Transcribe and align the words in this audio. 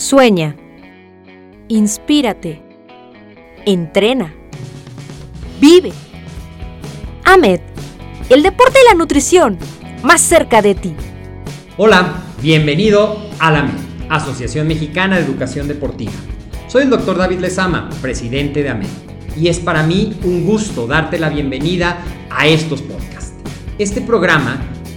Sueña. 0.00 0.56
Inspírate. 1.68 2.62
Entrena. 3.66 4.32
Vive. 5.60 5.92
AMED, 7.26 7.60
el 8.30 8.42
deporte 8.42 8.78
y 8.82 8.88
la 8.88 8.94
nutrición, 8.94 9.58
más 10.02 10.22
cerca 10.22 10.62
de 10.62 10.74
ti. 10.74 10.94
Hola, 11.76 12.14
bienvenido 12.40 13.18
a 13.40 13.50
la 13.50 13.58
AMED, 13.58 13.74
Asociación 14.08 14.66
Mexicana 14.68 15.18
de 15.18 15.26
Educación 15.26 15.68
Deportiva. 15.68 16.12
Soy 16.66 16.84
el 16.84 16.90
doctor 16.90 17.18
David 17.18 17.40
Lezama, 17.40 17.90
presidente 18.00 18.62
de 18.62 18.70
AMED, 18.70 18.88
y 19.36 19.48
es 19.48 19.58
para 19.58 19.82
mí 19.82 20.18
un 20.24 20.46
gusto 20.46 20.86
darte 20.86 21.18
la 21.18 21.28
bienvenida 21.28 21.98
a 22.30 22.46
estos 22.46 22.80
podcasts. 22.80 23.34
Este 23.78 24.00
programa 24.00 24.62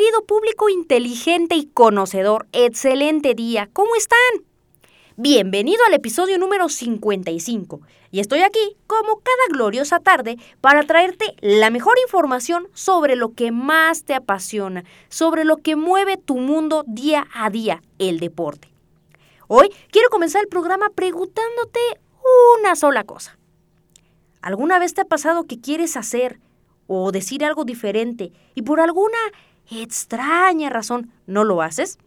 querido 0.00 0.24
público 0.24 0.70
inteligente 0.70 1.56
y 1.56 1.66
conocedor, 1.66 2.46
excelente 2.52 3.34
día, 3.34 3.68
¿cómo 3.70 3.94
están? 3.96 4.18
Bienvenido 5.18 5.84
al 5.86 5.92
episodio 5.92 6.38
número 6.38 6.70
55 6.70 7.82
y 8.10 8.20
estoy 8.20 8.40
aquí 8.40 8.78
como 8.86 9.16
cada 9.16 9.52
gloriosa 9.52 10.00
tarde 10.00 10.38
para 10.62 10.84
traerte 10.84 11.36
la 11.42 11.68
mejor 11.68 11.98
información 12.02 12.66
sobre 12.72 13.14
lo 13.14 13.34
que 13.34 13.52
más 13.52 14.04
te 14.04 14.14
apasiona, 14.14 14.84
sobre 15.10 15.44
lo 15.44 15.58
que 15.58 15.76
mueve 15.76 16.16
tu 16.16 16.38
mundo 16.38 16.82
día 16.86 17.26
a 17.34 17.50
día, 17.50 17.82
el 17.98 18.20
deporte. 18.20 18.72
Hoy 19.48 19.68
quiero 19.90 20.08
comenzar 20.08 20.40
el 20.40 20.48
programa 20.48 20.88
preguntándote 20.88 21.80
una 22.58 22.74
sola 22.74 23.04
cosa. 23.04 23.36
¿Alguna 24.40 24.78
vez 24.78 24.94
te 24.94 25.02
ha 25.02 25.04
pasado 25.04 25.44
que 25.44 25.60
quieres 25.60 25.98
hacer 25.98 26.40
o 26.86 27.12
decir 27.12 27.44
algo 27.44 27.66
diferente 27.66 28.32
y 28.54 28.62
por 28.62 28.80
alguna 28.80 29.18
extraña 29.70 30.70
razón 30.70 31.12
no 31.26 31.44
lo 31.44 31.62
haces? 31.62 31.98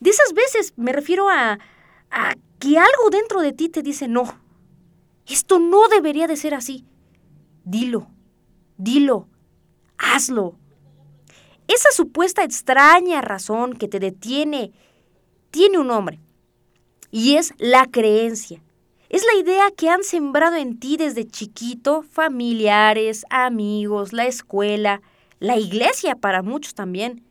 De 0.00 0.10
esas 0.10 0.32
veces 0.32 0.74
me 0.76 0.92
refiero 0.92 1.28
a 1.28 1.58
a 2.14 2.36
que 2.60 2.78
algo 2.78 3.10
dentro 3.10 3.40
de 3.40 3.52
ti 3.52 3.68
te 3.68 3.82
dice 3.82 4.08
no. 4.08 4.24
Esto 5.26 5.58
no 5.58 5.88
debería 5.88 6.26
de 6.26 6.36
ser 6.36 6.54
así. 6.54 6.84
Dilo, 7.64 8.06
dilo, 8.76 9.28
hazlo. 9.98 10.56
Esa 11.66 11.90
supuesta 11.92 12.44
extraña 12.44 13.20
razón 13.20 13.74
que 13.74 13.88
te 13.88 13.98
detiene 13.98 14.70
tiene 15.50 15.78
un 15.78 15.88
nombre 15.88 16.20
y 17.10 17.36
es 17.36 17.52
la 17.58 17.86
creencia. 17.86 18.62
Es 19.08 19.24
la 19.24 19.40
idea 19.40 19.70
que 19.70 19.88
han 19.88 20.04
sembrado 20.04 20.56
en 20.56 20.78
ti 20.78 20.96
desde 20.96 21.26
chiquito 21.26 22.02
familiares, 22.02 23.24
amigos, 23.30 24.12
la 24.12 24.26
escuela, 24.26 25.02
la 25.44 25.58
iglesia 25.58 26.16
para 26.16 26.42
muchos 26.42 26.74
también, 26.74 27.22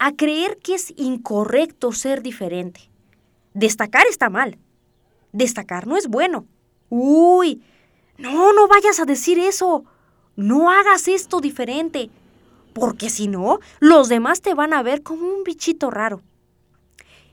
a 0.00 0.10
creer 0.12 0.58
que 0.58 0.74
es 0.74 0.92
incorrecto 0.96 1.92
ser 1.92 2.20
diferente. 2.20 2.90
Destacar 3.54 4.04
está 4.08 4.28
mal. 4.28 4.58
Destacar 5.32 5.86
no 5.86 5.96
es 5.96 6.08
bueno. 6.08 6.44
Uy, 6.88 7.62
no, 8.18 8.52
no 8.52 8.66
vayas 8.66 8.98
a 8.98 9.04
decir 9.04 9.38
eso. 9.38 9.84
No 10.34 10.72
hagas 10.72 11.06
esto 11.06 11.40
diferente. 11.40 12.10
Porque 12.74 13.10
si 13.10 13.28
no, 13.28 13.60
los 13.78 14.08
demás 14.08 14.42
te 14.42 14.54
van 14.54 14.74
a 14.74 14.82
ver 14.82 15.04
como 15.04 15.28
un 15.28 15.44
bichito 15.44 15.88
raro. 15.88 16.22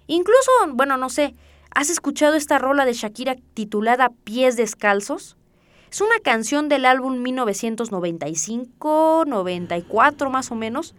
Incluso, 0.05 0.51
bueno, 0.73 0.95
no 0.95 1.09
sé, 1.09 1.33
¿has 1.73 1.89
escuchado 1.89 2.35
esta 2.35 2.59
rola 2.59 2.85
de 2.85 2.93
Shakira 2.93 3.35
titulada 3.55 4.11
Pies 4.23 4.57
Descalzos? 4.57 5.37
Es 5.93 6.01
una 6.01 6.19
canción 6.23 6.69
del 6.69 6.85
álbum 6.85 7.21
1995, 7.21 9.25
94 9.27 10.29
más 10.31 10.51
o 10.51 10.55
menos. 10.55 10.95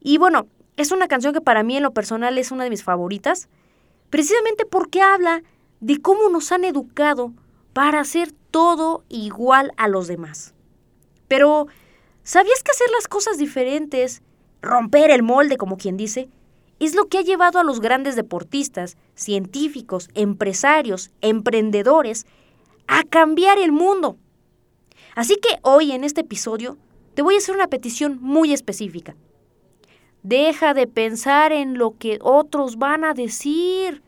Y 0.00 0.18
bueno, 0.18 0.46
es 0.76 0.92
una 0.92 1.08
canción 1.08 1.34
que 1.34 1.40
para 1.40 1.64
mí 1.64 1.76
en 1.76 1.82
lo 1.82 1.90
personal 1.90 2.38
es 2.38 2.52
una 2.52 2.62
de 2.62 2.70
mis 2.70 2.84
favoritas 2.84 3.48
precisamente 4.10 4.64
porque 4.64 5.02
habla 5.02 5.42
de 5.80 6.00
cómo 6.00 6.28
nos 6.28 6.52
han 6.52 6.62
educado 6.62 7.32
para 7.72 7.98
hacer 7.98 8.30
todo 8.52 9.02
igual 9.08 9.72
a 9.76 9.88
los 9.88 10.06
demás. 10.06 10.54
Pero, 11.26 11.66
¿sabías 12.22 12.62
que 12.62 12.70
hacer 12.70 12.86
las 12.94 13.08
cosas 13.08 13.38
diferentes, 13.38 14.22
romper 14.62 15.10
el 15.10 15.24
molde, 15.24 15.56
como 15.56 15.78
quien 15.78 15.96
dice, 15.96 16.28
es 16.78 16.94
lo 16.94 17.08
que 17.08 17.18
ha 17.18 17.22
llevado 17.22 17.58
a 17.58 17.64
los 17.64 17.80
grandes 17.80 18.14
deportistas, 18.14 18.96
científicos, 19.16 20.10
empresarios, 20.14 21.10
emprendedores 21.22 22.24
a 22.86 23.02
cambiar 23.04 23.58
el 23.58 23.72
mundo? 23.72 24.18
Así 25.14 25.36
que 25.36 25.58
hoy 25.62 25.92
en 25.92 26.04
este 26.04 26.22
episodio 26.22 26.76
te 27.14 27.22
voy 27.22 27.36
a 27.36 27.38
hacer 27.38 27.54
una 27.54 27.68
petición 27.68 28.18
muy 28.20 28.52
específica. 28.52 29.16
Deja 30.22 30.74
de 30.74 30.86
pensar 30.86 31.52
en 31.52 31.78
lo 31.78 31.96
que 31.98 32.18
otros 32.22 32.76
van 32.76 33.04
a 33.04 33.14
decir. 33.14 34.02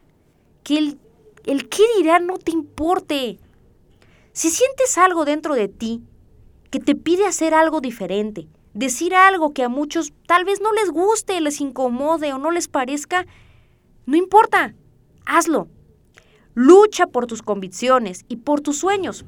Que 0.64 0.78
el, 0.78 0.98
el 1.44 1.68
qué 1.68 1.82
dirán 1.98 2.26
no 2.26 2.38
te 2.38 2.50
importe. 2.50 3.38
Si 4.32 4.50
sientes 4.50 4.98
algo 4.98 5.24
dentro 5.24 5.54
de 5.54 5.68
ti 5.68 6.02
que 6.70 6.80
te 6.80 6.94
pide 6.94 7.26
hacer 7.26 7.54
algo 7.54 7.80
diferente, 7.80 8.48
decir 8.74 9.14
algo 9.14 9.52
que 9.52 9.62
a 9.62 9.68
muchos 9.68 10.12
tal 10.26 10.44
vez 10.44 10.60
no 10.60 10.72
les 10.72 10.90
guste, 10.90 11.40
les 11.40 11.60
incomode 11.60 12.32
o 12.32 12.38
no 12.38 12.50
les 12.50 12.68
parezca, 12.68 13.26
no 14.04 14.16
importa, 14.16 14.74
hazlo. 15.24 15.68
Lucha 16.56 17.06
por 17.06 17.28
tus 17.28 17.42
convicciones 17.42 18.24
y 18.26 18.38
por 18.38 18.60
tus 18.60 18.78
sueños. 18.80 19.24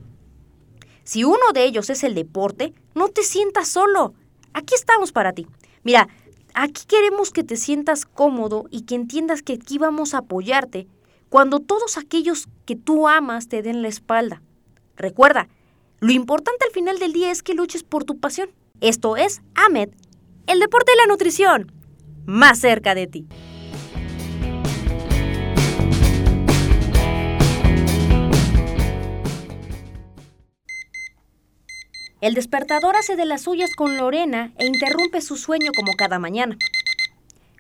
Si 1.05 1.23
uno 1.23 1.53
de 1.55 1.65
ellos 1.65 1.89
es 1.91 2.03
el 2.03 2.17
deporte, 2.17 2.75
no 2.97 3.09
te 3.09 3.23
sientas 3.23 3.69
solo. 3.69 4.15
Aquí 4.53 4.75
estamos 4.75 5.13
para 5.13 5.33
ti. 5.33 5.47
Mira, 5.85 6.09
Aquí 6.61 6.87
queremos 6.89 7.31
que 7.31 7.45
te 7.45 7.57
sientas 7.57 8.05
cómodo 8.05 8.65
y 8.71 8.81
que 8.83 8.97
entiendas 8.97 9.43
que 9.43 9.53
aquí 9.53 9.79
vamos 9.79 10.13
a 10.13 10.19
apoyarte 10.19 10.89
cuando 11.29 11.61
todos 11.61 11.99
aquellos 11.99 12.49
que 12.65 12.75
tú 12.75 13.07
amas 13.07 13.47
te 13.47 13.63
den 13.63 13.81
la 13.81 13.87
espalda. 13.87 14.43
Recuerda, 14.97 15.49
lo 16.01 16.11
importante 16.11 16.65
al 16.65 16.73
final 16.73 16.99
del 16.99 17.13
día 17.13 17.31
es 17.31 17.45
que 17.45 17.55
luches 17.55 17.85
por 17.85 18.03
tu 18.03 18.19
pasión. 18.19 18.51
Esto 18.81 19.17
es 19.17 19.41
AMED, 19.55 19.91
el 20.49 20.59
deporte 20.59 20.91
y 20.95 20.99
la 20.99 21.07
nutrición, 21.07 21.71
más 22.27 22.59
cerca 22.59 22.97
de 22.97 23.07
ti. 23.07 23.27
El 32.21 32.35
despertador 32.35 32.97
hace 32.97 33.15
de 33.15 33.25
las 33.25 33.43
suyas 33.43 33.71
con 33.77 33.97
Lorena 33.97 34.53
e 34.59 34.67
interrumpe 34.67 35.21
su 35.21 35.37
sueño 35.37 35.71
como 35.77 35.93
cada 35.93 36.19
mañana. 36.19 36.59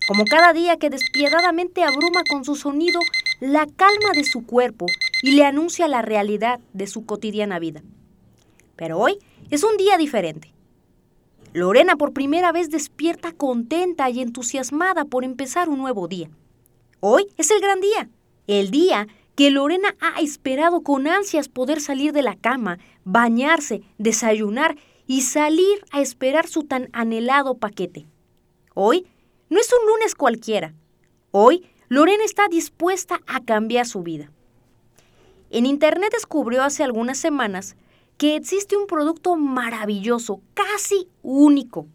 Como 0.08 0.24
cada 0.24 0.52
día 0.52 0.78
que 0.78 0.90
despiadadamente 0.90 1.84
abruma 1.84 2.24
con 2.28 2.44
su 2.44 2.56
sonido 2.56 2.98
la 3.40 3.66
calma 3.66 4.10
de 4.14 4.24
su 4.24 4.44
cuerpo 4.44 4.86
y 5.22 5.32
le 5.32 5.44
anuncia 5.44 5.86
la 5.86 6.02
realidad 6.02 6.58
de 6.72 6.88
su 6.88 7.06
cotidiana 7.06 7.60
vida. 7.60 7.82
Pero 8.74 8.98
hoy 8.98 9.18
es 9.50 9.62
un 9.62 9.76
día 9.76 9.96
diferente. 9.96 10.52
Lorena 11.52 11.94
por 11.94 12.12
primera 12.12 12.50
vez 12.50 12.68
despierta 12.68 13.32
contenta 13.32 14.10
y 14.10 14.20
entusiasmada 14.20 15.04
por 15.04 15.24
empezar 15.24 15.68
un 15.68 15.78
nuevo 15.78 16.08
día. 16.08 16.30
Hoy 16.98 17.28
es 17.36 17.52
el 17.52 17.60
gran 17.60 17.80
día, 17.80 18.08
el 18.48 18.72
día 18.72 19.06
que 19.38 19.52
Lorena 19.52 19.94
ha 20.00 20.20
esperado 20.20 20.80
con 20.80 21.06
ansias 21.06 21.48
poder 21.48 21.80
salir 21.80 22.12
de 22.12 22.22
la 22.22 22.34
cama, 22.34 22.80
bañarse, 23.10 23.80
desayunar 23.96 24.76
y 25.06 25.22
salir 25.22 25.82
a 25.92 26.02
esperar 26.02 26.46
su 26.46 26.64
tan 26.64 26.90
anhelado 26.92 27.56
paquete. 27.56 28.06
Hoy 28.74 29.06
no 29.48 29.58
es 29.58 29.72
un 29.72 29.88
lunes 29.88 30.14
cualquiera. 30.14 30.74
Hoy 31.30 31.66
Lorena 31.88 32.22
está 32.22 32.48
dispuesta 32.48 33.20
a 33.26 33.42
cambiar 33.42 33.86
su 33.86 34.02
vida. 34.02 34.30
En 35.48 35.64
Internet 35.64 36.10
descubrió 36.12 36.62
hace 36.62 36.84
algunas 36.84 37.16
semanas 37.16 37.76
que 38.18 38.36
existe 38.36 38.76
un 38.76 38.86
producto 38.86 39.36
maravilloso, 39.36 40.42
casi 40.52 41.08
único. 41.22 41.86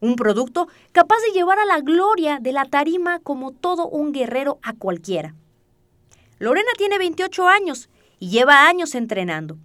Un 0.00 0.14
producto 0.14 0.68
capaz 0.92 1.20
de 1.26 1.32
llevar 1.32 1.58
a 1.58 1.64
la 1.64 1.80
gloria 1.80 2.38
de 2.38 2.52
la 2.52 2.66
tarima 2.66 3.20
como 3.20 3.52
todo 3.52 3.88
un 3.88 4.12
guerrero 4.12 4.58
a 4.62 4.74
cualquiera. 4.74 5.34
Lorena 6.38 6.70
tiene 6.76 6.98
28 6.98 7.48
años 7.48 7.88
y 8.18 8.28
lleva 8.28 8.66
años 8.68 8.94
entrenando. 8.94 9.56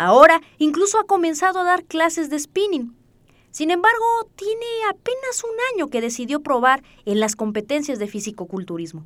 Ahora 0.00 0.40
incluso 0.56 0.98
ha 0.98 1.04
comenzado 1.04 1.60
a 1.60 1.64
dar 1.64 1.84
clases 1.84 2.30
de 2.30 2.38
spinning. 2.38 2.96
Sin 3.50 3.70
embargo, 3.70 4.30
tiene 4.34 4.64
apenas 4.88 5.44
un 5.44 5.50
año 5.74 5.90
que 5.90 6.00
decidió 6.00 6.40
probar 6.40 6.82
en 7.04 7.20
las 7.20 7.36
competencias 7.36 7.98
de 7.98 8.06
fisicoculturismo. 8.06 9.04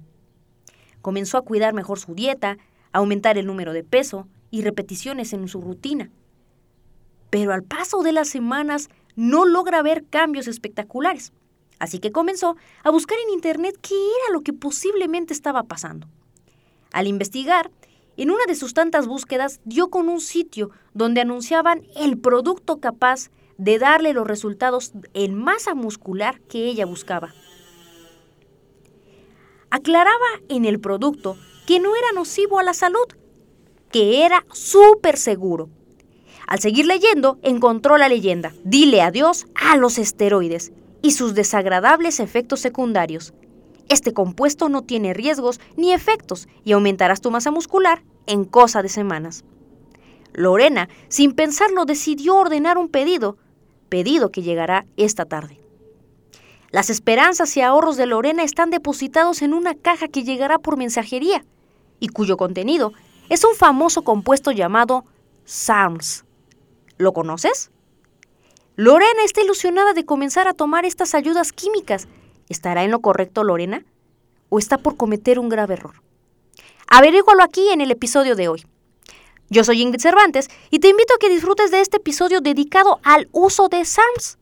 Comenzó 1.02 1.36
a 1.36 1.42
cuidar 1.42 1.74
mejor 1.74 1.98
su 1.98 2.14
dieta, 2.14 2.58
aumentar 2.92 3.38
el 3.38 3.46
número 3.46 3.72
de 3.72 3.82
peso 3.82 4.28
y 4.52 4.62
repeticiones 4.62 5.32
en 5.32 5.48
su 5.48 5.60
rutina. 5.60 6.12
Pero 7.28 7.52
al 7.52 7.64
paso 7.64 8.04
de 8.04 8.12
las 8.12 8.28
semanas 8.28 8.88
no 9.16 9.46
logra 9.46 9.82
ver 9.82 10.04
cambios 10.08 10.46
espectaculares. 10.46 11.32
Así 11.80 11.98
que 11.98 12.12
comenzó 12.12 12.54
a 12.84 12.90
buscar 12.90 13.18
en 13.26 13.34
Internet 13.34 13.76
qué 13.82 13.96
era 13.96 14.32
lo 14.32 14.42
que 14.42 14.52
posiblemente 14.52 15.34
estaba 15.34 15.64
pasando. 15.64 16.06
Al 16.92 17.08
investigar, 17.08 17.72
en 18.16 18.30
una 18.30 18.44
de 18.46 18.54
sus 18.54 18.74
tantas 18.74 19.06
búsquedas 19.06 19.60
dio 19.64 19.90
con 19.90 20.08
un 20.08 20.20
sitio 20.20 20.70
donde 20.92 21.20
anunciaban 21.20 21.82
el 21.96 22.18
producto 22.18 22.80
capaz 22.80 23.30
de 23.58 23.78
darle 23.78 24.12
los 24.12 24.26
resultados 24.26 24.92
en 25.14 25.34
masa 25.34 25.74
muscular 25.74 26.40
que 26.42 26.66
ella 26.66 26.86
buscaba. 26.86 27.34
Aclaraba 29.70 30.26
en 30.48 30.64
el 30.64 30.80
producto 30.80 31.36
que 31.66 31.80
no 31.80 31.96
era 31.96 32.12
nocivo 32.14 32.58
a 32.58 32.62
la 32.62 32.74
salud, 32.74 33.06
que 33.90 34.24
era 34.24 34.44
súper 34.52 35.16
seguro. 35.16 35.68
Al 36.46 36.60
seguir 36.60 36.86
leyendo, 36.86 37.38
encontró 37.42 37.96
la 37.96 38.08
leyenda, 38.08 38.52
dile 38.64 39.00
adiós 39.00 39.46
a 39.54 39.76
los 39.76 39.98
esteroides 39.98 40.72
y 41.00 41.12
sus 41.12 41.34
desagradables 41.34 42.20
efectos 42.20 42.60
secundarios. 42.60 43.34
Este 43.88 44.12
compuesto 44.12 44.68
no 44.68 44.82
tiene 44.82 45.14
riesgos 45.14 45.60
ni 45.76 45.92
efectos 45.92 46.48
y 46.64 46.72
aumentarás 46.72 47.20
tu 47.20 47.30
masa 47.30 47.50
muscular 47.50 48.02
en 48.26 48.44
cosa 48.44 48.82
de 48.82 48.88
semanas. 48.88 49.44
Lorena, 50.32 50.88
sin 51.08 51.32
pensarlo, 51.32 51.84
decidió 51.84 52.36
ordenar 52.36 52.78
un 52.78 52.88
pedido, 52.88 53.36
pedido 53.88 54.30
que 54.30 54.42
llegará 54.42 54.86
esta 54.96 55.24
tarde. 55.24 55.60
Las 56.70 56.90
esperanzas 56.90 57.56
y 57.56 57.60
ahorros 57.60 57.96
de 57.96 58.06
Lorena 58.06 58.42
están 58.42 58.70
depositados 58.70 59.42
en 59.42 59.54
una 59.54 59.74
caja 59.74 60.08
que 60.08 60.24
llegará 60.24 60.58
por 60.58 60.76
mensajería 60.76 61.44
y 62.00 62.08
cuyo 62.08 62.36
contenido 62.36 62.92
es 63.28 63.44
un 63.44 63.54
famoso 63.54 64.02
compuesto 64.02 64.50
llamado 64.50 65.04
SARMS. 65.44 66.24
¿Lo 66.98 67.12
conoces? 67.12 67.70
Lorena 68.74 69.22
está 69.24 69.40
ilusionada 69.40 69.92
de 69.92 70.04
comenzar 70.04 70.48
a 70.48 70.52
tomar 70.52 70.84
estas 70.84 71.14
ayudas 71.14 71.52
químicas. 71.52 72.08
¿Estará 72.48 72.84
en 72.84 72.90
lo 72.90 73.00
correcto 73.00 73.44
Lorena? 73.44 73.84
¿O 74.48 74.58
está 74.58 74.78
por 74.78 74.96
cometer 74.96 75.38
un 75.38 75.48
grave 75.48 75.74
error? 75.74 76.02
Averígualo 76.86 77.42
aquí 77.42 77.68
en 77.70 77.80
el 77.80 77.90
episodio 77.90 78.36
de 78.36 78.48
hoy. 78.48 78.64
Yo 79.50 79.64
soy 79.64 79.82
Ingrid 79.82 80.00
Cervantes 80.00 80.48
y 80.70 80.78
te 80.78 80.88
invito 80.88 81.14
a 81.14 81.18
que 81.18 81.30
disfrutes 81.30 81.70
de 81.70 81.80
este 81.80 81.98
episodio 81.98 82.40
dedicado 82.40 83.00
al 83.02 83.28
uso 83.32 83.68
de 83.68 83.84
SARMS. 83.84 84.38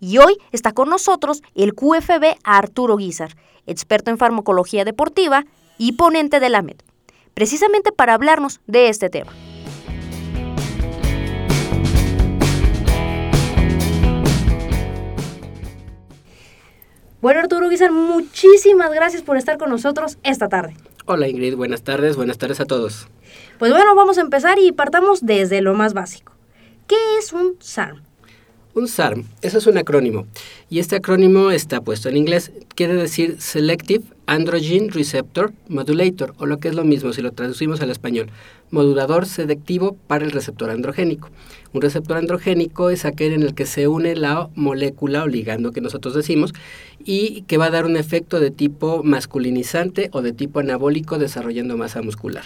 Y 0.00 0.18
hoy 0.18 0.36
está 0.52 0.72
con 0.72 0.88
nosotros 0.88 1.42
el 1.54 1.74
QFB 1.74 2.36
Arturo 2.44 2.96
Guizar, 2.96 3.36
experto 3.66 4.10
en 4.10 4.18
farmacología 4.18 4.84
deportiva 4.84 5.44
y 5.78 5.92
ponente 5.92 6.40
de 6.40 6.48
la 6.48 6.62
MED, 6.62 6.76
precisamente 7.34 7.92
para 7.92 8.14
hablarnos 8.14 8.60
de 8.66 8.88
este 8.88 9.10
tema. 9.10 9.32
Bueno, 17.26 17.40
Arturo 17.40 17.68
Guizar, 17.68 17.90
muchísimas 17.90 18.92
gracias 18.92 19.22
por 19.22 19.36
estar 19.36 19.58
con 19.58 19.68
nosotros 19.68 20.16
esta 20.22 20.48
tarde. 20.48 20.76
Hola 21.06 21.26
Ingrid, 21.26 21.56
buenas 21.56 21.82
tardes, 21.82 22.14
buenas 22.14 22.38
tardes 22.38 22.60
a 22.60 22.66
todos. 22.66 23.08
Pues 23.58 23.72
bueno, 23.72 23.96
vamos 23.96 24.16
a 24.18 24.20
empezar 24.20 24.60
y 24.60 24.70
partamos 24.70 25.26
desde 25.26 25.60
lo 25.60 25.74
más 25.74 25.92
básico. 25.92 26.34
¿Qué 26.86 26.94
es 27.18 27.32
un 27.32 27.56
SARM? 27.58 28.05
Un 28.76 28.88
SARM, 28.88 29.24
eso 29.40 29.56
es 29.56 29.66
un 29.66 29.78
acrónimo. 29.78 30.26
Y 30.68 30.80
este 30.80 30.96
acrónimo 30.96 31.50
está 31.50 31.80
puesto 31.80 32.10
en 32.10 32.18
inglés. 32.18 32.52
Quiere 32.74 32.92
decir 32.92 33.36
Selective 33.38 34.04
Androgen 34.26 34.90
Receptor 34.90 35.54
Modulator, 35.68 36.34
o 36.36 36.44
lo 36.44 36.58
que 36.58 36.68
es 36.68 36.74
lo 36.74 36.84
mismo 36.84 37.14
si 37.14 37.22
lo 37.22 37.32
traducimos 37.32 37.80
al 37.80 37.90
español, 37.90 38.28
modulador 38.70 39.24
selectivo 39.24 39.96
para 40.06 40.26
el 40.26 40.30
receptor 40.30 40.68
androgénico. 40.68 41.30
Un 41.72 41.80
receptor 41.80 42.18
androgénico 42.18 42.90
es 42.90 43.06
aquel 43.06 43.32
en 43.32 43.44
el 43.44 43.54
que 43.54 43.64
se 43.64 43.88
une 43.88 44.14
la 44.14 44.50
molécula 44.56 45.22
o 45.22 45.26
ligando 45.26 45.72
que 45.72 45.80
nosotros 45.80 46.12
decimos 46.12 46.52
y 47.02 47.44
que 47.46 47.56
va 47.56 47.66
a 47.66 47.70
dar 47.70 47.86
un 47.86 47.96
efecto 47.96 48.40
de 48.40 48.50
tipo 48.50 49.02
masculinizante 49.02 50.10
o 50.12 50.20
de 50.20 50.34
tipo 50.34 50.60
anabólico 50.60 51.16
desarrollando 51.16 51.78
masa 51.78 52.02
muscular. 52.02 52.44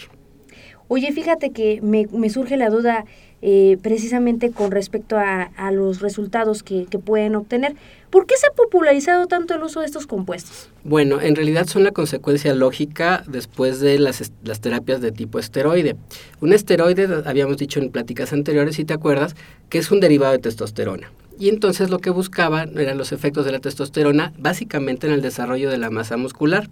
Oye, 0.92 1.12
fíjate 1.12 1.52
que 1.52 1.80
me, 1.82 2.30
surge 2.30 2.56
la 2.56 2.68
duda 2.68 3.04
eh, 3.42 3.78
precisamente 3.80 4.50
con 4.50 4.72
respecto 4.72 5.16
a, 5.16 5.70
los 5.70 6.00
resultados 6.00 6.64
que, 6.64 6.86
que, 6.86 6.98
pueden 6.98 7.36
obtener. 7.36 7.76
¿Por 8.10 8.26
qué 8.26 8.36
se 8.36 8.48
ha 8.48 8.50
popularizado 8.50 9.28
tanto 9.28 9.54
el 9.54 9.62
uso 9.62 9.78
de 9.78 9.86
estos 9.86 10.08
compuestos? 10.08 10.68
Bueno, 10.82 11.20
en 11.20 11.36
realidad 11.36 11.68
son 11.68 11.84
la 11.84 11.92
consecuencia 11.92 12.56
lógica 12.56 13.22
después 13.28 13.78
de 13.78 14.00
las, 14.00 14.32
las 14.42 14.60
terapias 14.60 15.00
de 15.00 15.12
tipo 15.12 15.38
esteroide. 15.38 15.94
Un 16.40 16.52
esteroide, 16.52 17.22
habíamos 17.24 17.56
dicho 17.58 17.78
en 17.78 17.90
pláticas 17.90 18.32
anteriores, 18.32 18.74
si 18.74 18.84
te 18.84 18.92
acuerdas, 18.92 19.36
que 19.68 19.78
es 19.78 19.92
un 19.92 20.00
derivado 20.00 20.32
de 20.32 20.40
testosterona. 20.40 21.12
Y 21.38 21.50
entonces 21.50 21.88
lo 21.90 22.00
que 22.00 22.10
buscaban 22.10 22.76
eran 22.76 22.98
los 22.98 23.12
efectos 23.12 23.44
de 23.44 23.52
la 23.52 23.60
testosterona 23.60 24.32
básicamente 24.38 25.06
en 25.06 25.12
el 25.12 25.22
desarrollo 25.22 25.70
de 25.70 25.78
la 25.78 25.90
masa 25.90 26.16
muscular. 26.16 26.68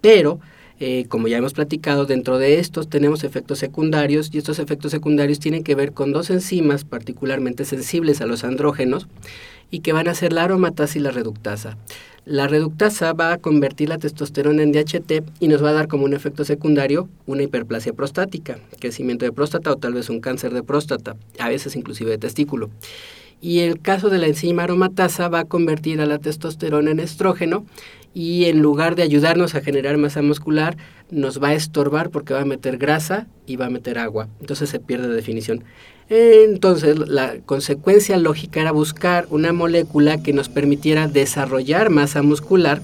Pero 0.00 0.40
eh, 0.80 1.06
como 1.08 1.26
ya 1.28 1.38
hemos 1.38 1.54
platicado, 1.54 2.06
dentro 2.06 2.38
de 2.38 2.58
estos 2.58 2.88
tenemos 2.88 3.24
efectos 3.24 3.58
secundarios 3.58 4.30
y 4.32 4.38
estos 4.38 4.58
efectos 4.58 4.92
secundarios 4.92 5.40
tienen 5.40 5.64
que 5.64 5.74
ver 5.74 5.92
con 5.92 6.12
dos 6.12 6.30
enzimas 6.30 6.84
particularmente 6.84 7.64
sensibles 7.64 8.20
a 8.20 8.26
los 8.26 8.44
andrógenos 8.44 9.08
y 9.70 9.80
que 9.80 9.92
van 9.92 10.08
a 10.08 10.14
ser 10.14 10.32
la 10.32 10.44
aromatasa 10.44 10.98
y 10.98 11.02
la 11.02 11.10
reductasa. 11.10 11.76
La 12.24 12.46
reductasa 12.46 13.12
va 13.14 13.32
a 13.32 13.38
convertir 13.38 13.88
la 13.88 13.98
testosterona 13.98 14.62
en 14.62 14.72
DHT 14.72 15.24
y 15.40 15.48
nos 15.48 15.64
va 15.64 15.70
a 15.70 15.72
dar 15.72 15.88
como 15.88 16.04
un 16.04 16.14
efecto 16.14 16.44
secundario 16.44 17.08
una 17.26 17.42
hiperplasia 17.42 17.92
prostática, 17.94 18.58
crecimiento 18.78 19.24
de 19.24 19.32
próstata 19.32 19.72
o 19.72 19.76
tal 19.76 19.94
vez 19.94 20.10
un 20.10 20.20
cáncer 20.20 20.52
de 20.52 20.62
próstata, 20.62 21.16
a 21.38 21.48
veces 21.48 21.74
inclusive 21.74 22.10
de 22.10 22.18
testículo. 22.18 22.70
Y 23.40 23.60
el 23.60 23.80
caso 23.80 24.10
de 24.10 24.18
la 24.18 24.26
enzima 24.26 24.64
aromatasa 24.64 25.28
va 25.28 25.40
a 25.40 25.44
convertir 25.44 26.00
a 26.00 26.06
la 26.06 26.18
testosterona 26.18 26.90
en 26.90 27.00
estrógeno 27.00 27.64
y 28.14 28.46
en 28.46 28.60
lugar 28.60 28.96
de 28.96 29.02
ayudarnos 29.02 29.54
a 29.54 29.60
generar 29.60 29.96
masa 29.96 30.22
muscular, 30.22 30.76
nos 31.10 31.42
va 31.42 31.48
a 31.48 31.54
estorbar 31.54 32.10
porque 32.10 32.34
va 32.34 32.40
a 32.40 32.44
meter 32.44 32.78
grasa 32.78 33.26
y 33.46 33.56
va 33.56 33.66
a 33.66 33.70
meter 33.70 33.98
agua. 33.98 34.28
Entonces 34.40 34.70
se 34.70 34.80
pierde 34.80 35.08
definición. 35.08 35.62
Entonces 36.08 36.98
la 36.98 37.36
consecuencia 37.44 38.16
lógica 38.16 38.60
era 38.60 38.72
buscar 38.72 39.26
una 39.30 39.52
molécula 39.52 40.22
que 40.22 40.32
nos 40.32 40.48
permitiera 40.48 41.06
desarrollar 41.06 41.90
masa 41.90 42.22
muscular, 42.22 42.80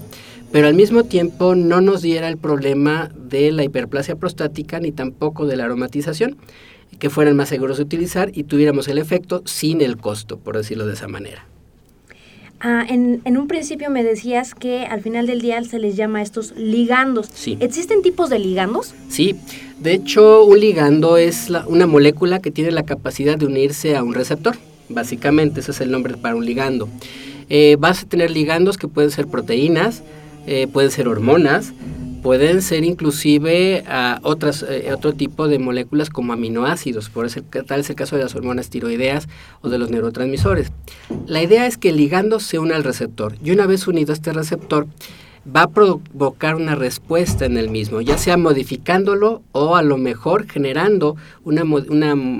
pero 0.51 0.67
al 0.67 0.75
mismo 0.75 1.03
tiempo 1.03 1.55
no 1.55 1.81
nos 1.81 2.01
diera 2.01 2.29
el 2.29 2.37
problema 2.37 3.09
de 3.15 3.51
la 3.51 3.63
hiperplasia 3.63 4.15
prostática 4.15 4.79
ni 4.79 4.91
tampoco 4.91 5.47
de 5.47 5.57
la 5.57 5.65
aromatización, 5.65 6.37
que 6.99 7.09
fueran 7.09 7.35
más 7.35 7.49
seguros 7.49 7.77
de 7.77 7.83
utilizar 7.83 8.31
y 8.33 8.43
tuviéramos 8.43 8.87
el 8.87 8.97
efecto 8.97 9.41
sin 9.45 9.81
el 9.81 9.97
costo, 9.97 10.37
por 10.37 10.57
decirlo 10.57 10.85
de 10.85 10.93
esa 10.93 11.07
manera. 11.07 11.45
Ah, 12.61 12.85
en, 12.87 13.21
en, 13.25 13.37
un 13.37 13.47
principio 13.47 13.89
me 13.89 14.03
decías 14.03 14.55
que 14.55 14.85
al 14.85 15.01
final 15.01 15.27
del 15.27 15.41
día 15.41 15.61
se 15.63 15.77
les 15.77 15.95
llama 15.97 16.21
estos 16.21 16.53
ligandos. 16.55 17.29
Sí. 17.33 17.57
¿Existen 17.59 18.01
tipos 18.01 18.29
de 18.29 18.39
ligandos? 18.39 18.95
Sí. 19.09 19.35
De 19.79 19.93
hecho, 19.93 20.45
un 20.45 20.59
ligando 20.59 21.17
es 21.17 21.49
la, 21.49 21.67
una 21.67 21.85
molécula 21.85 22.39
que 22.39 22.51
tiene 22.51 22.71
la 22.71 22.83
capacidad 22.83 23.37
de 23.37 23.45
unirse 23.45 23.95
a 23.95 24.03
un 24.03 24.13
receptor. 24.13 24.55
Básicamente, 24.87 25.59
ese 25.59 25.71
es 25.71 25.81
el 25.81 25.91
nombre 25.91 26.15
para 26.15 26.35
un 26.35 26.45
ligando. 26.45 26.87
Eh, 27.49 27.75
vas 27.79 28.03
a 28.03 28.07
tener 28.07 28.31
ligandos 28.31 28.77
que 28.77 28.87
pueden 28.87 29.11
ser 29.11 29.27
proteínas, 29.27 30.01
eh, 30.47 30.67
pueden 30.71 30.91
ser 30.91 31.07
hormonas, 31.07 31.73
pueden 32.25 32.63
ser 32.63 32.83
inclusive 32.83 33.83
uh, 33.87 34.17
otras, 34.23 34.65
eh, 34.67 34.91
otro 34.91 35.13
tipo 35.13 35.47
de 35.47 35.59
moléculas 35.59 36.09
como 36.09 36.33
aminoácidos, 36.33 37.11
por 37.11 37.27
ese, 37.27 37.43
tal 37.43 37.81
es 37.81 37.89
el 37.91 37.95
caso 37.95 38.15
de 38.15 38.23
las 38.23 38.33
hormonas 38.33 38.71
tiroideas 38.71 39.27
o 39.61 39.69
de 39.69 39.77
los 39.77 39.91
neurotransmisores. 39.91 40.71
La 41.27 41.43
idea 41.43 41.67
es 41.67 41.77
que 41.77 41.89
el 41.89 41.97
ligando 41.97 42.39
se 42.39 42.57
une 42.57 42.73
al 42.73 42.83
receptor 42.83 43.35
y 43.43 43.51
una 43.51 43.67
vez 43.67 43.87
unido 43.87 44.11
a 44.11 44.15
este 44.15 44.33
receptor, 44.33 44.87
va 45.55 45.61
a 45.61 45.69
provocar 45.69 46.55
una 46.55 46.73
respuesta 46.73 47.45
en 47.45 47.57
el 47.57 47.69
mismo, 47.69 48.01
ya 48.01 48.17
sea 48.17 48.37
modificándolo 48.37 49.43
o 49.51 49.75
a 49.75 49.83
lo 49.83 49.97
mejor 49.97 50.47
generando 50.49 51.17
una, 51.43 51.63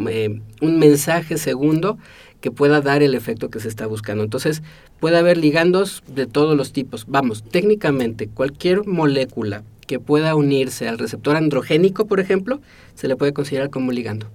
eh, 0.10 0.42
un 0.62 0.80
mensaje 0.80 1.38
segundo 1.38 2.00
que 2.42 2.50
pueda 2.50 2.82
dar 2.82 3.04
el 3.04 3.14
efecto 3.14 3.52
que 3.52 3.60
se 3.60 3.68
está 3.68 3.86
buscando. 3.86 4.24
Entonces, 4.24 4.64
puede 5.00 5.20
haber 5.20 5.38
ligandos 5.38 6.02
de 6.08 6.26
todos 6.26 6.58
los 6.58 6.74
tipos. 6.74 7.06
Vamos, 7.08 7.44
técnicamente, 7.44 8.28
cualquier 8.28 8.88
molécula 8.88 9.64
que 9.88 10.00
pueda 10.00 10.36
unirse 10.36 10.88
al 10.88 10.98
receptor 10.98 11.36
androgénico, 11.36 12.06
por 12.06 12.20
ejemplo, 12.20 12.62
se 12.96 13.08
le 13.08 13.16
puede 13.16 13.34
considerar 13.34 13.70
como 13.70 13.92
ligando. 13.92 14.28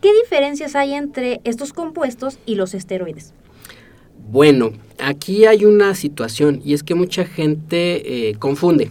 ¿Qué 0.00 0.14
diferencias 0.14 0.76
hay 0.76 0.94
entre 0.94 1.40
estos 1.44 1.72
compuestos 1.72 2.38
y 2.46 2.54
los 2.54 2.72
esteroides? 2.72 3.34
Bueno, 4.30 4.72
aquí 4.98 5.44
hay 5.44 5.64
una 5.64 5.94
situación 5.94 6.62
y 6.64 6.72
es 6.72 6.82
que 6.82 6.94
mucha 6.94 7.24
gente 7.24 8.28
eh, 8.28 8.34
confunde 8.36 8.90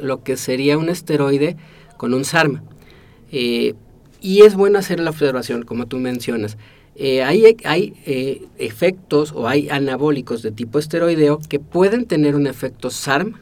lo 0.00 0.24
que 0.24 0.36
sería 0.36 0.78
un 0.78 0.88
esteroide 0.88 1.56
con 1.96 2.14
un 2.14 2.24
SARM. 2.24 2.62
Eh, 3.30 3.74
y 4.20 4.42
es 4.42 4.54
bueno 4.54 4.78
hacer 4.78 4.98
la 5.00 5.10
observación, 5.10 5.64
como 5.64 5.86
tú 5.86 5.98
mencionas. 5.98 6.56
Eh, 6.96 7.22
hay, 7.22 7.56
hay 7.64 7.94
efectos 8.58 9.32
o 9.32 9.48
hay 9.48 9.70
anabólicos 9.70 10.42
de 10.42 10.50
tipo 10.50 10.78
esteroideo 10.78 11.38
que 11.48 11.60
pueden 11.60 12.06
tener 12.06 12.34
un 12.34 12.46
efecto 12.46 12.90
SARM, 12.90 13.36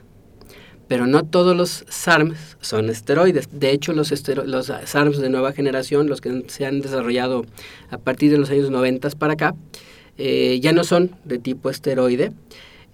pero 0.89 1.07
no 1.07 1.23
todos 1.23 1.55
los 1.55 1.85
SARMs 1.89 2.57
son 2.61 2.89
esteroides. 2.89 3.49
De 3.53 3.71
hecho, 3.71 3.93
los, 3.93 4.11
los 4.47 4.73
SARMs 4.85 5.19
de 5.19 5.29
nueva 5.29 5.53
generación, 5.53 6.09
los 6.09 6.21
que 6.21 6.45
se 6.49 6.67
han 6.67 6.81
desarrollado 6.81 7.45
a 7.91 7.99
partir 7.99 8.31
de 8.31 8.39
los 8.39 8.51
años 8.51 8.71
90 8.71 9.11
para 9.11 9.35
acá, 9.35 9.55
eh, 10.17 10.59
ya 10.61 10.73
no 10.73 10.83
son 10.83 11.13
de 11.25 11.39
tipo 11.39 11.71
esteroide, 11.71 12.33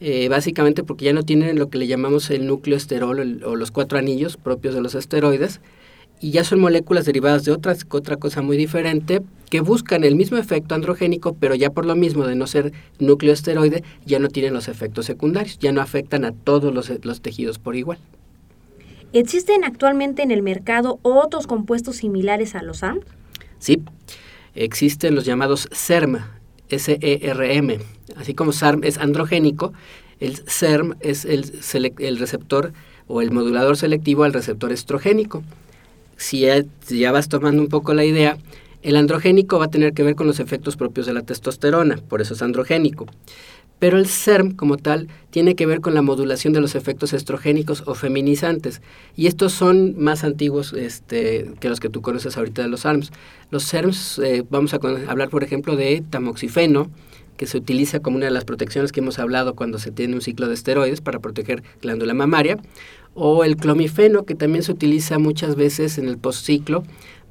eh, 0.01 0.29
básicamente 0.29 0.83
porque 0.83 1.07
ya 1.07 1.13
no 1.13 1.23
tienen 1.23 1.59
lo 1.59 1.71
que 1.71 1.79
le 1.79 1.87
llamamos 1.87 2.29
el 2.31 2.47
núcleo 2.47 2.77
esterol 2.77 3.43
o 3.45 3.57
los 3.57 3.71
cuatro 3.71 3.97
anillos 3.97 4.37
propios 4.37 4.75
de 4.75 4.83
los 4.83 4.95
esteroides, 4.95 5.61
y 6.25 6.31
ya 6.31 6.43
son 6.43 6.59
moléculas 6.59 7.05
derivadas 7.05 7.45
de 7.45 7.53
otras, 7.53 7.85
otra 7.91 8.17
cosa 8.17 8.41
muy 8.41 8.57
diferente 8.57 9.21
que 9.51 9.61
buscan 9.61 10.05
el 10.05 10.15
mismo 10.15 10.39
efecto 10.39 10.75
androgénico, 10.75 11.35
pero 11.35 11.55
ya 11.55 11.69
por 11.69 11.85
lo 11.85 11.97
mismo 11.97 12.27
de 12.27 12.35
no 12.35 12.47
ser 12.47 12.73
núcleo 12.99 13.31
esteroide, 13.31 13.85
ya 14.07 14.19
no 14.19 14.29
tienen 14.29 14.55
los 14.55 14.69
efectos 14.69 15.05
secundarios, 15.05 15.59
ya 15.59 15.71
no 15.71 15.83
afectan 15.83 16.25
a 16.25 16.33
todos 16.33 16.73
los, 16.73 16.91
los 17.05 17.21
tejidos 17.21 17.59
por 17.59 17.77
igual. 17.77 17.99
¿Existen 19.13 19.65
actualmente 19.65 20.23
en 20.23 20.31
el 20.31 20.41
mercado 20.41 20.99
otros 21.03 21.47
compuestos 21.47 21.97
similares 21.97 22.55
a 22.55 22.63
los 22.63 22.79
SARM? 22.79 23.01
Sí, 23.59 23.83
existen 24.55 25.15
los 25.15 25.27
llamados 25.27 25.69
SERM, 25.73 26.21
SERM. 26.71 27.81
Así 28.17 28.33
como 28.33 28.53
SARM 28.53 28.83
es 28.85 28.97
androgénico, 28.97 29.75
el 30.21 30.39
SERM 30.47 30.95
es 31.01 31.27
el, 31.27 31.93
el 31.99 32.19
receptor 32.19 32.73
o 33.09 33.21
el 33.21 33.31
modulador 33.31 33.77
selectivo 33.77 34.25
al 34.25 34.33
receptor 34.33 34.73
estrogénico. 34.73 35.43
Si 36.17 36.41
ya, 36.41 37.13
vas 37.13 37.29
tomando 37.29 37.63
un 37.63 37.69
poco 37.69 37.95
la 37.95 38.05
idea, 38.05 38.39
el 38.83 38.97
androgénico 38.97 39.59
va 39.59 39.67
a 39.67 39.71
tener 39.71 39.93
que 39.95 40.03
ver 40.03 40.15
con 40.15 40.27
los 40.27 40.41
efectos 40.41 40.77
propios 40.77 41.07
de 41.07 41.15
la 41.15 41.23
testosterona, 41.23 41.97
por 42.09 42.21
eso 42.21 42.35
es 42.35 42.43
androgénico. 42.43 43.07
Pero 43.79 43.99
el 43.99 44.07
SERM 44.07 44.53
como 44.53 44.77
tal 44.77 45.09
tiene 45.31 45.57
que 45.57 45.67
ver 45.67 45.81
con 45.81 45.95
la 45.95 46.03
modulación 46.03 46.53
de 46.53 46.61
los 46.61 46.75
efectos 46.75 47.13
estrogénicos 47.13 47.83
o 47.87 47.95
feminizantes. 47.95 48.81
Y 49.17 49.27
estos 49.27 49.53
son 49.53 49.99
más 49.99 50.25
antiguos 50.25 50.73
este, 50.73 51.51
que 51.61 51.69
los 51.69 51.81
que 51.81 51.91
tú 51.91 52.01
conoces 52.01 52.37
ahorita 52.37 52.63
de 52.63 52.69
los 52.69 52.81
SERMs. 52.81 53.11
Los 53.51 53.65
SERMs, 53.65 54.21
eh, 54.21 54.45
vamos 54.49 54.75
a 54.75 54.81
hablar 55.09 55.29
por 55.29 55.43
ejemplo 55.43 55.77
de 55.77 56.03
tamoxifeno, 56.09 56.91
que 57.37 57.47
se 57.47 57.59
utiliza 57.59 58.01
como 58.01 58.17
una 58.17 58.27
de 58.27 58.33
las 58.33 58.45
protecciones 58.45 58.93
que 58.93 59.01
hemos 59.01 59.19
hablado 59.19 59.55
cuando 59.55 59.79
se 59.79 59.91
tiene 59.91 60.15
un 60.15 60.21
ciclo 60.21 60.49
de 60.49 60.55
esteroides 60.55 61.01
para 61.01 61.19
proteger 61.19 61.63
glándula 61.83 62.15
mamaria, 62.15 62.59
o 63.15 63.45
el 63.45 63.57
clomifeno, 63.57 64.25
que 64.25 64.35
también 64.35 64.63
se 64.65 64.73
utiliza 64.73 65.19
muchas 65.19 65.57
veces 65.57 65.99
en 65.99 66.09
el 66.09 66.19
postciclo 66.19 66.85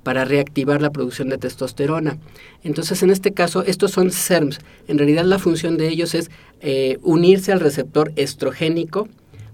para 0.03 0.25
reactivar 0.25 0.81
la 0.81 0.91
producción 0.91 1.29
de 1.29 1.37
testosterona. 1.37 2.17
Entonces, 2.63 3.03
en 3.03 3.09
este 3.09 3.31
caso, 3.31 3.63
estos 3.63 3.91
son 3.91 4.11
SERMs. 4.11 4.59
En 4.87 4.97
realidad, 4.97 5.23
la 5.23 5.39
función 5.39 5.77
de 5.77 5.87
ellos 5.87 6.13
es 6.13 6.29
eh, 6.61 6.99
unirse 7.01 7.51
al 7.51 7.61
receptor 7.61 8.11
estrogénico, 8.15 9.07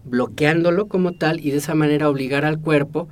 bloqueándolo 0.06 0.88
como 0.88 1.14
tal 1.14 1.40
y 1.40 1.52
de 1.52 1.58
esa 1.58 1.76
manera 1.76 2.10
obligar 2.10 2.46
al 2.46 2.60
cuerpo 2.60 3.08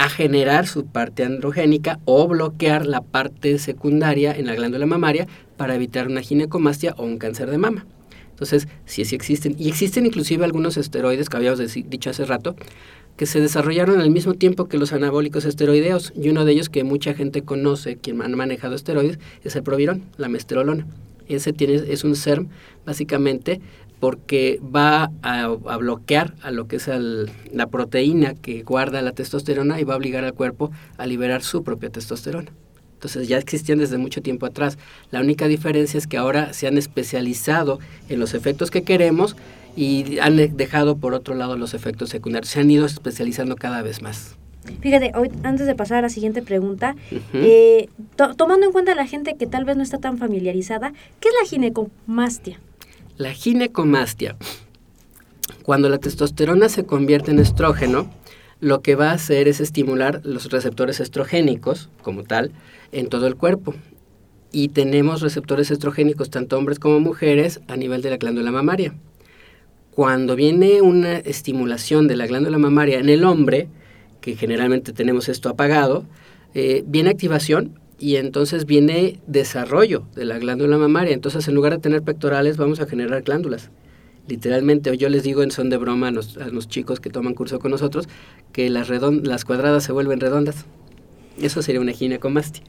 a 0.00 0.08
generar 0.08 0.66
su 0.66 0.86
parte 0.86 1.24
androgénica 1.24 2.00
o 2.06 2.26
bloquear 2.26 2.86
la 2.86 3.02
parte 3.02 3.58
secundaria 3.58 4.32
en 4.32 4.46
la 4.46 4.54
glándula 4.54 4.86
mamaria 4.86 5.28
para 5.58 5.74
evitar 5.74 6.06
una 6.06 6.22
ginecomastia 6.22 6.94
o 6.96 7.04
un 7.04 7.18
cáncer 7.18 7.50
de 7.50 7.58
mama. 7.58 7.84
Entonces, 8.30 8.66
sí, 8.86 9.04
sí 9.04 9.14
existen. 9.14 9.54
Y 9.58 9.68
existen 9.68 10.06
inclusive 10.06 10.46
algunos 10.46 10.78
esteroides 10.78 11.28
que 11.28 11.36
habíamos 11.36 11.60
dicho 11.74 12.08
hace 12.08 12.24
rato, 12.24 12.56
que 13.18 13.26
se 13.26 13.42
desarrollaron 13.42 14.00
al 14.00 14.10
mismo 14.10 14.32
tiempo 14.32 14.68
que 14.68 14.78
los 14.78 14.94
anabólicos 14.94 15.44
esteroideos. 15.44 16.14
Y 16.16 16.30
uno 16.30 16.46
de 16.46 16.52
ellos 16.52 16.70
que 16.70 16.82
mucha 16.82 17.12
gente 17.12 17.42
conoce, 17.42 17.96
quien 17.96 18.22
han 18.22 18.34
manejado 18.34 18.76
esteroides, 18.76 19.18
es 19.44 19.54
el 19.54 19.62
provirón, 19.62 20.04
la 20.16 20.30
mesterolona. 20.30 20.86
Ese 21.28 21.52
tiene, 21.52 21.74
es 21.74 22.04
un 22.04 22.16
SERM, 22.16 22.48
básicamente, 22.86 23.60
porque 24.00 24.60
va 24.74 25.12
a, 25.22 25.46
bloquear 25.76 26.34
a 26.42 26.50
lo 26.50 26.66
que 26.66 26.76
es 26.76 26.88
la 27.52 27.66
proteína 27.68 28.34
que 28.34 28.62
guarda 28.62 29.02
la 29.02 29.12
testosterona 29.12 29.78
y 29.78 29.84
va 29.84 29.94
a 29.94 29.96
obligar 29.98 30.24
al 30.24 30.32
cuerpo 30.32 30.70
a 30.96 31.06
liberar 31.06 31.42
su 31.42 31.62
propia 31.62 31.90
testosterona. 31.90 32.50
Entonces 32.94 33.28
ya 33.28 33.38
existían 33.38 33.78
desde 33.78 33.98
mucho 33.98 34.22
tiempo 34.22 34.46
atrás. 34.46 34.78
La 35.10 35.20
única 35.20 35.48
diferencia 35.48 35.98
es 35.98 36.06
que 36.06 36.16
ahora 36.16 36.52
se 36.52 36.66
han 36.66 36.76
especializado 36.76 37.78
en 38.08 38.20
los 38.20 38.34
efectos 38.34 38.70
que 38.70 38.82
queremos 38.82 39.36
y 39.76 40.18
han 40.18 40.36
dejado 40.56 40.96
por 40.96 41.14
otro 41.14 41.34
lado 41.34 41.56
los 41.56 41.74
efectos 41.74 42.10
secundarios. 42.10 42.50
Se 42.50 42.60
han 42.60 42.70
ido 42.70 42.86
especializando 42.86 43.56
cada 43.56 43.82
vez 43.82 44.02
más. 44.02 44.36
Fíjate, 44.80 45.12
hoy, 45.14 45.30
antes 45.42 45.66
de 45.66 45.74
pasar 45.74 45.98
a 45.98 46.02
la 46.02 46.08
siguiente 46.10 46.42
pregunta, 46.42 46.94
eh, 47.32 47.88
tomando 48.36 48.66
en 48.66 48.72
cuenta 48.72 48.92
a 48.92 48.94
la 48.94 49.06
gente 49.06 49.34
que 49.36 49.46
tal 49.46 49.64
vez 49.64 49.76
no 49.76 49.82
está 49.82 49.98
tan 49.98 50.18
familiarizada, 50.18 50.92
¿qué 51.20 51.28
es 51.28 51.34
la 51.42 51.48
ginecomastia? 51.48 52.60
La 53.20 53.34
ginecomastia, 53.34 54.34
cuando 55.62 55.90
la 55.90 55.98
testosterona 55.98 56.70
se 56.70 56.86
convierte 56.86 57.30
en 57.30 57.38
estrógeno, 57.38 58.10
lo 58.60 58.80
que 58.80 58.94
va 58.94 59.10
a 59.10 59.12
hacer 59.12 59.46
es 59.46 59.60
estimular 59.60 60.22
los 60.24 60.50
receptores 60.50 61.00
estrogénicos, 61.00 61.90
como 62.00 62.22
tal, 62.22 62.50
en 62.92 63.10
todo 63.10 63.26
el 63.26 63.36
cuerpo. 63.36 63.74
Y 64.52 64.68
tenemos 64.68 65.20
receptores 65.20 65.70
estrogénicos, 65.70 66.30
tanto 66.30 66.56
hombres 66.56 66.78
como 66.78 66.98
mujeres, 66.98 67.60
a 67.68 67.76
nivel 67.76 68.00
de 68.00 68.08
la 68.08 68.16
glándula 68.16 68.52
mamaria. 68.52 68.94
Cuando 69.90 70.34
viene 70.34 70.80
una 70.80 71.18
estimulación 71.18 72.08
de 72.08 72.16
la 72.16 72.26
glándula 72.26 72.56
mamaria 72.56 73.00
en 73.00 73.10
el 73.10 73.24
hombre, 73.24 73.68
que 74.22 74.34
generalmente 74.34 74.94
tenemos 74.94 75.28
esto 75.28 75.50
apagado, 75.50 76.06
eh, 76.54 76.84
viene 76.86 77.10
activación 77.10 77.79
y 78.00 78.16
entonces 78.16 78.66
viene 78.66 79.20
desarrollo 79.26 80.04
de 80.16 80.24
la 80.24 80.38
glándula 80.38 80.78
mamaria. 80.78 81.14
Entonces, 81.14 81.46
en 81.46 81.54
lugar 81.54 81.72
de 81.72 81.78
tener 81.78 82.02
pectorales, 82.02 82.56
vamos 82.56 82.80
a 82.80 82.86
generar 82.86 83.22
glándulas 83.22 83.70
literalmente, 84.30 84.96
yo 84.96 85.08
les 85.08 85.22
digo 85.22 85.42
en 85.42 85.50
son 85.50 85.68
de 85.70 85.76
broma 85.76 86.08
a 86.08 86.10
los, 86.12 86.68
chicos 86.68 87.00
que 87.00 87.10
toman 87.10 87.34
curso 87.34 87.58
con 87.58 87.72
nosotros, 87.72 88.08
que 88.52 88.70
las, 88.70 88.88
las 88.88 89.44
cuadradas 89.44 89.84
se 89.84 89.92
vuelven 89.92 90.20
redondas. 90.20 90.64
Eso 91.40 91.62
sería 91.62 91.80
una 91.80 91.92
ginecomastia. 91.92 92.62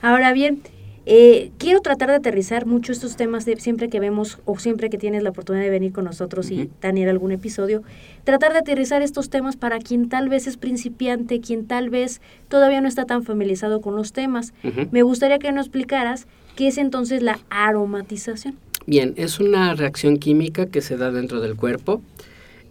Ahora 0.00 0.32
bien, 0.32 0.62
eh, 1.06 1.50
quiero 1.58 1.80
tratar 1.80 2.10
de 2.10 2.16
aterrizar 2.16 2.66
mucho 2.66 2.92
estos 2.92 3.16
temas 3.16 3.44
de, 3.44 3.56
siempre 3.56 3.88
que 3.88 4.00
vemos 4.00 4.38
o 4.44 4.58
siempre 4.58 4.90
que 4.90 4.98
tienes 4.98 5.22
la 5.22 5.30
oportunidad 5.30 5.64
de 5.64 5.70
venir 5.70 5.92
con 5.92 6.04
nosotros 6.04 6.50
y 6.50 6.66
tener 6.80 7.08
algún 7.08 7.32
episodio, 7.32 7.82
tratar 8.24 8.52
de 8.52 8.58
aterrizar 8.58 9.02
estos 9.02 9.30
temas 9.30 9.56
para 9.56 9.78
quien 9.78 10.08
tal 10.08 10.28
vez 10.28 10.46
es 10.46 10.56
principiante, 10.56 11.40
quien 11.40 11.66
tal 11.66 11.88
vez 11.90 12.20
todavía 12.48 12.80
no 12.80 12.88
está 12.88 13.06
tan 13.06 13.22
familiarizado 13.22 13.80
con 13.80 13.96
los 13.96 14.12
temas. 14.12 14.52
Me 14.90 15.02
gustaría 15.02 15.38
que 15.38 15.52
nos 15.52 15.66
explicaras 15.66 16.26
qué 16.54 16.68
es 16.68 16.78
entonces 16.78 17.22
la 17.22 17.40
aromatización. 17.48 18.56
Bien, 18.86 19.14
es 19.16 19.40
una 19.40 19.74
reacción 19.74 20.18
química 20.18 20.66
que 20.66 20.80
se 20.82 20.96
da 20.96 21.10
dentro 21.10 21.40
del 21.40 21.56
cuerpo 21.56 22.02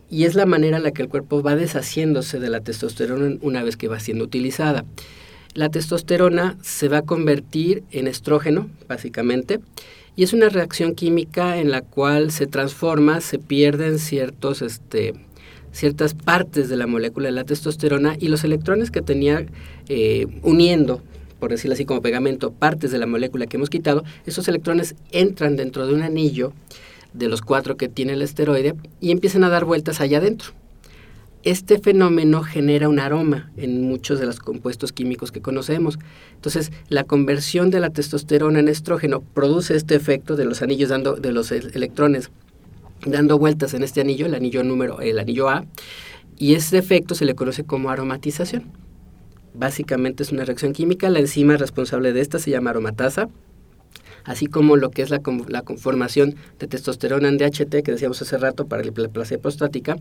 y 0.09 0.25
es 0.25 0.35
la 0.35 0.45
manera 0.45 0.77
en 0.77 0.83
la 0.83 0.91
que 0.91 1.01
el 1.01 1.09
cuerpo 1.09 1.41
va 1.41 1.55
deshaciéndose 1.55 2.39
de 2.39 2.49
la 2.49 2.61
testosterona 2.61 3.37
una 3.41 3.63
vez 3.63 3.77
que 3.77 3.87
va 3.87 3.99
siendo 3.99 4.23
utilizada. 4.23 4.85
La 5.53 5.69
testosterona 5.69 6.57
se 6.61 6.87
va 6.87 6.99
a 6.99 7.01
convertir 7.01 7.83
en 7.91 8.07
estrógeno, 8.07 8.69
básicamente, 8.87 9.59
y 10.15 10.23
es 10.23 10.33
una 10.33 10.49
reacción 10.49 10.95
química 10.95 11.57
en 11.57 11.71
la 11.71 11.81
cual 11.81 12.31
se 12.31 12.47
transforma, 12.47 13.21
se 13.21 13.39
pierden 13.39 13.99
ciertos, 13.99 14.61
este, 14.61 15.13
ciertas 15.71 16.13
partes 16.13 16.69
de 16.69 16.77
la 16.77 16.87
molécula 16.87 17.27
de 17.27 17.33
la 17.33 17.43
testosterona 17.45 18.15
y 18.19 18.27
los 18.27 18.43
electrones 18.43 18.91
que 18.91 19.01
tenía 19.01 19.45
eh, 19.87 20.27
uniendo 20.43 21.01
por 21.39 21.51
decirlo 21.51 21.73
así 21.73 21.85
como 21.85 22.01
pegamento, 22.01 22.51
partes 22.51 22.91
de 22.91 22.97
la 22.97 23.05
molécula 23.05 23.47
que 23.47 23.57
hemos 23.57 23.69
quitado, 23.69 24.03
esos 24.25 24.47
electrones 24.47 24.95
entran 25.11 25.55
dentro 25.55 25.87
de 25.87 25.93
un 25.93 26.01
anillo 26.01 26.53
de 27.13 27.27
los 27.27 27.41
cuatro 27.41 27.77
que 27.77 27.87
tiene 27.87 28.13
el 28.13 28.21
esteroide 28.21 28.75
y 28.99 29.11
empiezan 29.11 29.43
a 29.43 29.49
dar 29.49 29.65
vueltas 29.65 30.01
allá 30.01 30.19
adentro. 30.19 30.51
Este 31.43 31.79
fenómeno 31.79 32.43
genera 32.43 32.89
un 32.89 32.99
aroma 32.99 33.49
en 33.55 33.87
muchos 33.87 34.19
de 34.19 34.25
los 34.25 34.39
compuestos 34.39 34.91
químicos 34.91 35.31
que 35.31 35.41
conocemos. 35.41 35.97
Entonces, 36.35 36.71
la 36.89 37.05
conversión 37.05 37.69
de 37.69 37.79
la 37.79 37.91
testosterona 37.91 38.59
en 38.59 38.67
estrógeno 38.67 39.21
produce 39.21 39.75
este 39.75 39.95
efecto 39.95 40.35
de 40.35 40.43
los 40.43 40.61
anillos 40.61 40.89
dando 40.89 41.15
de 41.15 41.31
los 41.31 41.51
electrones 41.51 42.29
dando 43.05 43.37
vueltas 43.37 43.73
en 43.73 43.83
este 43.83 44.01
anillo, 44.01 44.25
el 44.25 44.35
anillo 44.35 44.63
número, 44.63 44.99
el 45.01 45.19
anillo 45.19 45.49
A, 45.49 45.65
y 46.37 46.55
ese 46.55 46.77
efecto 46.77 47.15
se 47.15 47.25
le 47.25 47.35
conoce 47.35 47.63
como 47.63 47.89
aromatización. 47.89 48.65
Básicamente 49.53 50.23
es 50.23 50.31
una 50.31 50.45
reacción 50.45 50.73
química, 50.73 51.09
la 51.09 51.19
enzima 51.19 51.57
responsable 51.57 52.13
de 52.13 52.21
esta 52.21 52.39
se 52.39 52.51
llama 52.51 52.69
aromatasa, 52.69 53.29
así 54.23 54.47
como 54.47 54.75
lo 54.75 54.91
que 54.91 55.01
es 55.01 55.09
la, 55.09 55.21
la 55.47 55.61
conformación 55.61 56.35
de 56.59 56.67
testosterona 56.67 57.27
en 57.27 57.37
DHT, 57.37 57.83
que 57.83 57.91
decíamos 57.91 58.21
hace 58.21 58.37
rato 58.37 58.67
para 58.67 58.81
la 58.83 58.89
hiperplasia 58.89 59.37
prostática, 59.37 59.97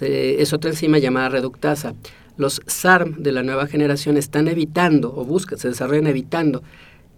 es 0.00 0.52
otra 0.52 0.70
enzima 0.70 0.98
llamada 0.98 1.28
reductasa. 1.28 1.94
Los 2.36 2.62
SARM 2.66 3.22
de 3.22 3.32
la 3.32 3.42
nueva 3.42 3.66
generación 3.66 4.16
están 4.16 4.48
evitando 4.48 5.12
o 5.14 5.24
buscan, 5.24 5.58
se 5.58 5.68
desarrollan 5.68 6.06
evitando 6.06 6.62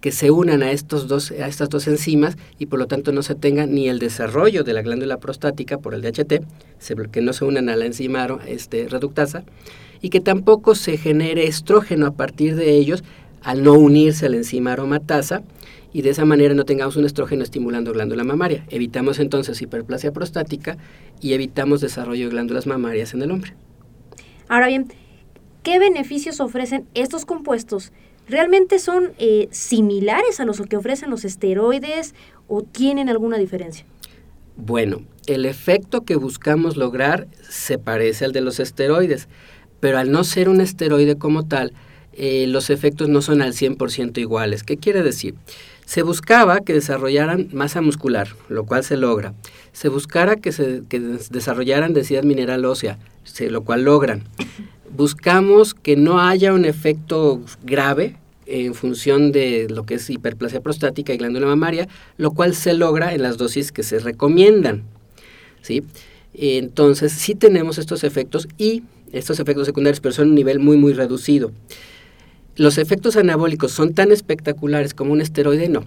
que 0.05 0.13
se 0.13 0.31
unan 0.31 0.63
a, 0.63 0.71
estos 0.71 1.09
dos, 1.09 1.31
a 1.31 1.47
estas 1.49 1.71
dos 1.71 1.87
enzimas 1.87 2.37
y 2.59 2.67
por 2.67 2.79
lo 2.79 2.87
tanto 2.87 3.11
no 3.11 3.23
se 3.23 3.35
tenga 3.35 3.65
ni 3.65 3.89
el 3.89 3.99
desarrollo 3.99 4.63
de 4.63 4.75
la 4.75 4.83
glándula 4.83 5.17
prostática 5.17 5.79
por 5.79 5.95
el 5.95 6.03
DHT, 6.03 6.43
que 7.11 7.21
no 7.23 7.33
se 7.33 7.47
unan 7.47 7.71
a 7.71 7.77
la 7.77 7.87
enzima 7.87 8.27
este, 8.47 8.87
reductasa, 8.87 9.45
y 10.03 10.11
que 10.11 10.21
tampoco 10.21 10.75
se 10.75 10.99
genere 10.99 11.47
estrógeno 11.47 12.05
a 12.05 12.11
partir 12.11 12.55
de 12.55 12.73
ellos 12.73 13.03
al 13.43 13.63
no 13.63 13.73
unirse 13.73 14.27
a 14.27 14.29
la 14.29 14.37
enzima 14.37 14.75
aromatasa 14.75 15.43
y 15.95 16.03
de 16.03 16.11
esa 16.11 16.27
manera 16.27 16.53
no 16.53 16.67
tengamos 16.67 16.97
un 16.97 17.07
estrógeno 17.07 17.43
estimulando 17.43 17.95
glándula 17.95 18.25
mamaria. 18.25 18.67
Evitamos 18.69 19.19
entonces 19.19 19.63
hiperplasia 19.63 20.13
prostática 20.13 20.77
y 21.23 21.33
evitamos 21.33 21.81
desarrollo 21.81 22.27
de 22.27 22.33
glándulas 22.33 22.67
mamarias 22.67 23.15
en 23.15 23.23
el 23.23 23.31
hombre. 23.31 23.55
Ahora 24.49 24.67
bien, 24.67 24.93
¿qué 25.63 25.79
beneficios 25.79 26.41
ofrecen 26.41 26.87
estos 26.93 27.25
compuestos 27.25 27.93
¿Realmente 28.27 28.79
son 28.79 29.13
eh, 29.19 29.49
similares 29.51 30.41
a 30.41 30.47
los 30.47 30.61
que 30.63 30.77
ofrecen 30.77 31.11
los 31.11 31.25
esteroides 31.25 32.15
o 32.49 32.63
tienen 32.63 33.09
alguna 33.09 33.37
diferencia? 33.37 33.85
Bueno, 34.57 35.03
el 35.27 35.45
efecto 35.45 36.05
que 36.05 36.17
buscamos 36.17 36.77
lograr 36.77 37.29
se 37.49 37.79
parece 37.79 38.25
al 38.25 38.33
de 38.33 38.41
los 38.41 38.61
esteroides, 38.61 39.29
pero 39.81 39.99
al 39.99 40.11
no 40.11 40.25
ser 40.25 40.49
un 40.49 40.61
esteroide 40.63 41.19
como 41.19 41.47
tal, 41.47 41.75
eh, 42.15 42.47
los 42.47 42.71
efectos 42.71 43.09
no 43.09 43.21
son 43.21 43.43
al 43.43 43.53
100% 43.53 44.17
iguales. 44.19 44.63
¿Qué 44.63 44.79
quiere 44.79 45.03
decir? 45.03 45.35
Se 45.85 46.03
buscaba 46.03 46.61
que 46.61 46.73
desarrollaran 46.73 47.49
masa 47.53 47.81
muscular, 47.81 48.29
lo 48.49 48.65
cual 48.65 48.85
se 48.85 48.97
logra. 48.97 49.35
Se 49.73 49.89
buscara 49.89 50.37
que, 50.37 50.53
se, 50.53 50.83
que 50.89 51.01
desarrollaran 51.01 51.93
densidad 51.93 52.23
mineral 52.23 52.65
ósea, 52.65 52.99
lo 53.51 53.63
cual 53.63 53.85
logran 53.85 54.25
buscamos 54.97 55.75
que 55.75 55.97
no 55.97 56.21
haya 56.21 56.53
un 56.53 56.65
efecto 56.65 57.43
grave 57.63 58.17
en 58.47 58.75
función 58.75 59.33
de 59.33 59.67
lo 59.69 59.85
que 59.85 59.95
es 59.95 60.09
hiperplasia 60.09 60.61
prostática 60.61 61.13
y 61.13 61.17
glándula 61.17 61.47
mamaria, 61.47 61.89
lo 62.17 62.33
cual 62.33 62.55
se 62.55 62.75
logra 62.75 63.15
en 63.15 63.23
las 63.23 63.37
dosis 63.37 63.73
que 63.73 63.83
se 63.83 63.99
recomiendan. 63.99 64.85
¿sí? 65.63 65.83
Entonces, 66.35 67.13
sí 67.13 67.35
tenemos 67.35 67.79
estos 67.79 68.05
efectos 68.05 68.49
y 68.59 68.83
estos 69.13 69.41
efectos 69.41 69.67
secundarios, 69.67 70.01
pero 70.01 70.13
son 70.13 70.29
un 70.29 70.35
nivel 70.35 70.59
muy, 70.59 70.77
muy 70.77 70.93
reducido. 70.93 71.53
¿Los 72.57 72.79
efectos 72.79 73.17
anabólicos 73.17 73.73
son 73.73 73.95
tan 73.95 74.13
espectaculares 74.13 74.95
como 74.95 75.13
un 75.13 75.21
esteroide? 75.21 75.69
No. 75.69 75.85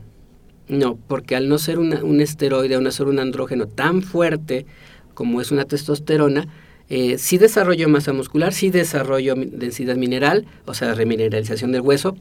No, 0.68 0.98
porque 1.08 1.38
al 1.38 1.48
no 1.48 1.60
ser 1.60 1.80
un 1.80 2.22
esteroide, 2.22 2.76
al 2.76 2.84
no 2.84 2.92
ser 2.92 3.08
un 3.08 3.20
andrógeno 3.20 3.68
tan 3.68 4.02
fuerte 4.02 4.66
como 5.14 5.40
es 5.40 5.52
una 5.52 5.64
testosterona, 5.64 6.48
eh, 6.90 7.18
sí 7.18 7.38
desarrollo 7.38 7.90
masa 7.90 8.14
muscular, 8.14 8.54
sí 8.54 8.70
desarrollo 8.70 9.36
densidad 9.36 9.96
mineral, 9.96 10.46
o 10.66 10.74
sea, 10.74 10.94
remineralización 10.94 11.72
del 11.72 11.82
hueso, 11.82 12.16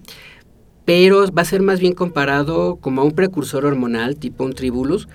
pero 0.85 1.31
va 1.33 1.43
a 1.43 1.45
ser 1.45 1.63
más 1.63 1.79
bien 1.79 1.93
comparado 1.93 2.77
como 2.77 3.01
a 3.01 3.05
un 3.05 3.13
precursor 3.13 3.65
hormonal, 3.65 4.17
tipo 4.17 4.45
un 4.45 4.55
tribulus, 4.55 5.09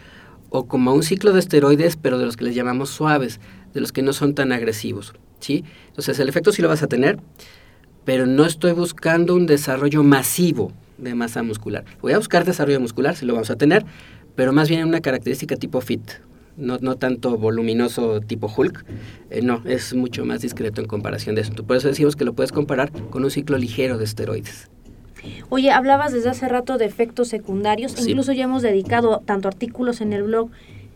o 0.50 0.68
como 0.68 0.92
a 0.92 0.94
un 0.94 1.04
ciclo 1.04 1.34
de 1.34 1.40
esteroides, 1.40 1.96
pero 1.98 2.18
de 2.18 2.26
los 2.26 2.38
que 2.38 2.46
les 2.46 2.56
llamamos 2.56 2.90
suaves, 2.90 3.40
de 3.74 3.82
los 3.82 3.92
que 3.92 4.02
no 4.02 4.14
son 4.14 4.36
tan 4.36 4.52
agresivos. 4.52 5.14
¿sí? 5.40 5.64
Entonces, 5.88 6.20
el 6.20 6.30
efecto 6.30 6.52
sí 6.52 6.62
lo 6.62 6.68
vas 6.68 6.84
a 6.84 6.88
tener, 6.88 7.18
pero 8.06 8.26
no 8.26 8.46
estoy 8.46 8.74
buscando 8.74 9.36
un 9.36 9.46
desarrollo 9.46 10.04
masivo 10.04 10.72
de 10.98 11.16
masa 11.16 11.44
muscular. 11.44 11.84
Voy 12.02 12.14
a 12.14 12.18
buscar 12.18 12.46
desarrollo 12.46 12.80
muscular, 12.80 13.16
sí 13.16 13.26
lo 13.26 13.34
vamos 13.34 13.50
a 13.50 13.56
tener, 13.56 13.86
pero 14.36 14.54
más 14.54 14.70
bien 14.70 14.88
una 14.88 15.02
característica 15.02 15.56
tipo 15.56 15.82
fit, 15.82 16.02
no, 16.58 16.78
no 16.80 16.96
tanto 16.96 17.38
voluminoso 17.38 18.22
tipo 18.22 18.52
Hulk, 18.56 18.86
eh, 19.30 19.42
no, 19.42 19.62
es 19.66 19.94
mucho 19.94 20.26
más 20.26 20.42
discreto 20.42 20.82
en 20.82 20.88
comparación 20.88 21.36
de 21.36 21.42
eso. 21.42 21.54
Por 21.54 21.78
eso 21.78 21.88
decimos 21.88 22.16
que 22.16 22.26
lo 22.26 22.34
puedes 22.34 22.52
comparar 22.52 22.92
con 22.92 23.24
un 23.24 23.32
ciclo 23.32 23.58
ligero 23.58 23.98
de 23.98 24.06
esteroides. 24.06 24.70
Oye, 25.50 25.72
hablabas 25.72 26.14
desde 26.14 26.30
hace 26.30 26.48
rato 26.48 26.78
de 26.78 26.86
efectos 26.86 27.28
secundarios, 27.28 27.96
incluso 28.08 28.32
ya 28.32 28.46
hemos 28.46 28.64
dedicado 28.64 29.22
tanto 29.26 29.48
artículos 29.48 30.02
en 30.02 30.14
el 30.14 30.24
blog 30.24 30.50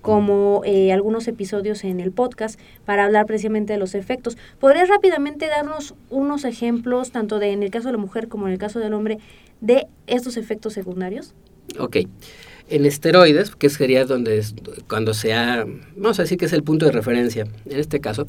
como 0.05 0.61
eh, 0.65 0.93
algunos 0.93 1.27
episodios 1.27 1.83
en 1.83 1.99
el 1.99 2.11
podcast 2.11 2.59
para 2.85 3.05
hablar 3.05 3.25
precisamente 3.25 3.73
de 3.73 3.79
los 3.79 3.95
efectos. 3.95 4.37
¿Podrías 4.59 4.87
rápidamente 4.87 5.47
darnos 5.47 5.95
unos 6.11 6.45
ejemplos, 6.45 7.09
tanto 7.09 7.39
de 7.39 7.53
en 7.53 7.63
el 7.63 7.71
caso 7.71 7.87
de 7.87 7.93
la 7.93 7.97
mujer 7.97 8.27
como 8.27 8.45
en 8.45 8.53
el 8.53 8.59
caso 8.59 8.77
del 8.77 8.93
hombre, 8.93 9.17
de 9.61 9.87
estos 10.05 10.37
efectos 10.37 10.73
secundarios? 10.73 11.33
Ok. 11.79 11.97
En 12.69 12.85
esteroides, 12.85 13.55
que 13.55 13.67
sería 13.71 14.05
donde 14.05 14.45
cuando 14.87 15.15
sea, 15.15 15.65
vamos 15.95 16.19
a 16.19 16.21
decir 16.21 16.37
que 16.37 16.45
es 16.45 16.53
el 16.53 16.61
punto 16.61 16.85
de 16.85 16.91
referencia, 16.91 17.47
en 17.65 17.79
este 17.79 17.99
caso, 17.99 18.27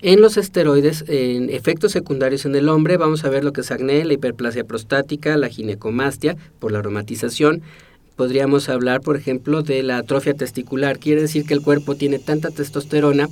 en 0.00 0.22
los 0.22 0.38
esteroides, 0.38 1.04
en 1.08 1.50
efectos 1.50 1.92
secundarios 1.92 2.46
en 2.46 2.56
el 2.56 2.70
hombre, 2.70 2.96
vamos 2.96 3.26
a 3.26 3.28
ver 3.28 3.44
lo 3.44 3.52
que 3.52 3.60
es 3.60 3.70
acné, 3.70 4.02
la 4.06 4.14
hiperplasia 4.14 4.64
prostática, 4.64 5.36
la 5.36 5.50
ginecomastia 5.50 6.38
por 6.58 6.72
la 6.72 6.78
aromatización. 6.78 7.60
Podríamos 8.18 8.68
hablar, 8.68 9.00
por 9.00 9.16
ejemplo, 9.16 9.62
de 9.62 9.84
la 9.84 9.98
atrofia 9.98 10.34
testicular. 10.34 10.98
Quiere 10.98 11.20
decir 11.20 11.46
que 11.46 11.54
el 11.54 11.62
cuerpo 11.62 11.94
tiene 11.94 12.18
tanta 12.18 12.50
testosterona 12.50 13.28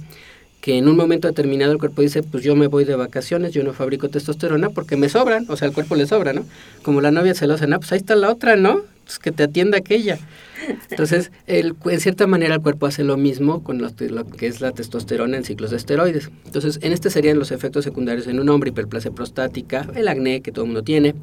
que 0.60 0.78
en 0.78 0.88
un 0.88 0.96
momento 0.96 1.26
determinado 1.26 1.72
el 1.72 1.78
cuerpo 1.78 2.02
dice, 2.02 2.22
pues 2.22 2.44
yo 2.44 2.54
me 2.54 2.68
voy 2.68 2.84
de 2.84 2.94
vacaciones, 2.94 3.52
yo 3.52 3.64
no 3.64 3.72
fabrico 3.72 4.08
testosterona 4.10 4.70
porque 4.70 4.96
me 4.96 5.08
sobran, 5.08 5.44
o 5.48 5.56
sea, 5.56 5.66
el 5.66 5.74
cuerpo 5.74 5.96
le 5.96 6.06
sobra, 6.06 6.32
¿no? 6.32 6.46
Como 6.84 7.00
la 7.00 7.10
novia 7.10 7.34
celosa, 7.34 7.66
no, 7.66 7.80
pues 7.80 7.90
ahí 7.90 7.98
está 7.98 8.14
la 8.14 8.30
otra, 8.30 8.54
¿no? 8.54 8.82
Pues 9.06 9.20
que 9.20 9.30
te 9.30 9.44
atienda 9.44 9.78
aquella. 9.78 10.18
Entonces, 10.90 11.30
el, 11.46 11.76
en 11.84 12.00
cierta 12.00 12.26
manera 12.26 12.56
el 12.56 12.60
cuerpo 12.60 12.86
hace 12.86 13.04
lo 13.04 13.16
mismo 13.16 13.62
con 13.62 13.80
lo, 13.80 13.94
que 13.94 14.46
es 14.48 14.60
la 14.60 14.72
testosterona 14.72 15.36
en 15.36 15.44
ciclos 15.44 15.70
de 15.70 15.76
esteroides. 15.76 16.30
Entonces, 16.44 16.80
en 16.82 16.92
este 16.92 17.08
serían 17.08 17.38
los 17.38 17.52
efectos 17.52 17.84
secundarios 17.84 18.26
en 18.26 18.40
un 18.40 18.48
hombre, 18.48 18.70
hiperplasia 18.70 19.12
prostática, 19.12 19.86
el 19.94 20.08
acné 20.08 20.40
que 20.40 20.50
todo 20.50 20.64
el 20.64 20.70
mundo 20.70 20.82
tiene 20.82 21.14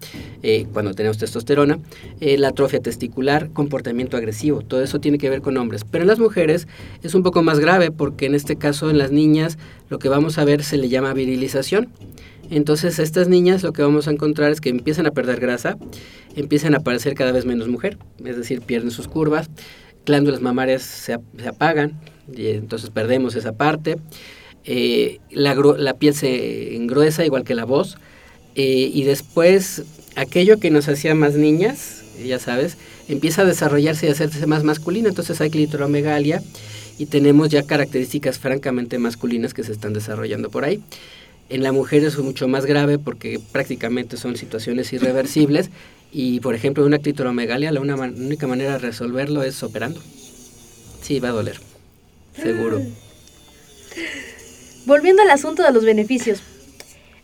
eh, 0.44 0.66
cuando 0.72 0.94
tenemos 0.94 1.18
testosterona, 1.18 1.78
eh, 2.22 2.38
la 2.38 2.50
atrofia 2.50 2.80
testicular, 2.80 3.50
comportamiento 3.50 4.16
agresivo, 4.16 4.62
todo 4.62 4.82
eso 4.82 5.02
tiene 5.02 5.18
que 5.18 5.30
ver 5.30 5.42
con 5.42 5.58
hombres. 5.58 5.84
Pero 5.84 6.04
en 6.04 6.08
las 6.08 6.20
mujeres 6.20 6.70
es 7.02 7.14
un 7.16 7.24
poco 7.24 7.44
más 7.44 7.60
grave 7.60 7.92
porque 7.92 8.28
en 8.28 8.36
este 8.36 8.56
caso 8.56 8.90
en 8.90 8.98
las 8.98 9.12
niñas 9.12 9.58
lo 9.90 10.00
que 10.00 10.08
vamos 10.08 10.38
a 10.38 10.46
ver 10.46 10.64
se 10.64 10.78
le 10.78 10.88
llama 10.88 11.14
virilización. 11.14 11.90
Entonces 12.56 13.00
estas 13.00 13.28
niñas 13.28 13.64
lo 13.64 13.74
que 13.74 13.82
vamos 13.82 14.08
a 14.08 14.12
encontrar 14.12 14.52
es 14.52 14.62
que 14.62 14.70
empiezan 14.70 15.08
a 15.08 15.12
perder 15.12 15.40
grasa, 15.40 15.76
empiezan 16.36 16.76
a 16.76 16.82
parecer 16.82 17.16
cada 17.16 17.32
vez 17.32 17.46
menos 17.46 17.68
mujer, 17.68 17.98
es 18.24 18.38
decir, 18.38 18.62
pierden 18.62 18.92
sus 18.92 19.08
curvas, 19.08 19.50
glándulas 20.06 20.40
mamarias 20.40 20.84
se, 20.84 21.14
apagan, 21.14 22.00
y 22.32 22.50
entonces 22.50 22.92
perdemos 22.92 23.36
esa 23.36 23.54
parte, 23.54 23.98
eh, 24.66 25.20
la, 25.32 25.56
la, 25.56 25.96
piel 25.96 26.14
se 26.14 26.76
engruesa 26.76 27.26
igual 27.26 27.44
que 27.44 27.56
la 27.56 27.66
voz, 27.66 27.98
eh, 28.54 28.92
y 28.94 29.04
después 29.04 29.84
aquello 30.16 30.60
que 30.60 30.70
nos 30.70 30.88
hacía 30.88 31.16
más 31.16 31.34
niñas, 31.34 32.04
ya 32.24 32.38
sabes, 32.38 32.78
empieza 33.08 33.42
a 33.42 33.46
desarrollarse 33.46 34.06
y 34.06 34.10
a 34.10 34.12
hacerse 34.12 34.46
más 34.46 34.64
masculino, 34.64 35.10
entonces 35.10 35.42
hay 35.42 35.50
clitoromegalia 35.50 36.44
y 37.00 37.08
tenemos 37.08 37.50
ya 37.50 37.64
características 37.64 38.38
francamente 38.38 39.00
masculinas 39.00 39.56
que 39.56 39.64
se 39.64 39.72
están 39.72 39.94
desarrollando 39.94 40.52
por 40.52 40.66
ahí. 40.66 40.84
En 41.54 41.62
la 41.62 41.72
mujer 41.72 42.04
es 42.04 42.18
mucho 42.18 42.48
más 42.48 42.66
grave 42.66 42.98
porque 42.98 43.40
prácticamente 43.52 44.18
son 44.18 44.36
situaciones 44.38 44.92
irreversibles 44.92 45.70
y, 46.12 46.40
por 46.40 46.56
ejemplo, 46.56 46.84
una 46.84 46.98
clitoromegalia, 46.98 47.72
la 47.72 47.80
una 47.80 47.94
única 47.94 48.48
manera 48.48 48.72
de 48.72 48.80
resolverlo 48.80 49.44
es 49.44 49.62
operando. 49.62 50.02
Sí, 51.04 51.20
va 51.20 51.28
a 51.28 51.34
doler, 51.34 51.60
seguro. 52.36 52.82
Volviendo 54.88 55.22
al 55.22 55.30
asunto 55.30 55.62
de 55.62 55.72
los 55.72 55.86
beneficios. 55.86 56.42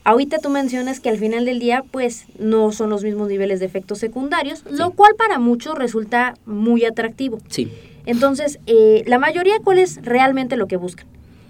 Ahorita 0.04 0.38
tú 0.38 0.52
mencionas 0.52 1.00
que 1.00 1.10
al 1.10 1.18
final 1.18 1.46
del 1.46 1.58
día, 1.58 1.84
pues, 1.90 2.26
no 2.38 2.72
son 2.72 2.92
los 2.92 3.04
mismos 3.04 3.30
niveles 3.30 3.60
de 3.60 3.66
efectos 3.66 3.98
secundarios, 3.98 4.64
lo 4.70 4.92
cual 4.92 5.16
para 5.18 5.40
muchos 5.40 5.74
resulta 5.76 6.36
muy 6.46 6.86
atractivo. 6.86 7.40
Sí. 7.48 7.72
Entonces, 8.06 8.60
eh, 8.68 9.04
la 9.08 9.18
mayoría, 9.18 9.56
¿cuál 9.64 9.80
es 9.80 10.00
realmente 10.04 10.56
lo 10.56 10.68
que 10.68 10.78
buscan? 10.78 11.08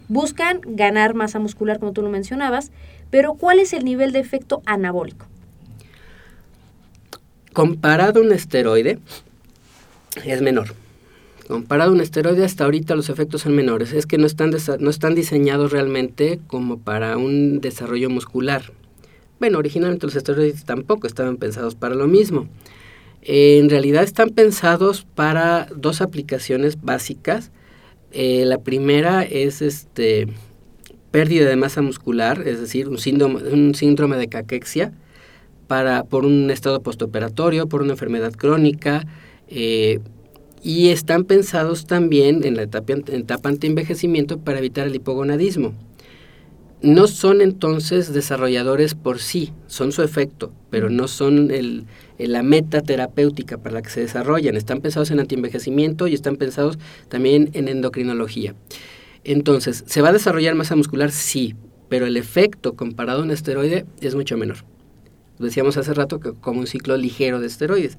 Buscan 0.09 0.59
ganar 0.65 1.13
masa 1.13 1.39
muscular, 1.39 1.79
como 1.79 1.93
tú 1.93 2.01
lo 2.01 2.09
mencionabas, 2.09 2.71
pero 3.11 3.35
¿cuál 3.35 3.59
es 3.59 3.73
el 3.73 3.85
nivel 3.85 4.11
de 4.11 4.19
efecto 4.19 4.63
anabólico? 4.65 5.27
Comparado 7.53 8.19
a 8.19 8.23
un 8.23 8.31
esteroide, 8.31 8.97
es 10.25 10.41
menor. 10.41 10.73
Comparado 11.47 11.91
a 11.91 11.93
un 11.93 12.01
esteroide, 12.01 12.43
hasta 12.43 12.63
ahorita 12.65 12.95
los 12.95 13.09
efectos 13.09 13.41
son 13.41 13.55
menores. 13.55 13.93
Es 13.93 14.07
que 14.07 14.17
no 14.17 14.25
están, 14.25 14.51
no 14.79 14.89
están 14.89 15.13
diseñados 15.13 15.71
realmente 15.71 16.39
como 16.47 16.79
para 16.79 17.15
un 17.17 17.61
desarrollo 17.61 18.09
muscular. 18.09 18.71
Bueno, 19.39 19.59
originalmente 19.59 20.07
los 20.07 20.15
esteroides 20.15 20.65
tampoco 20.65 21.05
estaban 21.05 21.37
pensados 21.37 21.75
para 21.75 21.93
lo 21.95 22.07
mismo. 22.07 22.47
En 23.21 23.69
realidad 23.69 24.03
están 24.03 24.29
pensados 24.29 25.05
para 25.15 25.67
dos 25.75 26.01
aplicaciones 26.01 26.81
básicas 26.81 27.51
Eh, 28.11 28.43
la 28.45 28.57
primera 28.59 29.23
es 29.23 29.61
este 29.61 30.27
pérdida 31.11 31.49
de 31.49 31.55
masa 31.55 31.81
muscular, 31.81 32.47
es 32.47 32.59
decir, 32.59 32.87
un 32.87 32.97
síndrome, 32.97 33.41
un 33.49 33.73
síndrome 33.75 34.17
de 34.17 34.27
caquexia 34.27 34.93
para, 35.67 36.03
por 36.03 36.25
un 36.25 36.49
estado 36.51 36.81
postoperatorio, 36.81 37.67
por 37.67 37.81
una 37.81 37.91
enfermedad 37.91 38.33
crónica, 38.33 39.05
eh, 39.47 39.99
y 40.61 40.89
están 40.89 41.23
pensados 41.23 41.87
también 41.87 42.43
en 42.43 42.55
la 42.55 42.63
etapa, 42.63 42.93
en 42.93 43.03
etapa 43.07 43.49
antienvejecimiento 43.49 44.39
para 44.39 44.59
evitar 44.59 44.87
el 44.87 44.95
hipogonadismo. 44.95 45.73
No 46.81 47.07
son 47.07 47.41
entonces 47.41 48.13
desarrolladores 48.13 48.95
por 48.95 49.19
sí, 49.19 49.51
son 49.67 49.91
su 49.91 50.01
efecto, 50.01 50.53
pero 50.69 50.89
no 50.89 51.09
son 51.09 51.51
el, 51.51 51.85
la 52.17 52.41
meta 52.41 52.81
terapéutica 52.81 53.57
para 53.57 53.75
la 53.75 53.81
que 53.81 53.89
se 53.89 53.99
desarrollan. 53.99 54.55
Están 54.55 54.79
pensados 54.79 55.11
en 55.11 55.19
antienvejecimiento 55.19 56.07
y 56.07 56.13
están 56.13 56.37
pensados 56.37 56.79
también 57.09 57.49
en 57.51 57.67
endocrinología. 57.67 58.55
Entonces, 59.25 59.83
¿se 59.87 60.01
va 60.01 60.09
a 60.09 60.13
desarrollar 60.13 60.55
masa 60.55 60.77
muscular? 60.77 61.11
Sí, 61.11 61.53
pero 61.89 62.05
el 62.05 62.15
efecto 62.15 62.75
comparado 62.75 63.21
a 63.21 63.23
un 63.23 63.31
esteroide 63.31 63.85
es 63.99 64.15
mucho 64.15 64.37
menor. 64.37 64.57
Decíamos 65.37 65.75
hace 65.75 65.93
rato 65.93 66.21
que 66.21 66.31
como 66.31 66.61
un 66.61 66.67
ciclo 66.67 66.95
ligero 66.95 67.41
de 67.41 67.47
esteroides. 67.47 67.97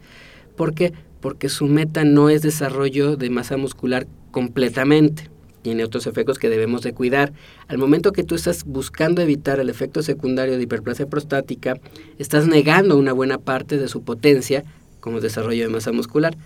¿Por 0.56 0.74
qué? 0.74 0.94
Porque 1.20 1.50
su 1.50 1.66
meta 1.66 2.04
no 2.04 2.30
es 2.30 2.40
desarrollo 2.40 3.16
de 3.16 3.28
masa 3.28 3.58
muscular 3.58 4.06
completamente. 4.30 5.30
Tiene 5.62 5.84
otros 5.84 6.06
efectos 6.06 6.38
que 6.38 6.48
debemos 6.48 6.82
de 6.82 6.92
cuidar. 6.92 7.32
Al 7.68 7.78
momento 7.78 8.12
que 8.12 8.24
tú 8.24 8.34
estás 8.34 8.64
buscando 8.64 9.20
evitar 9.20 9.60
el 9.60 9.68
efecto 9.68 10.02
secundario 10.02 10.56
de 10.56 10.62
hiperplasia 10.62 11.06
prostática, 11.06 11.78
estás 12.18 12.46
negando 12.46 12.96
una 12.96 13.12
buena 13.12 13.38
parte 13.38 13.76
de 13.76 13.88
su 13.88 14.02
potencia 14.02 14.64
como 15.00 15.20
desarrollo 15.20 15.64
de 15.64 15.72
masa 15.72 15.92
muscular. 15.92 16.36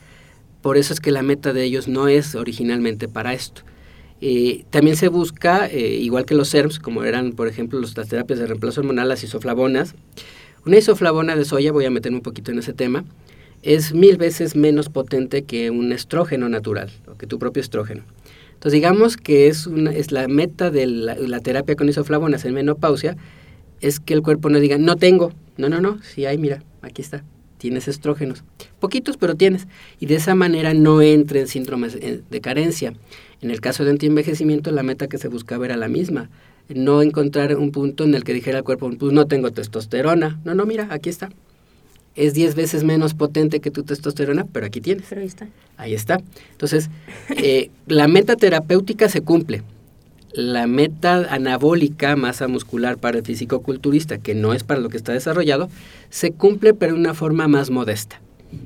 Por 0.62 0.76
eso 0.76 0.92
es 0.92 1.00
que 1.00 1.10
la 1.10 1.22
meta 1.22 1.52
de 1.52 1.62
ellos 1.64 1.88
no 1.88 2.08
es 2.08 2.34
originalmente 2.34 3.06
para 3.06 3.34
esto. 3.34 3.62
Eh, 4.20 4.64
también 4.70 4.96
se 4.96 5.08
busca, 5.08 5.66
eh, 5.66 5.98
igual 6.00 6.24
que 6.24 6.34
los 6.34 6.48
SERMs, 6.48 6.78
como 6.78 7.04
eran, 7.04 7.32
por 7.32 7.48
ejemplo, 7.48 7.78
las 7.80 8.08
terapias 8.08 8.38
de 8.38 8.46
reemplazo 8.46 8.80
hormonal, 8.80 9.08
las 9.08 9.22
isoflavonas. 9.22 9.94
Una 10.64 10.78
isoflavona 10.78 11.36
de 11.36 11.44
soya, 11.44 11.72
voy 11.72 11.84
a 11.84 11.90
meterme 11.90 12.18
un 12.18 12.22
poquito 12.22 12.50
en 12.50 12.58
ese 12.58 12.72
tema, 12.72 13.04
es 13.62 13.92
mil 13.92 14.16
veces 14.16 14.56
menos 14.56 14.88
potente 14.88 15.42
que 15.42 15.70
un 15.70 15.92
estrógeno 15.92 16.48
natural, 16.48 16.90
o 17.06 17.18
que 17.18 17.26
tu 17.26 17.38
propio 17.38 17.60
estrógeno. 17.60 18.02
Entonces, 18.64 18.78
digamos 18.80 19.18
que 19.18 19.48
es, 19.48 19.66
una, 19.66 19.92
es 19.92 20.10
la 20.10 20.26
meta 20.26 20.70
de 20.70 20.86
la, 20.86 21.40
terapia 21.40 21.76
con 21.76 21.86
isoflavonas 21.86 22.46
en 22.46 22.54
menopausia, 22.54 23.14
es 23.82 24.00
que 24.00 24.14
el 24.14 24.22
cuerpo 24.22 24.48
no 24.48 24.58
diga, 24.58 24.78
no 24.78 24.96
tengo. 24.96 25.34
No, 25.58 25.68
no, 25.68 25.82
no, 25.82 26.00
sí 26.02 26.24
hay, 26.24 26.38
mira, 26.38 26.62
aquí 26.80 27.02
está 27.02 27.24
tienes 27.58 27.88
estrógenos. 27.88 28.42
Poquitos, 28.80 29.16
pero 29.18 29.36
tienes. 29.36 29.68
Y 29.98 30.04
de 30.04 30.16
esa 30.16 30.34
manera 30.34 30.74
no 30.74 31.00
entra 31.00 31.40
en 31.40 31.46
síndromes 31.46 31.94
eh, 31.94 32.20
de 32.30 32.40
carencia. 32.42 32.92
En 33.40 33.50
el 33.50 33.60
caso 33.62 33.84
de 33.84 33.90
antienvejecimiento, 33.90 34.70
la 34.70 34.82
meta 34.82 35.08
que 35.08 35.16
se 35.16 35.28
buscaba 35.28 35.64
era 35.64 35.78
la 35.78 35.88
misma. 35.88 36.28
No 36.68 37.00
encontrar 37.00 37.56
un 37.56 37.70
punto 37.70 38.04
en 38.04 38.14
el 38.14 38.24
que 38.24 38.34
dijera 38.34 38.58
el 38.58 38.64
cuerpo, 38.64 38.90
pues 38.98 39.12
no 39.12 39.26
tengo 39.26 39.50
testosterona. 39.50 40.40
No, 40.44 40.54
no, 40.54 40.66
mira, 40.66 40.88
aquí 40.90 41.08
está. 41.08 41.30
Es 42.16 42.34
10 42.34 42.54
veces 42.54 42.84
menos 42.84 43.14
potente 43.14 43.60
que 43.60 43.70
tu 43.70 43.82
testosterona, 43.82 44.46
pero 44.52 44.66
aquí 44.66 44.80
tienes. 44.80 45.06
Pero 45.08 45.20
ahí 45.20 45.26
está. 45.26 45.48
Ahí 45.76 45.94
está. 45.94 46.20
Entonces, 46.52 46.90
eh, 47.36 47.70
la 47.86 48.06
meta 48.08 48.36
terapéutica 48.36 49.08
se 49.08 49.20
cumple 49.20 49.62
la 50.34 50.66
meta 50.66 51.32
anabólica, 51.32 52.16
masa 52.16 52.48
muscular 52.48 52.98
para 52.98 53.18
el 53.18 53.24
físico-culturista, 53.24 54.18
que 54.18 54.34
no 54.34 54.52
es 54.52 54.64
para 54.64 54.80
lo 54.80 54.88
que 54.88 54.96
está 54.96 55.12
desarrollado, 55.12 55.68
se 56.10 56.32
cumple 56.32 56.74
pero 56.74 56.94
de 56.94 57.00
una 57.00 57.14
forma 57.14 57.48
más 57.48 57.70
modesta, 57.70 58.20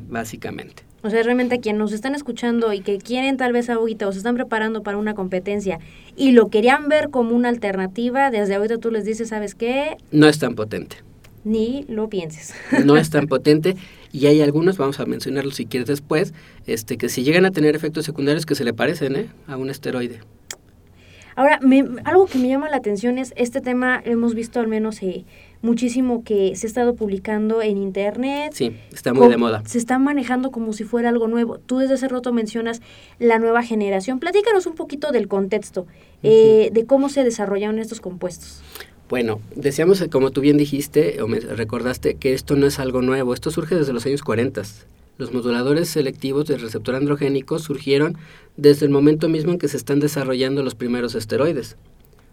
básicamente. 0.08 0.82
O 1.02 1.11
sea, 1.11 1.22
realmente 1.22 1.56
a 1.56 1.61
quien 1.61 1.78
nos 1.78 1.92
están 1.92 2.14
escuchando 2.14 2.72
y 2.72 2.80
que 2.80 2.98
quieren 2.98 3.37
tal 3.37 3.52
vez 3.52 3.70
ahorita 3.70 4.08
o 4.08 4.12
se 4.12 4.18
están 4.18 4.34
preparando 4.34 4.82
para 4.82 4.98
una 4.98 5.14
competencia 5.14 5.78
y 6.16 6.32
lo 6.32 6.48
querían 6.48 6.88
ver 6.88 7.11
como 7.11 7.37
una 7.37 7.50
alternativa, 7.50 8.30
desde 8.30 8.56
ahorita 8.56 8.78
tú 8.78 8.90
les 8.90 9.04
dices, 9.04 9.28
¿sabes 9.28 9.54
qué? 9.54 9.96
No 10.11 10.26
es 10.26 10.38
tan 10.38 10.54
potente. 10.54 10.96
Ni 11.44 11.85
lo 11.88 12.09
pienses. 12.09 12.55
No 12.85 12.96
es 12.96 13.11
tan 13.11 13.27
potente 13.29 13.77
y 14.12 14.27
hay 14.27 14.40
algunos, 14.40 14.79
vamos 14.79 15.01
a 15.01 15.07
mencionarlos 15.07 15.57
si 15.57 15.66
quieres 15.66 15.88
después, 15.88 16.35
este, 16.66 16.96
que 16.96 17.09
si 17.09 17.22
llegan 17.22 17.44
a 17.44 17.51
tener 17.51 17.77
efectos 17.77 18.05
secundarios 18.05 18.46
que 18.46 18.55
se 18.55 18.64
le 18.64 18.72
parecen 18.72 19.16
¿eh? 19.16 19.27
a 19.46 19.57
un 19.57 19.70
esteroide. 19.70 20.20
Ahora, 21.38 21.61
algo 22.03 22.27
que 22.27 22.37
me 22.37 22.48
llama 22.48 22.68
la 22.68 22.79
atención 22.79 23.16
es 23.16 23.33
este 23.37 23.61
tema, 23.61 24.03
hemos 24.05 24.35
visto 24.35 24.59
al 24.59 24.66
menos 24.66 25.01
eh, 25.05 25.24
muchísimo 25.62 26.24
que 26.24 26.57
se 26.57 26.66
ha 26.66 26.68
estado 26.68 26.96
publicando 26.96 27.62
en 27.62 27.77
internet. 27.77 28.55
Sí, 28.55 28.77
está 28.92 29.14
muy 29.14 29.29
de 29.29 29.37
moda. 29.37 29.62
Se 29.64 29.79
está 29.79 30.01
manejando 30.01 30.51
como 30.51 30.72
si 30.72 30.83
fuera 30.83 31.11
algo 31.11 31.29
nuevo. 31.29 31.59
Tú 31.59 31.79
desde 31.79 31.94
hace 31.94 32.09
rato 32.09 32.33
mencionas 32.33 32.83
la 33.20 33.38
nueva 33.38 33.62
generación. 33.62 34.18
Platícanos 34.18 34.66
un 34.66 34.74
poquito 34.74 35.12
del 35.12 35.29
contexto, 35.29 35.87
eh, 36.24 36.70
de 36.72 36.87
cómo 36.87 37.09
se 37.09 37.22
desarrollaron 37.22 37.79
estos 37.79 38.01
compuestos. 38.01 38.61
Bueno, 39.09 39.40
decíamos, 39.55 40.05
como 40.11 40.31
tú 40.31 40.40
bien 40.40 40.57
dijiste 40.57 41.23
o 41.23 41.29
me 41.29 41.40
recordaste, 41.40 42.14
que 42.14 42.35
esto 42.35 42.57
no 42.57 42.66
es 42.66 42.79
algo 42.79 43.03
nuevo, 43.03 43.33
esto 43.33 43.51
surge 43.51 43.75
desde 43.75 43.92
los 43.92 44.05
años 44.05 44.23
40 44.23 44.62
los 45.18 45.33
moduladores 45.33 45.88
selectivos 45.88 46.47
del 46.47 46.61
receptor 46.61 46.94
androgénico 46.94 47.59
surgieron 47.59 48.16
desde 48.57 48.87
el 48.87 48.92
momento 48.92 49.29
mismo 49.29 49.53
en 49.53 49.59
que 49.59 49.68
se 49.68 49.77
están 49.77 49.99
desarrollando 49.99 50.62
los 50.62 50.77
primeros 50.77 51.16
esteroides. 51.16 51.77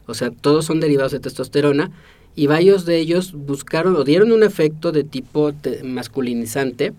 O 0.06 0.14
sea, 0.14 0.30
todos 0.30 0.66
son 0.66 0.80
derivados 0.80 1.12
de 1.12 1.20
testosterona 1.20 1.90
y 2.36 2.46
varios 2.46 2.86
de 2.86 2.98
ellos 2.98 3.34
buscaron 3.34 3.96
o 3.96 4.04
dieron 4.04 4.32
un 4.32 4.44
efecto 4.44 4.92
de 4.92 5.04
tipo 5.04 5.52
masculinizante. 5.84 6.94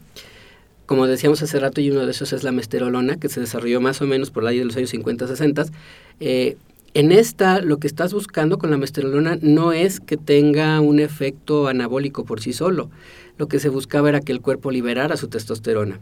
Como 0.87 1.07
decíamos 1.07 1.43
hace 1.43 1.59
rato, 1.61 1.81
y 1.81 1.91
uno 1.91 2.05
de 2.05 2.11
esos 2.11 2.33
es 2.33 2.43
la 2.43 2.53
mesterolona, 2.53 3.17
que 3.17 3.29
se 3.29 3.41
desarrolló 3.41 3.81
más 3.81 4.01
o 4.03 4.07
menos 4.07 4.31
por 4.31 4.43
la 4.43 4.51
de 4.51 4.65
los 4.65 4.77
años 4.77 4.93
50-60. 4.93 5.71
Eh, 6.19 6.57
en 6.99 7.13
esta, 7.13 7.61
lo 7.61 7.79
que 7.79 7.87
estás 7.87 8.15
buscando 8.15 8.57
con 8.57 8.71
la 8.71 8.79
mesterolona 8.79 9.39
no 9.43 9.73
es 9.73 10.01
que 10.01 10.17
tenga 10.17 10.81
un 10.81 10.99
efecto 10.99 11.69
anabólico 11.69 12.25
por 12.25 12.41
sí 12.41 12.55
solo, 12.55 12.91
lo 13.37 13.49
que 13.49 13.59
se 13.59 13.69
buscaba 13.69 14.09
era 14.09 14.21
que 14.21 14.33
el 14.33 14.41
cuerpo 14.41 14.71
liberara 14.71 15.19
su 15.19 15.29
testosterona. 15.29 16.01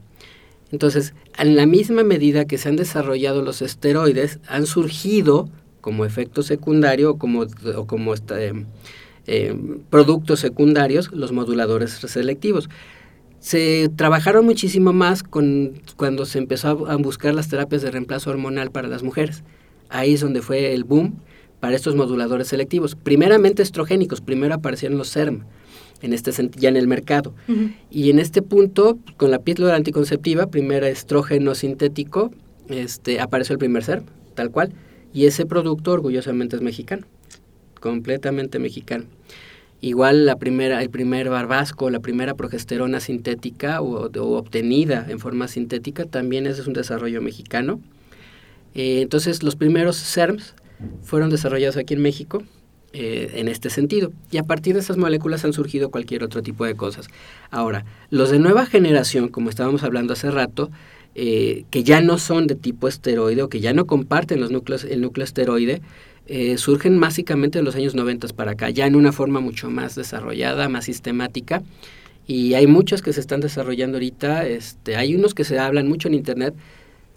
Entonces, 0.70 1.12
en 1.36 1.56
la 1.56 1.66
misma 1.66 2.04
medida 2.04 2.44
que 2.44 2.58
se 2.58 2.68
han 2.68 2.76
desarrollado 2.76 3.42
los 3.42 3.60
esteroides, 3.60 4.38
han 4.46 4.66
surgido 4.66 5.48
como 5.80 6.04
efecto 6.04 6.44
secundario 6.44 7.10
o 7.10 7.18
como, 7.18 8.14
este, 8.14 8.52
eh, 9.26 9.56
productos 9.90 10.38
secundarios 10.38 11.10
los 11.10 11.32
moduladores 11.32 11.90
selectivos. 11.90 12.70
Se 13.40 13.90
trabajaron 13.96 14.44
muchísimo 14.44 14.92
más 14.92 15.24
cuando 15.24 16.24
se 16.24 16.38
empezó 16.38 16.88
a 16.88 16.94
buscar 16.98 17.34
las 17.34 17.48
terapias 17.48 17.82
de 17.82 17.90
reemplazo 17.90 18.30
hormonal 18.30 18.70
para 18.70 18.86
las 18.86 19.02
mujeres. 19.02 19.42
Ahí 19.94 20.14
es 20.14 20.20
donde 20.20 20.42
fue 20.42 20.74
el 20.74 20.82
boom 20.82 21.20
para 21.60 21.76
estos 21.76 21.94
moduladores 21.94 22.48
selectivos. 22.48 22.96
Primeramente 22.96 23.62
estrogénicos, 23.62 24.20
primero 24.20 24.52
aparecieron 24.52 24.98
los 24.98 25.08
SERM, 25.08 25.44
en 26.02 26.12
este 26.12 26.32
ya 26.56 26.68
en 26.68 26.76
el 26.76 26.88
mercado. 26.88 27.32
Y 27.92 28.10
en 28.10 28.18
este 28.18 28.42
punto, 28.42 28.98
con 29.16 29.30
la 29.30 29.38
píldora 29.38 29.76
anticonceptiva, 29.76 30.48
primer 30.48 30.82
estrógeno 30.82 31.54
sintético, 31.54 32.32
este, 32.68 33.20
apareció 33.20 33.52
el 33.52 33.60
primer 33.60 33.84
ser, 33.84 34.02
tal 34.34 34.50
cual. 34.50 34.72
Y 35.12 35.26
ese 35.26 35.46
producto 35.46 35.92
orgullosamente 35.92 36.56
es 36.56 36.62
mexicano, 36.62 37.06
completamente 37.80 38.58
mexicano. 38.58 39.04
Igual 39.80 40.26
la 40.26 40.36
primera, 40.36 40.82
el 40.82 40.90
primer 40.90 41.30
barbasco, 41.30 41.88
la 41.88 42.00
primera 42.00 42.34
progesterona 42.34 42.98
sintética 42.98 43.80
o, 43.80 44.10
obtenida 44.36 45.06
en 45.08 45.20
forma 45.20 45.46
sintética 45.46 46.04
también 46.04 46.48
es 46.48 46.66
un 46.66 46.72
desarrollo 46.72 47.22
mexicano. 47.22 47.80
Eh, 48.74 49.00
entonces 49.02 49.42
los 49.42 49.56
primeros 49.56 49.96
SERMs 49.96 50.54
fueron 51.02 51.30
desarrollados 51.30 51.76
aquí 51.76 51.94
en 51.94 52.02
México 52.02 52.42
eh, 52.96 53.32
en 53.40 53.48
este 53.48 53.70
sentido. 53.70 54.12
Y 54.30 54.38
a 54.38 54.44
partir 54.44 54.74
de 54.74 54.80
esas 54.80 54.96
moléculas 54.96 55.44
han 55.44 55.52
surgido 55.52 55.90
cualquier 55.90 56.22
otro 56.22 56.42
tipo 56.42 56.64
de 56.64 56.76
cosas. 56.76 57.08
Ahora, 57.50 57.84
los 58.10 58.30
de 58.30 58.38
nueva 58.38 58.66
generación, 58.66 59.28
como 59.28 59.50
estábamos 59.50 59.82
hablando 59.82 60.12
hace 60.12 60.30
rato, 60.30 60.70
eh, 61.16 61.64
que 61.70 61.82
ya 61.82 62.00
no 62.00 62.18
son 62.18 62.46
de 62.46 62.54
tipo 62.54 62.86
esteroide 62.86 63.42
o 63.42 63.48
que 63.48 63.58
ya 63.58 63.72
no 63.72 63.86
comparten 63.86 64.40
los 64.40 64.52
núcleos, 64.52 64.84
el 64.84 65.00
núcleo 65.00 65.24
esteroide, 65.24 65.82
eh, 66.28 66.56
surgen 66.56 67.00
básicamente 67.00 67.58
de 67.58 67.64
los 67.64 67.74
años 67.74 67.96
90 67.96 68.28
para 68.28 68.52
acá, 68.52 68.70
ya 68.70 68.86
en 68.86 68.94
una 68.94 69.10
forma 69.10 69.40
mucho 69.40 69.70
más 69.70 69.96
desarrollada, 69.96 70.68
más 70.68 70.84
sistemática. 70.84 71.64
Y 72.28 72.54
hay 72.54 72.68
muchos 72.68 73.02
que 73.02 73.12
se 73.12 73.18
están 73.18 73.40
desarrollando 73.40 73.96
ahorita. 73.96 74.46
Este, 74.46 74.94
hay 74.94 75.16
unos 75.16 75.34
que 75.34 75.42
se 75.42 75.58
hablan 75.58 75.88
mucho 75.88 76.06
en 76.06 76.14
Internet, 76.14 76.54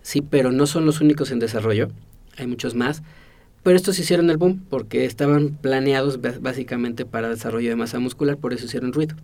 sí, 0.07 0.21
pero 0.21 0.53
no 0.53 0.67
son 0.67 0.85
los 0.85 1.01
únicos 1.01 1.31
en 1.31 1.39
desarrollo. 1.39 1.89
Hay 2.37 2.47
muchos 2.47 2.75
más. 2.75 3.03
Pero 3.61 3.75
estos 3.75 3.99
hicieron 3.99 4.29
el 4.29 4.37
boom 4.37 4.63
porque 4.69 5.03
estaban 5.03 5.49
planeados 5.49 6.21
básicamente 6.21 7.03
para 7.05 7.27
desarrollo 7.27 7.69
de 7.69 7.75
masa 7.75 7.99
muscular, 7.99 8.37
por 8.37 8.53
eso 8.53 8.65
hicieron 8.65 8.93
ruido. 8.93 9.17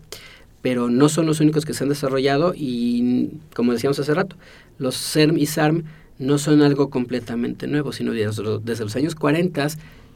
Pero 0.61 0.89
no 0.89 1.07
son 1.07 1.25
los 1.25 1.39
únicos 1.39 1.63
que 1.63 1.73
se 1.73 1.85
han 1.85 1.89
desarrollado 1.89 2.53
y, 2.53 3.29
como 3.55 3.71
decíamos 3.71 3.97
hace 3.99 4.13
rato, 4.13 4.35
los 4.77 4.95
SERM 4.95 5.37
y 5.37 5.45
SARM 5.45 5.85
no 6.19 6.37
son 6.37 6.61
algo 6.61 6.89
completamente 6.89 7.67
nuevo, 7.67 7.93
sino 7.93 8.11
desde, 8.11 8.83
los 8.83 8.95
años 8.97 9.15
40 9.15 9.67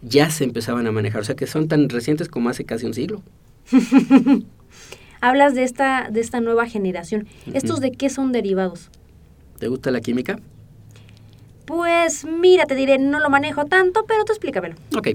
ya 0.02 0.30
se 0.30 0.44
empezaban 0.44 0.86
a 0.86 0.92
manejar, 0.92 1.22
o 1.22 1.24
sea 1.24 1.36
que 1.36 1.48
son 1.48 1.70
tan 1.70 1.88
recientes 1.88 2.28
como 2.28 2.50
hace 2.50 2.66
casi 2.66 2.86
un 2.86 2.94
siglo. 2.94 3.24
Hablas 5.22 5.56
de 5.56 5.64
esta, 5.64 6.10
de 6.12 6.20
esta 6.20 6.42
nueva 6.42 6.68
generación. 6.68 7.26
¿Estos 7.54 7.80
de 7.80 7.92
qué 7.92 8.10
son 8.10 8.34
derivados? 8.34 8.90
¿Te 9.60 9.70
gusta 9.70 9.92
la 9.92 10.02
química? 10.02 10.38
Pues 11.68 12.24
mira, 12.24 12.66
te 12.66 12.76
diré, 12.76 12.98
no 12.98 13.20
lo 13.20 13.30
manejo 13.30 13.66
tanto, 13.66 14.06
pero 14.08 14.24
tú 14.24 14.32
explícamelo. 14.32 14.76
Ok. 14.98 15.10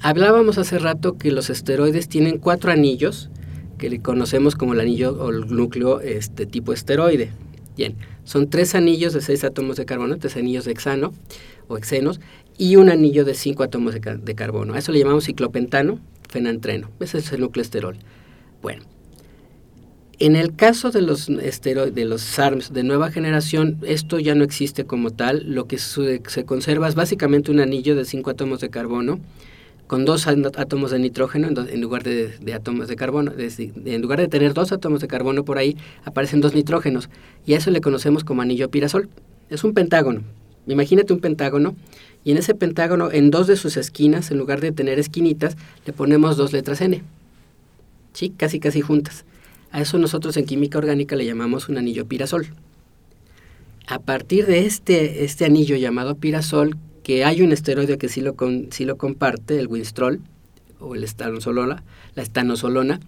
Hablábamos 0.00 0.58
hace 0.58 0.78
rato 0.78 1.18
que 1.18 1.32
los 1.32 1.50
esteroides 1.50 2.08
tienen 2.08 2.38
cuatro 2.38 2.70
anillos 2.70 3.30
que 3.78 3.90
le 3.90 4.00
conocemos 4.00 4.54
como 4.54 4.74
el 4.74 4.80
anillo 4.80 5.10
o 5.20 5.30
el 5.30 5.48
núcleo 5.48 6.00
este 6.00 6.46
tipo 6.46 6.72
esteroide. 6.72 7.32
Bien, 7.76 7.96
son 8.22 8.48
tres 8.48 8.76
anillos 8.76 9.12
de 9.12 9.22
seis 9.22 9.42
átomos 9.42 9.76
de 9.76 9.86
carbono, 9.86 10.16
tres 10.18 10.36
anillos 10.36 10.66
de 10.66 10.70
hexano 10.70 11.12
o 11.66 11.76
hexenos 11.76 12.20
y 12.56 12.76
un 12.76 12.90
anillo 12.90 13.24
de 13.24 13.34
cinco 13.34 13.64
átomos 13.64 13.92
de, 13.92 14.00
de 14.00 14.34
carbono. 14.36 14.74
A 14.74 14.78
eso 14.78 14.92
le 14.92 15.00
llamamos 15.00 15.24
ciclopentano, 15.24 15.98
fenantreno. 16.28 16.90
Ese 17.00 17.18
es 17.18 17.32
el 17.32 17.40
núcleo 17.40 17.62
esterol. 17.62 17.96
Bueno, 18.62 18.84
en 20.20 20.36
el 20.36 20.54
caso 20.54 20.90
de 20.90 21.00
los, 21.00 21.28
de 21.28 22.04
los 22.04 22.20
SARMs 22.20 22.74
de 22.74 22.82
nueva 22.82 23.10
generación, 23.10 23.78
esto 23.82 24.18
ya 24.18 24.34
no 24.34 24.44
existe 24.44 24.84
como 24.84 25.10
tal. 25.10 25.44
Lo 25.46 25.64
que 25.66 25.78
se, 25.78 26.20
conserva 26.44 26.88
es 26.88 26.94
básicamente 26.94 27.50
un 27.50 27.58
anillo 27.58 27.96
de 27.96 28.04
cinco 28.04 28.30
átomos 28.30 28.60
de 28.60 28.68
carbono 28.68 29.18
con 29.86 30.04
dos 30.04 30.28
átomos 30.28 30.92
de 30.92 31.00
nitrógeno 31.00 31.48
en, 31.48 31.80
lugar 31.80 32.04
de, 32.04 32.52
átomos 32.54 32.86
de 32.86 32.96
carbono. 32.96 33.32
en 33.36 34.02
lugar 34.02 34.20
de 34.20 34.28
tener 34.28 34.52
dos 34.52 34.70
átomos 34.72 35.00
de 35.00 35.08
carbono 35.08 35.44
por 35.44 35.56
ahí, 35.56 35.76
aparecen 36.04 36.42
dos 36.42 36.54
nitrógenos. 36.54 37.08
Y 37.46 37.54
a 37.54 37.56
eso 37.56 37.70
le 37.70 37.80
conocemos 37.80 38.22
como 38.22 38.42
anillo 38.42 38.70
pirasol. 38.70 39.08
Es 39.48 39.64
un 39.64 39.72
pentágono. 39.72 40.20
Imagínate 40.66 41.14
un 41.14 41.20
pentágono 41.20 41.74
y 42.24 42.32
en 42.32 42.36
ese 42.36 42.54
pentágono, 42.54 43.10
en 43.10 43.30
dos 43.30 43.46
de 43.46 43.56
sus 43.56 43.78
esquinas, 43.78 44.30
en 44.30 44.36
lugar 44.36 44.60
de 44.60 44.70
tener 44.70 44.98
esquinitas, 44.98 45.56
le 45.86 45.94
ponemos 45.94 46.36
dos 46.36 46.52
letras 46.52 46.82
N. 46.82 47.02
¿Sí? 48.12 48.34
Casi, 48.36 48.60
casi 48.60 48.82
juntas. 48.82 49.24
A 49.72 49.80
eso 49.80 49.98
nosotros 49.98 50.36
en 50.36 50.46
química 50.46 50.78
orgánica 50.78 51.16
le 51.16 51.26
llamamos 51.26 51.68
un 51.68 51.78
anillo 51.78 52.06
pirasol. 52.06 52.48
A 53.86 53.98
partir 53.98 54.46
de 54.46 54.66
este, 54.66 55.24
este 55.24 55.44
anillo 55.44 55.76
llamado 55.76 56.16
pirasol, 56.16 56.76
que 57.02 57.24
hay 57.24 57.42
un 57.42 57.52
esteroide 57.52 57.98
que 57.98 58.08
sí 58.08 58.20
lo, 58.20 58.34
lo 58.38 58.96
comparte, 58.96 59.58
el 59.58 59.66
Winstrol, 59.68 60.20
o 60.80 60.94
el 60.94 61.04
estanosolona, 61.04 61.82
la 62.14 62.22
estanosolona, 62.22 63.00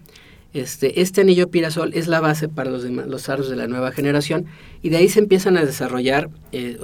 este, 0.53 1.01
este 1.01 1.21
anillo 1.21 1.49
pirasol 1.49 1.93
es 1.95 2.07
la 2.07 2.19
base 2.19 2.47
para 2.47 2.69
los, 2.69 2.83
demás, 2.83 3.07
los 3.07 3.49
de 3.49 3.55
la 3.55 3.67
nueva 3.67 3.91
generación 3.91 4.45
y 4.83 4.89
de 4.89 4.97
ahí 4.97 5.09
se 5.09 5.17
empiezan 5.17 5.57
a 5.57 5.65
desarrollar 5.65 6.29
eh, 6.51 6.77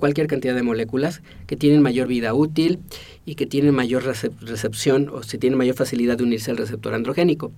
cualquier 0.00 0.26
cantidad 0.26 0.54
de 0.54 0.62
moléculas 0.62 1.20
que 1.46 1.54
tienen 1.54 1.82
mayor 1.82 2.08
vida 2.08 2.32
útil 2.32 2.78
y 3.26 3.34
que 3.34 3.44
tienen 3.44 3.74
mayor 3.74 4.04
recepción 4.04 5.10
o 5.10 5.22
se 5.22 5.36
tienen 5.36 5.58
mayor 5.58 5.76
facilidad 5.76 6.16
de 6.16 6.24
unirse 6.24 6.50
al 6.50 6.56
receptor 6.56 6.94
androgénico. 6.94 7.52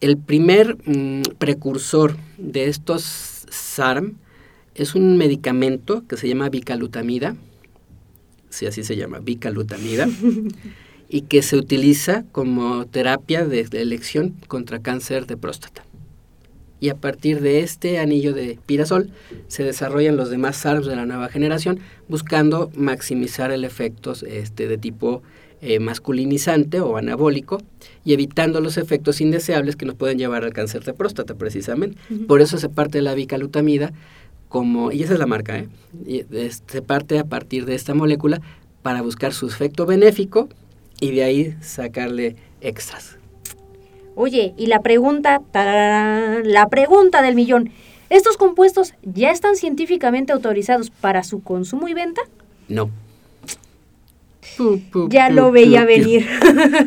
El 0.00 0.18
primer 0.18 0.76
mm, 0.84 1.22
precursor 1.38 2.16
de 2.38 2.68
estos 2.68 3.46
SARM 3.48 4.16
es 4.74 4.94
un 4.94 5.16
medicamento 5.16 6.04
que 6.06 6.16
se 6.16 6.28
llama 6.28 6.48
bicalutamida, 6.50 7.36
si 8.50 8.66
así 8.66 8.84
se 8.84 8.96
llama, 8.96 9.20
bicalutamida. 9.20 10.08
y 11.08 11.22
que 11.22 11.42
se 11.42 11.56
utiliza 11.56 12.24
como 12.32 12.86
terapia 12.86 13.44
de, 13.44 13.66
elección 13.72 14.34
contra 14.48 14.80
cáncer 14.80 15.26
de 15.26 15.36
próstata. 15.36 15.84
Y 16.78 16.90
a 16.90 16.94
partir 16.94 17.40
de 17.40 17.60
este 17.60 17.98
anillo 17.98 18.34
de 18.34 18.58
pirasol 18.66 19.10
se 19.48 19.64
desarrollan 19.64 20.16
los 20.16 20.30
demás 20.30 20.56
SARMs 20.56 20.86
de 20.86 20.96
la 20.96 21.06
nueva 21.06 21.28
generación 21.28 21.80
buscando 22.08 22.70
maximizar 22.74 23.50
el 23.50 23.64
efecto 23.64 24.12
este, 24.26 24.68
de 24.68 24.76
tipo 24.76 25.22
eh, 25.62 25.78
masculinizante 25.80 26.80
o 26.80 26.96
anabólico 26.96 27.62
y 28.04 28.12
evitando 28.12 28.60
los 28.60 28.76
efectos 28.76 29.20
indeseables 29.20 29.74
que 29.74 29.86
nos 29.86 29.94
pueden 29.94 30.18
llevar 30.18 30.44
al 30.44 30.52
cáncer 30.52 30.84
de 30.84 30.92
próstata 30.92 31.34
precisamente. 31.34 31.98
Por 32.28 32.42
eso 32.42 32.58
se 32.58 32.68
parte 32.68 32.98
de 32.98 33.02
la 33.02 33.14
bicalutamida 33.14 33.92
como, 34.48 34.92
y 34.92 35.02
esa 35.02 35.14
es 35.14 35.18
la 35.18 35.26
marca, 35.26 35.58
¿eh? 35.58 35.68
se 36.66 36.82
parte 36.82 37.18
a 37.18 37.24
partir 37.24 37.64
de 37.64 37.74
esta 37.74 37.94
molécula 37.94 38.40
para 38.82 39.02
buscar 39.02 39.32
su 39.32 39.46
efecto 39.46 39.86
benéfico 39.86 40.48
y 41.00 41.12
de 41.12 41.24
ahí 41.24 41.56
sacarle 41.60 42.36
extras. 42.60 43.16
Oye, 44.14 44.54
y 44.56 44.66
la 44.66 44.80
pregunta, 44.82 45.42
la 45.52 46.68
pregunta 46.70 47.22
del 47.22 47.34
millón, 47.34 47.70
¿estos 48.08 48.36
compuestos 48.36 48.94
ya 49.02 49.30
están 49.30 49.56
científicamente 49.56 50.32
autorizados 50.32 50.90
para 50.90 51.24
su 51.24 51.42
consumo 51.42 51.88
y 51.88 51.94
venta? 51.94 52.22
No. 52.68 52.90
Ya 55.10 55.30
lo 55.30 55.50
veía 55.50 55.84
venir. 55.84 56.26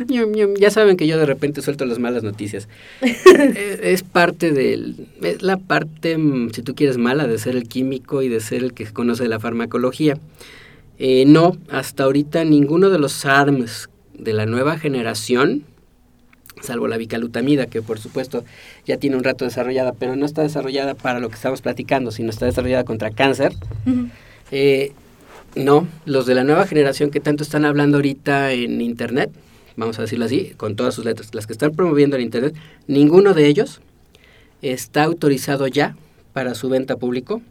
ya 0.60 0.72
saben 0.72 0.98
que 0.98 1.08
yo 1.08 1.18
de 1.18 1.26
repente 1.26 1.62
suelto 1.62 1.86
las 1.86 2.00
malas 2.00 2.24
noticias. 2.24 2.68
Eh, 3.40 3.80
es, 3.94 4.04
parte 4.04 4.52
del, 4.52 5.08
es 5.22 5.42
la 5.42 5.58
parte, 5.58 6.18
mm, 6.18 6.52
si 6.52 6.62
tú 6.62 6.76
quieres, 6.76 6.98
mala 6.98 7.28
de 7.28 7.38
ser 7.38 7.56
el 7.56 7.68
químico 7.68 8.22
y 8.22 8.28
de 8.28 8.40
ser 8.40 8.64
el 8.64 8.74
que 8.74 8.86
conoce 8.86 9.28
la 9.28 9.40
farmacología. 9.40 10.18
Eh, 10.98 11.24
no, 11.26 11.58
hasta 11.70 12.04
ahorita 12.04 12.44
ninguno 12.44 12.90
de 12.90 13.00
los 13.00 13.14
SARMs 13.14 13.90
de 14.14 14.34
la 14.34 14.46
nueva 14.46 14.78
generación, 14.78 15.64
salvo 16.62 16.88
la 16.88 16.98
bicalutamida, 16.98 17.68
que 17.68 17.82
por 17.82 18.00
supuesto 18.00 18.44
ya 18.86 18.98
tiene 18.98 19.16
un 19.16 19.24
rato 19.24 19.46
desarrollada, 19.46 19.94
pero 19.94 20.16
no 20.16 20.26
está 20.26 20.42
desarrollada 20.42 20.96
para 20.96 21.20
lo 21.20 21.30
que 21.30 21.36
estamos 21.36 21.62
platicando, 21.62 22.12
sino 22.12 22.30
está 22.30 22.46
desarrollada 22.46 22.84
contra 22.84 23.12
cáncer. 23.12 23.54
Eh, 24.52 24.92
no, 25.56 25.88
los 26.06 26.26
de 26.26 26.36
la 26.36 26.44
nueva 26.44 26.68
generación 26.68 27.12
que 27.12 27.20
tanto 27.20 27.44
están 27.44 27.66
hablando 27.66 27.98
ahorita 27.98 28.52
en 28.54 28.82
Internet, 28.82 29.32
vamos 29.76 29.98
a 30.00 30.04
decirlo 30.04 30.26
así, 30.26 30.54
con 30.58 30.76
todas 30.76 30.94
sus 30.94 31.06
letras, 31.06 31.34
las 31.34 31.48
que 31.48 31.54
están 31.54 31.72
promoviendo 31.72 32.16
en 32.16 32.24
Internet, 32.24 32.56
ninguno 32.88 33.34
de 33.34 33.48
ellos 33.48 33.82
está 34.62 35.04
autorizado 35.04 35.68
ya 35.68 35.96
para 36.34 36.54
su 36.54 36.70
venta 36.70 36.98
público. 36.98 37.42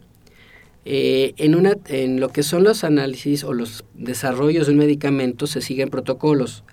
Eh, 0.85 1.33
en, 1.37 1.55
una, 1.55 1.73
en 1.87 2.19
lo 2.19 2.29
que 2.29 2.41
son 2.41 2.63
los 2.63 2.83
análisis 2.83 3.43
o 3.43 3.53
los 3.53 3.83
desarrollos 3.93 4.67
de 4.67 4.73
un 4.73 4.79
medicamento 4.79 5.45
se 5.45 5.61
siguen 5.61 5.89
protocolos. 5.89 6.63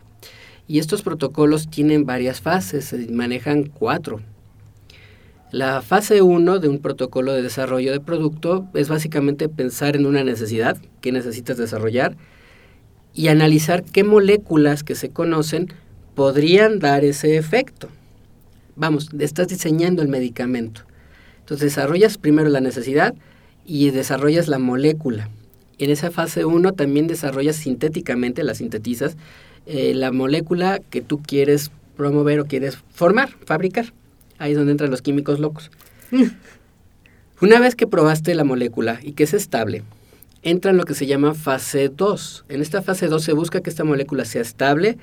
Y 0.69 0.79
estos 0.79 1.03
protocolos 1.03 1.69
tienen 1.69 2.07
varias 2.07 2.41
fases, 2.41 2.87
se 2.87 3.11
manejan 3.11 3.65
cuatro. 3.65 4.21
La 5.53 5.81
fase 5.83 6.23
1 6.23 6.59
de 6.59 6.69
un 6.69 6.81
protocolo 6.81 7.33
de 7.33 7.43
desarrollo 7.43 7.93
de 7.93 8.01
producto 8.01 8.67
es 8.75 8.89
básicamente 8.89 9.49
pensar 9.49 9.97
en 9.97 10.07
una 10.07 10.25
necesidad 10.25 10.77
que 11.01 11.13
necesitas 11.13 11.57
desarrollar 11.57 12.17
y 13.15 13.29
analizar 13.29 13.85
qué 13.85 14.05
moléculas 14.05 14.83
que 14.83 14.95
se 14.95 15.11
conocen 15.11 15.73
podrían 16.15 16.79
dar 16.79 17.05
ese 17.05 17.37
efecto. 17.37 17.89
Vamos, 18.75 19.11
estás 19.19 19.49
diseñando 19.49 20.03
el 20.03 20.09
medicamento. 20.09 20.83
Entonces 21.41 21.75
desarrollas 21.75 22.19
primero 22.19 22.49
la 22.49 22.61
necesidad, 22.61 23.15
y 23.67 23.91
desarrollas 23.91 24.49
la 24.49 24.59
molécula. 24.59 25.29
En 25.79 25.91
esa 25.91 26.11
fase 26.11 26.45
1 26.45 26.73
también 26.73 27.07
desarrollas 27.07 27.57
sintéticamente, 27.57 28.45
la 28.45 28.55
sintetizas, 28.55 29.17
eh, 29.67 29.93
la 29.95 30.13
molécula 30.13 30.81
que 30.91 31.03
tú 31.03 31.21
quieres 31.21 31.71
promover 31.97 32.41
o 32.41 32.47
quieres 32.47 32.79
formar, 32.91 33.31
fabricar. 33.45 33.93
Ahí 34.39 34.53
es 34.53 34.59
donde 34.59 34.73
entran 34.73 34.91
los 34.91 35.03
químicos 35.03 35.39
locos. 35.41 35.71
Una 37.41 37.61
vez 37.61 37.75
que 37.75 37.87
probaste 37.87 38.35
la 38.35 38.45
molécula 38.45 38.99
y 39.03 39.13
que 39.13 39.25
es 39.25 39.35
estable, 39.35 39.83
entra 40.43 40.71
en 40.71 40.77
lo 40.77 40.85
que 40.85 40.95
se 40.95 41.07
llama 41.07 41.35
fase 41.35 41.89
2. 41.89 42.47
En 42.49 42.63
esta 42.63 42.83
fase 42.83 43.09
2 43.09 43.23
se 43.23 43.33
busca 43.33 43.61
que 43.61 43.71
esta 43.71 43.85
molécula 43.85 44.25
sea 44.25 44.43
estable, 44.43 44.97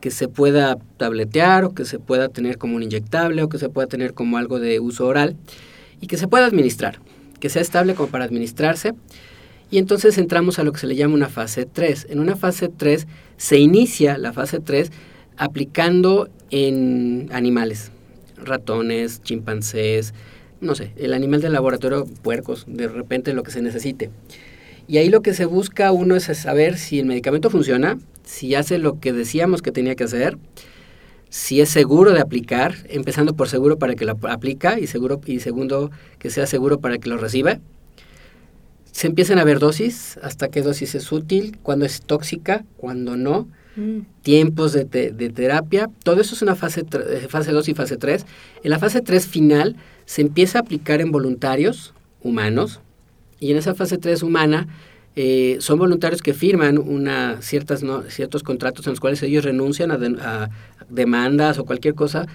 que 0.00 0.10
se 0.10 0.28
pueda 0.28 0.78
tabletear 0.96 1.64
o 1.64 1.74
que 1.74 1.84
se 1.84 1.98
pueda 1.98 2.28
tener 2.28 2.58
como 2.58 2.76
un 2.76 2.82
inyectable 2.82 3.42
o 3.42 3.48
que 3.48 3.58
se 3.58 3.68
pueda 3.68 3.88
tener 3.88 4.14
como 4.14 4.36
algo 4.36 4.60
de 4.60 4.80
uso 4.80 5.06
oral 5.06 5.36
y 6.00 6.06
que 6.06 6.16
se 6.16 6.28
pueda 6.28 6.46
administrar 6.46 7.00
que 7.38 7.48
sea 7.48 7.62
estable 7.62 7.94
como 7.94 8.08
para 8.08 8.24
administrarse. 8.24 8.94
Y 9.70 9.78
entonces 9.78 10.16
entramos 10.18 10.58
a 10.58 10.64
lo 10.64 10.72
que 10.72 10.80
se 10.80 10.86
le 10.86 10.96
llama 10.96 11.14
una 11.14 11.28
fase 11.28 11.66
3. 11.66 12.08
En 12.10 12.20
una 12.20 12.36
fase 12.36 12.68
3 12.68 13.06
se 13.36 13.58
inicia 13.58 14.18
la 14.18 14.32
fase 14.32 14.60
3 14.60 14.90
aplicando 15.36 16.28
en 16.50 17.28
animales, 17.32 17.92
ratones, 18.44 19.22
chimpancés, 19.22 20.14
no 20.60 20.74
sé, 20.74 20.92
el 20.96 21.14
animal 21.14 21.40
de 21.40 21.50
laboratorio, 21.50 22.06
puercos, 22.22 22.64
de 22.66 22.88
repente 22.88 23.32
lo 23.32 23.42
que 23.42 23.50
se 23.50 23.62
necesite. 23.62 24.10
Y 24.86 24.96
ahí 24.96 25.10
lo 25.10 25.20
que 25.20 25.34
se 25.34 25.44
busca 25.44 25.92
uno 25.92 26.16
es 26.16 26.24
saber 26.24 26.78
si 26.78 26.98
el 26.98 27.06
medicamento 27.06 27.50
funciona, 27.50 27.98
si 28.24 28.54
hace 28.54 28.78
lo 28.78 29.00
que 29.00 29.12
decíamos 29.12 29.62
que 29.62 29.72
tenía 29.72 29.94
que 29.94 30.04
hacer, 30.04 30.38
si 31.30 31.60
es 31.60 31.68
seguro 31.68 32.12
de 32.12 32.20
aplicar, 32.20 32.74
empezando 32.88 33.36
por 33.36 33.48
seguro 33.48 33.78
para 33.78 33.94
que 33.94 34.06
lo 34.06 34.18
aplica 34.28 34.78
y, 34.80 34.86
seguro, 34.86 35.20
y 35.26 35.40
segundo 35.40 35.90
que 36.18 36.30
sea 36.30 36.46
seguro 36.46 36.80
para 36.80 36.98
que 36.98 37.08
lo 37.08 37.18
reciba. 37.18 37.58
Se 38.92 39.06
empiezan 39.06 39.38
a 39.38 39.44
ver 39.44 39.58
dosis, 39.58 40.18
hasta 40.22 40.48
qué 40.48 40.62
dosis 40.62 40.94
es 40.94 41.12
útil, 41.12 41.58
cuándo 41.62 41.84
es 41.84 42.00
tóxica, 42.00 42.64
cuándo 42.76 43.16
no, 43.16 43.46
mm. 43.78 44.22
tiempos 44.22 44.72
de, 44.72 44.84
terapia, 44.84 45.88
todo 46.02 46.20
eso 46.20 46.34
es 46.34 46.42
una 46.42 46.54
fase, 46.56 46.84
eh, 46.92 47.26
fase 47.28 47.52
2 47.52 47.68
y 47.68 47.74
fase 47.74 47.96
3. 47.96 48.26
En 48.62 48.70
la 48.70 48.78
fase 48.78 49.00
3 49.00 49.26
final 49.26 49.76
se 50.04 50.22
empieza 50.22 50.58
a 50.58 50.62
aplicar 50.62 51.00
en 51.00 51.10
voluntarios 51.12 51.94
humanos 52.22 52.80
y 53.40 53.52
en 53.52 53.56
esa 53.56 53.74
fase 53.74 53.98
3 53.98 54.22
humana 54.22 54.68
eh, 55.16 55.56
son 55.60 55.78
voluntarios 55.78 56.22
que 56.22 56.34
firman 56.34 56.78
una, 56.78 57.42
ciertas, 57.42 57.84
ciertos 58.08 58.42
contratos 58.42 58.86
en 58.86 58.92
los 58.92 59.00
cuales 59.00 59.22
ellos 59.22 59.44
renuncian 59.44 59.90
a, 59.90 60.50
demandas 60.88 61.58
o 61.58 61.64
cualquier 61.64 61.94
cosa 61.94 62.26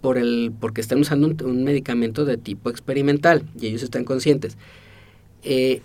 por 0.00 0.16
el, 0.16 0.52
porque 0.58 0.80
están 0.80 1.00
usando 1.00 1.28
un, 1.44 1.64
medicamento 1.64 2.24
de 2.24 2.38
tipo 2.38 2.70
experimental 2.70 3.42
y 3.60 3.66
ellos 3.66 3.82
están 3.82 4.04
conscientes. 4.04 4.56
Eh, 5.42 5.82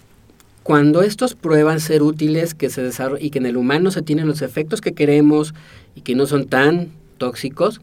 cuando 0.66 1.04
estos 1.04 1.36
prueban 1.36 1.80
ser 1.80 2.02
útiles 2.02 2.56
que 2.56 2.72
se 2.72 2.90
y 3.20 3.30
que 3.30 3.38
en 3.38 3.46
el 3.46 3.56
humano 3.56 3.92
se 3.92 4.02
tienen 4.02 4.26
los 4.26 4.42
efectos 4.42 4.82
que 4.82 4.94
queremos 4.94 5.54
y 5.94 6.02
que 6.02 6.16
no 6.16 6.26
son 6.26 6.48
tan 6.48 6.90
tóxicos, 7.20 7.82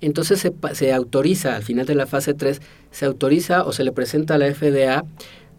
entonces 0.00 0.50
se, 0.72 0.92
autoriza, 0.92 1.54
al 1.54 1.62
final 1.62 1.86
de 1.86 1.94
la 1.94 2.08
fase 2.08 2.34
3, 2.34 2.60
se 2.90 3.04
autoriza 3.04 3.62
o 3.62 3.72
se 3.72 3.84
le 3.84 3.92
presenta 3.92 4.34
a 4.34 4.38
la 4.38 4.52
FDA 4.52 5.04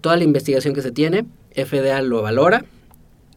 toda 0.02 0.18
la 0.18 0.26
investigación 0.26 0.74
que 0.74 0.82
se 0.82 0.92
tiene, 0.92 1.24
FDA 1.56 2.02
lo 2.02 2.22
valora 2.22 2.66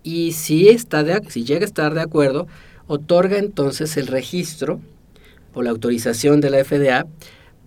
y 0.03 0.33
si, 0.33 0.69
está 0.69 1.05
de, 1.05 1.23
si 1.29 1.45
llega 1.45 1.61
a 1.61 1.65
estar 1.67 1.95
de 1.95 2.01
acuerdo, 2.01 2.49
otorga 2.89 3.39
entonces 3.39 3.97
el 3.99 4.09
registro 4.09 4.81
o 5.55 5.63
la 5.63 5.71
autorización 5.71 6.41
de 6.41 6.51
la 6.51 6.65
FDA 6.65 7.07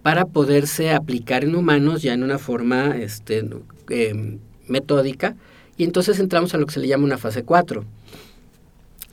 para 0.04 0.26
poderse 0.26 0.92
aplicar 0.92 1.46
en 1.46 1.56
humanos 1.56 2.02
ya 2.02 2.12
en 2.12 2.24
una 2.24 2.40
forma 2.40 2.98
este, 2.98 3.48
eh, 3.88 4.38
metódica 4.68 5.38
y 5.82 5.84
entonces 5.84 6.20
entramos 6.20 6.54
a 6.54 6.60
lo 6.60 6.68
que 6.68 6.74
se 6.74 6.80
le 6.80 6.88
llama 6.88 7.06
una 7.06 7.18
fase 7.18 7.42
4. 7.42 7.84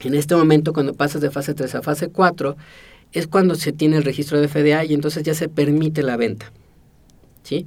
En 0.00 0.12
este 0.12 0.36
momento, 0.36 0.74
cuando 0.74 0.92
pasas 0.92 1.22
de 1.22 1.30
fase 1.30 1.54
3 1.54 1.76
a 1.76 1.80
fase 1.80 2.08
4, 2.08 2.58
es 3.14 3.26
cuando 3.26 3.54
se 3.54 3.72
tiene 3.72 3.96
el 3.96 4.04
registro 4.04 4.38
de 4.38 4.48
FDA 4.48 4.84
y 4.84 4.92
entonces 4.92 5.22
ya 5.22 5.32
se 5.32 5.48
permite 5.48 6.02
la 6.02 6.18
venta. 6.18 6.52
¿sí? 7.42 7.64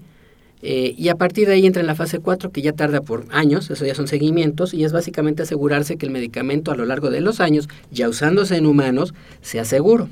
Eh, 0.61 0.93
y 0.95 1.09
a 1.09 1.15
partir 1.15 1.47
de 1.47 1.55
ahí 1.55 1.65
entra 1.65 1.81
en 1.81 1.87
la 1.87 1.95
fase 1.95 2.19
4, 2.19 2.51
que 2.51 2.61
ya 2.61 2.73
tarda 2.73 3.01
por 3.01 3.25
años, 3.31 3.71
eso 3.71 3.83
ya 3.87 3.95
son 3.95 4.07
seguimientos, 4.07 4.71
y 4.71 4.83
es 4.83 4.91
básicamente 4.91 5.41
asegurarse 5.41 5.97
que 5.97 6.05
el 6.05 6.11
medicamento 6.11 6.69
a 6.69 6.75
lo 6.75 6.85
largo 6.85 7.09
de 7.09 7.21
los 7.21 7.39
años, 7.39 7.69
ya 7.89 8.07
usándose 8.07 8.55
en 8.55 8.67
humanos, 8.67 9.15
sea 9.41 9.65
seguro. 9.65 10.09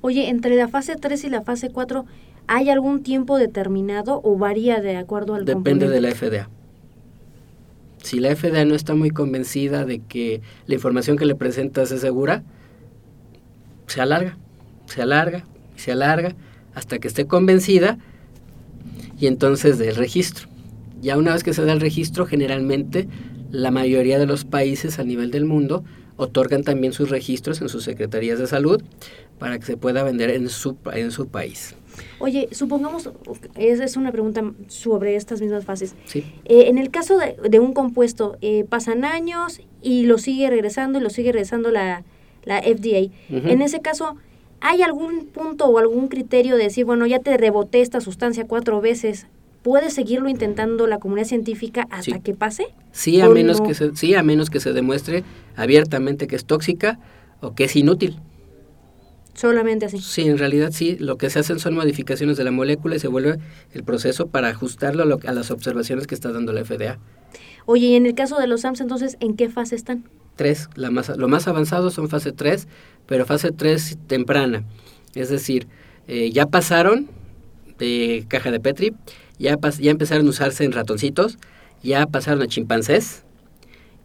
Oye, 0.00 0.30
entre 0.30 0.56
la 0.56 0.66
fase 0.66 0.96
3 0.96 1.22
y 1.22 1.28
la 1.28 1.42
fase 1.42 1.70
4, 1.70 2.04
¿hay 2.48 2.70
algún 2.70 3.04
tiempo 3.04 3.38
determinado 3.38 4.20
o 4.24 4.36
varía 4.36 4.80
de 4.80 4.96
acuerdo 4.96 5.36
al 5.36 5.44
Depende 5.44 5.88
de 5.88 6.00
la 6.00 6.10
FDA. 6.10 6.48
Si 8.06 8.20
la 8.20 8.36
FDA 8.36 8.64
no 8.64 8.76
está 8.76 8.94
muy 8.94 9.10
convencida 9.10 9.84
de 9.84 9.98
que 9.98 10.40
la 10.66 10.74
información 10.74 11.16
que 11.16 11.26
le 11.26 11.34
presentas 11.34 11.90
es 11.90 12.02
segura, 12.02 12.44
se 13.88 14.00
alarga, 14.00 14.38
se 14.86 15.02
alarga, 15.02 15.44
se 15.74 15.90
alarga, 15.90 16.36
hasta 16.72 17.00
que 17.00 17.08
esté 17.08 17.26
convencida 17.26 17.98
y 19.18 19.26
entonces 19.26 19.76
del 19.78 19.96
registro. 19.96 20.46
Ya 21.00 21.18
una 21.18 21.32
vez 21.32 21.42
que 21.42 21.52
se 21.52 21.64
da 21.64 21.72
el 21.72 21.80
registro, 21.80 22.26
generalmente 22.26 23.08
la 23.50 23.72
mayoría 23.72 24.20
de 24.20 24.26
los 24.26 24.44
países 24.44 25.00
a 25.00 25.02
nivel 25.02 25.32
del 25.32 25.44
mundo 25.44 25.82
otorgan 26.14 26.62
también 26.62 26.92
sus 26.92 27.10
registros 27.10 27.60
en 27.60 27.68
sus 27.68 27.82
secretarías 27.82 28.38
de 28.38 28.46
salud 28.46 28.80
para 29.40 29.58
que 29.58 29.66
se 29.66 29.76
pueda 29.76 30.04
vender 30.04 30.30
en 30.30 30.48
su, 30.48 30.76
en 30.92 31.10
su 31.10 31.26
país. 31.26 31.74
Oye, 32.18 32.48
supongamos, 32.52 33.10
esa 33.56 33.84
es 33.84 33.96
una 33.96 34.12
pregunta 34.12 34.42
sobre 34.68 35.16
estas 35.16 35.40
mismas 35.40 35.64
fases. 35.64 35.94
Sí. 36.04 36.24
Eh, 36.44 36.68
en 36.68 36.78
el 36.78 36.90
caso 36.90 37.18
de, 37.18 37.60
un 37.60 37.72
compuesto, 37.72 38.36
eh, 38.40 38.64
pasan 38.68 39.04
años 39.04 39.60
y 39.82 40.04
lo 40.04 40.18
sigue 40.18 40.48
regresando 40.50 40.98
y 40.98 41.02
lo 41.02 41.10
sigue 41.10 41.32
regresando 41.32 41.70
la, 41.70 42.04
la 42.44 42.62
FDA. 42.62 43.10
En 43.28 43.60
ese 43.62 43.80
caso, 43.80 44.16
¿hay 44.60 44.82
algún 44.82 45.26
punto 45.26 45.66
o 45.66 45.78
algún 45.78 46.08
criterio 46.08 46.56
de 46.56 46.64
decir, 46.64 46.84
bueno, 46.84 47.06
ya 47.06 47.18
te 47.18 47.36
reboté 47.36 47.80
esta 47.80 48.00
sustancia 48.00 48.46
cuatro 48.46 48.80
veces, 48.80 49.26
¿puede 49.62 49.90
seguirlo 49.90 50.28
intentando 50.28 50.86
la 50.86 50.98
comunidad 50.98 51.26
científica 51.26 51.86
hasta 51.90 52.20
que 52.20 52.34
pase? 52.34 52.68
Sí 52.92 53.20
a, 53.20 53.28
menos 53.28 53.60
que 53.60 53.74
se, 53.74 53.94
sí, 53.96 54.14
a 54.14 54.22
menos 54.22 54.48
que 54.48 54.60
se 54.60 54.72
demuestre 54.72 55.24
abiertamente 55.56 56.28
que 56.28 56.36
es 56.36 56.44
tóxica 56.44 56.98
o 57.40 57.54
que 57.54 57.64
es 57.64 57.76
inútil. 57.76 58.20
Solamente 59.36 59.84
así. 59.84 60.00
Sí, 60.00 60.22
en 60.22 60.38
realidad 60.38 60.70
sí, 60.72 60.96
lo 60.98 61.18
que 61.18 61.28
se 61.28 61.38
hacen 61.38 61.58
son 61.58 61.74
modificaciones 61.74 62.38
de 62.38 62.44
la 62.44 62.50
molécula 62.50 62.96
y 62.96 62.98
se 62.98 63.08
vuelve 63.08 63.38
el 63.72 63.84
proceso 63.84 64.28
para 64.28 64.48
ajustarlo 64.48 65.18
a, 65.24 65.32
las 65.32 65.50
observaciones 65.50 66.06
que 66.06 66.14
está 66.14 66.32
dando 66.32 66.52
la 66.52 66.64
FDA. 66.64 66.98
Oye, 67.66 67.88
y 67.88 67.94
en 67.96 68.06
el 68.06 68.14
caso 68.14 68.38
de 68.38 68.46
los 68.46 68.62
SAMS, 68.62 68.80
entonces, 68.80 69.18
¿en 69.20 69.36
qué 69.36 69.50
fase 69.50 69.76
están? 69.76 70.04
Tres, 70.36 70.70
la 70.74 70.90
más, 70.90 71.14
lo 71.16 71.28
más 71.28 71.48
avanzado 71.48 71.90
son 71.90 72.08
fase 72.08 72.32
3, 72.32 72.66
pero 73.06 73.26
fase 73.26 73.50
3 73.50 73.98
temprana. 74.06 74.64
Es 75.14 75.28
decir, 75.28 75.66
eh, 76.08 76.30
ya 76.30 76.46
pasaron 76.46 77.08
de 77.78 78.24
caja 78.28 78.50
de 78.50 78.60
Petri, 78.60 78.94
ya, 79.38 79.58
ya 79.78 79.90
empezaron 79.90 80.26
a 80.26 80.30
usarse 80.30 80.64
en 80.64 80.72
ratoncitos, 80.72 81.38
ya 81.82 82.06
pasaron 82.06 82.42
a 82.42 82.46
chimpancés, 82.46 83.24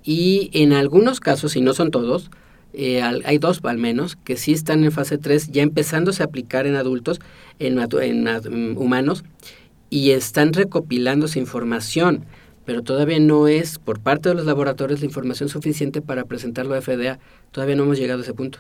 y 0.03 0.49
en 0.53 0.73
algunos 0.73 1.19
casos, 1.19 1.55
y 1.55 1.61
no 1.61 1.73
son 1.73 1.91
todos, 1.91 2.31
eh, 2.73 3.01
hay 3.01 3.37
dos 3.37 3.59
al 3.63 3.77
menos 3.77 4.15
que 4.15 4.37
sí 4.37 4.53
están 4.53 4.83
en 4.83 4.91
fase 4.91 5.17
3, 5.17 5.51
ya 5.51 5.63
empezándose 5.63 6.23
a 6.23 6.27
aplicar 6.27 6.67
en 6.67 6.75
adultos, 6.75 7.19
en, 7.59 7.79
en 7.79 8.77
humanos, 8.77 9.23
y 9.89 10.11
están 10.11 10.53
recopilándose 10.53 11.39
información, 11.39 12.25
pero 12.65 12.81
todavía 12.81 13.19
no 13.19 13.47
es 13.47 13.79
por 13.79 13.99
parte 13.99 14.29
de 14.29 14.35
los 14.35 14.45
laboratorios 14.45 15.01
la 15.01 15.05
información 15.05 15.49
suficiente 15.49 16.01
para 16.01 16.23
presentarlo 16.25 16.75
a 16.75 16.81
FDA. 16.81 17.19
Todavía 17.51 17.75
no 17.75 17.83
hemos 17.83 17.97
llegado 17.97 18.19
a 18.19 18.23
ese 18.23 18.33
punto. 18.33 18.59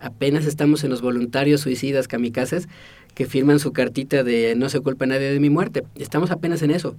Apenas 0.00 0.46
estamos 0.46 0.82
en 0.84 0.90
los 0.90 1.02
voluntarios 1.02 1.60
suicidas 1.60 2.08
kamikazes 2.08 2.68
que 3.14 3.26
firman 3.26 3.58
su 3.58 3.72
cartita 3.72 4.22
de 4.22 4.54
no 4.56 4.68
se 4.68 4.80
culpa 4.80 5.04
a 5.04 5.08
nadie 5.08 5.32
de 5.32 5.40
mi 5.40 5.50
muerte. 5.50 5.84
Estamos 5.94 6.30
apenas 6.30 6.62
en 6.62 6.70
eso. 6.70 6.96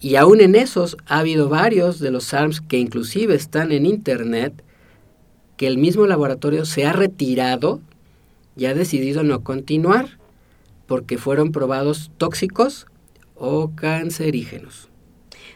Y 0.00 0.16
aún 0.16 0.40
en 0.40 0.54
esos 0.54 0.96
ha 1.06 1.20
habido 1.20 1.48
varios 1.48 1.98
de 2.00 2.10
los 2.10 2.34
ARMS 2.34 2.60
que 2.60 2.78
inclusive 2.78 3.34
están 3.34 3.72
en 3.72 3.86
Internet 3.86 4.62
que 5.56 5.66
el 5.66 5.78
mismo 5.78 6.06
laboratorio 6.06 6.64
se 6.64 6.86
ha 6.86 6.92
retirado 6.92 7.80
y 8.56 8.66
ha 8.66 8.74
decidido 8.74 9.22
no 9.22 9.42
continuar 9.42 10.18
porque 10.86 11.18
fueron 11.18 11.52
probados 11.52 12.10
tóxicos 12.18 12.86
o 13.34 13.70
cancerígenos. 13.74 14.88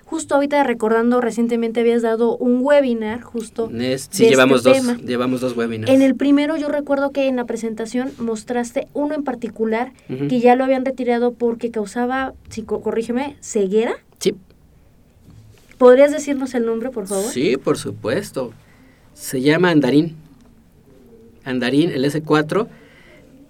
Justo 0.05 0.37
ahorita 0.37 0.65
recordando, 0.65 1.21
recientemente 1.21 1.81
habías 1.81 2.01
dado 2.01 2.35
un 2.39 2.61
webinar 2.63 3.21
justo. 3.21 3.71
sí, 4.11 4.27
llevamos, 4.27 4.65
este 4.65 4.81
dos, 4.81 5.03
llevamos 5.03 5.43
dos 5.43 5.55
webinars. 5.55 5.93
En 5.93 6.01
el 6.01 6.15
primero 6.15 6.57
yo 6.57 6.69
recuerdo 6.69 7.11
que 7.11 7.29
en 7.29 7.37
la 7.37 7.45
presentación 7.45 8.11
mostraste 8.19 8.89
uno 8.95 9.15
en 9.15 9.23
particular 9.23 9.93
que 10.09 10.41
ya 10.41 10.57
lo 10.57 10.65
habían 10.65 10.87
retirado 10.87 11.35
porque 11.35 11.71
causaba, 11.71 12.33
si, 12.49 12.63
corrígeme, 12.63 13.37
ceguera. 13.43 13.97
Sí. 14.19 14.35
¿Podrías 15.77 16.11
decirnos 16.11 16.55
el 16.55 16.65
nombre, 16.65 16.89
por 16.89 17.07
favor? 17.07 17.31
Sí, 17.31 17.59
por 17.59 17.77
supuesto 17.77 18.53
se 19.19 19.41
llama 19.43 19.71
andarín. 19.71 20.15
Andarín, 21.45 21.91
el 21.91 22.05
S4, 22.05 22.69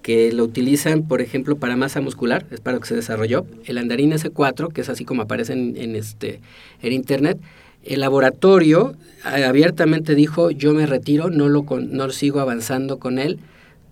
que 0.02 0.32
lo 0.32 0.44
utilizan, 0.44 1.06
por 1.06 1.20
ejemplo, 1.20 1.56
para 1.56 1.76
masa 1.76 2.00
muscular, 2.00 2.46
es 2.50 2.60
para 2.60 2.76
lo 2.76 2.80
que 2.80 2.88
se 2.88 2.94
desarrolló. 2.94 3.46
El 3.66 3.76
andarín 3.76 4.12
S4, 4.12 4.72
que 4.72 4.80
es 4.80 4.88
así 4.88 5.04
como 5.04 5.22
aparece 5.22 5.52
en, 5.52 5.94
este, 5.94 6.40
en 6.80 6.92
internet, 6.92 7.38
el 7.84 8.00
laboratorio 8.00 8.96
abiertamente 9.24 10.14
dijo, 10.14 10.50
yo 10.50 10.72
me 10.72 10.86
retiro, 10.86 11.28
no 11.28 11.48
lo, 11.48 11.64
no 11.64 12.10
sigo 12.10 12.40
avanzando 12.40 12.98
con 12.98 13.18
él, 13.18 13.38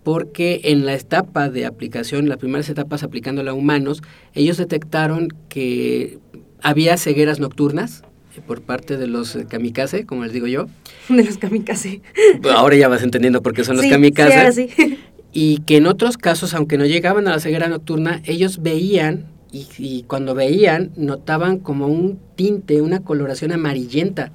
porque 0.02 0.62
en 0.64 0.86
la 0.86 0.94
etapa 0.94 1.50
de 1.50 1.66
aplicación, 1.66 2.28
las 2.28 2.38
primeras 2.38 2.68
etapas 2.70 3.02
aplicándola 3.02 3.50
a 3.50 3.54
humanos, 3.54 4.02
ellos 4.34 4.56
detectaron 4.56 5.28
que 5.48 6.18
había 6.62 6.96
cegueras 6.96 7.38
nocturnas, 7.38 8.02
por 8.40 8.62
parte 8.62 8.96
de 8.96 9.06
los 9.06 9.36
eh, 9.36 9.46
kamikaze, 9.48 10.06
como 10.06 10.24
les 10.24 10.32
digo 10.32 10.46
yo. 10.46 10.66
De 11.08 11.24
los 11.24 11.38
kamikaze. 11.38 12.02
Ahora 12.50 12.76
ya 12.76 12.88
vas 12.88 13.02
entendiendo 13.02 13.42
por 13.42 13.54
qué 13.54 13.64
son 13.64 13.76
los 13.76 13.86
kamikaze. 13.86 14.52
Sí, 14.52 14.68
sí. 14.74 14.98
Y 15.32 15.58
que 15.58 15.76
en 15.76 15.86
otros 15.86 16.16
casos, 16.16 16.54
aunque 16.54 16.78
no 16.78 16.86
llegaban 16.86 17.28
a 17.28 17.32
la 17.32 17.40
ceguera 17.40 17.68
nocturna, 17.68 18.22
ellos 18.24 18.62
veían 18.62 19.26
y, 19.52 19.66
y, 19.78 20.02
cuando 20.04 20.34
veían 20.34 20.92
notaban 20.96 21.58
como 21.58 21.86
un 21.86 22.18
tinte, 22.36 22.80
una 22.82 23.00
coloración 23.00 23.52
amarillenta 23.52 24.32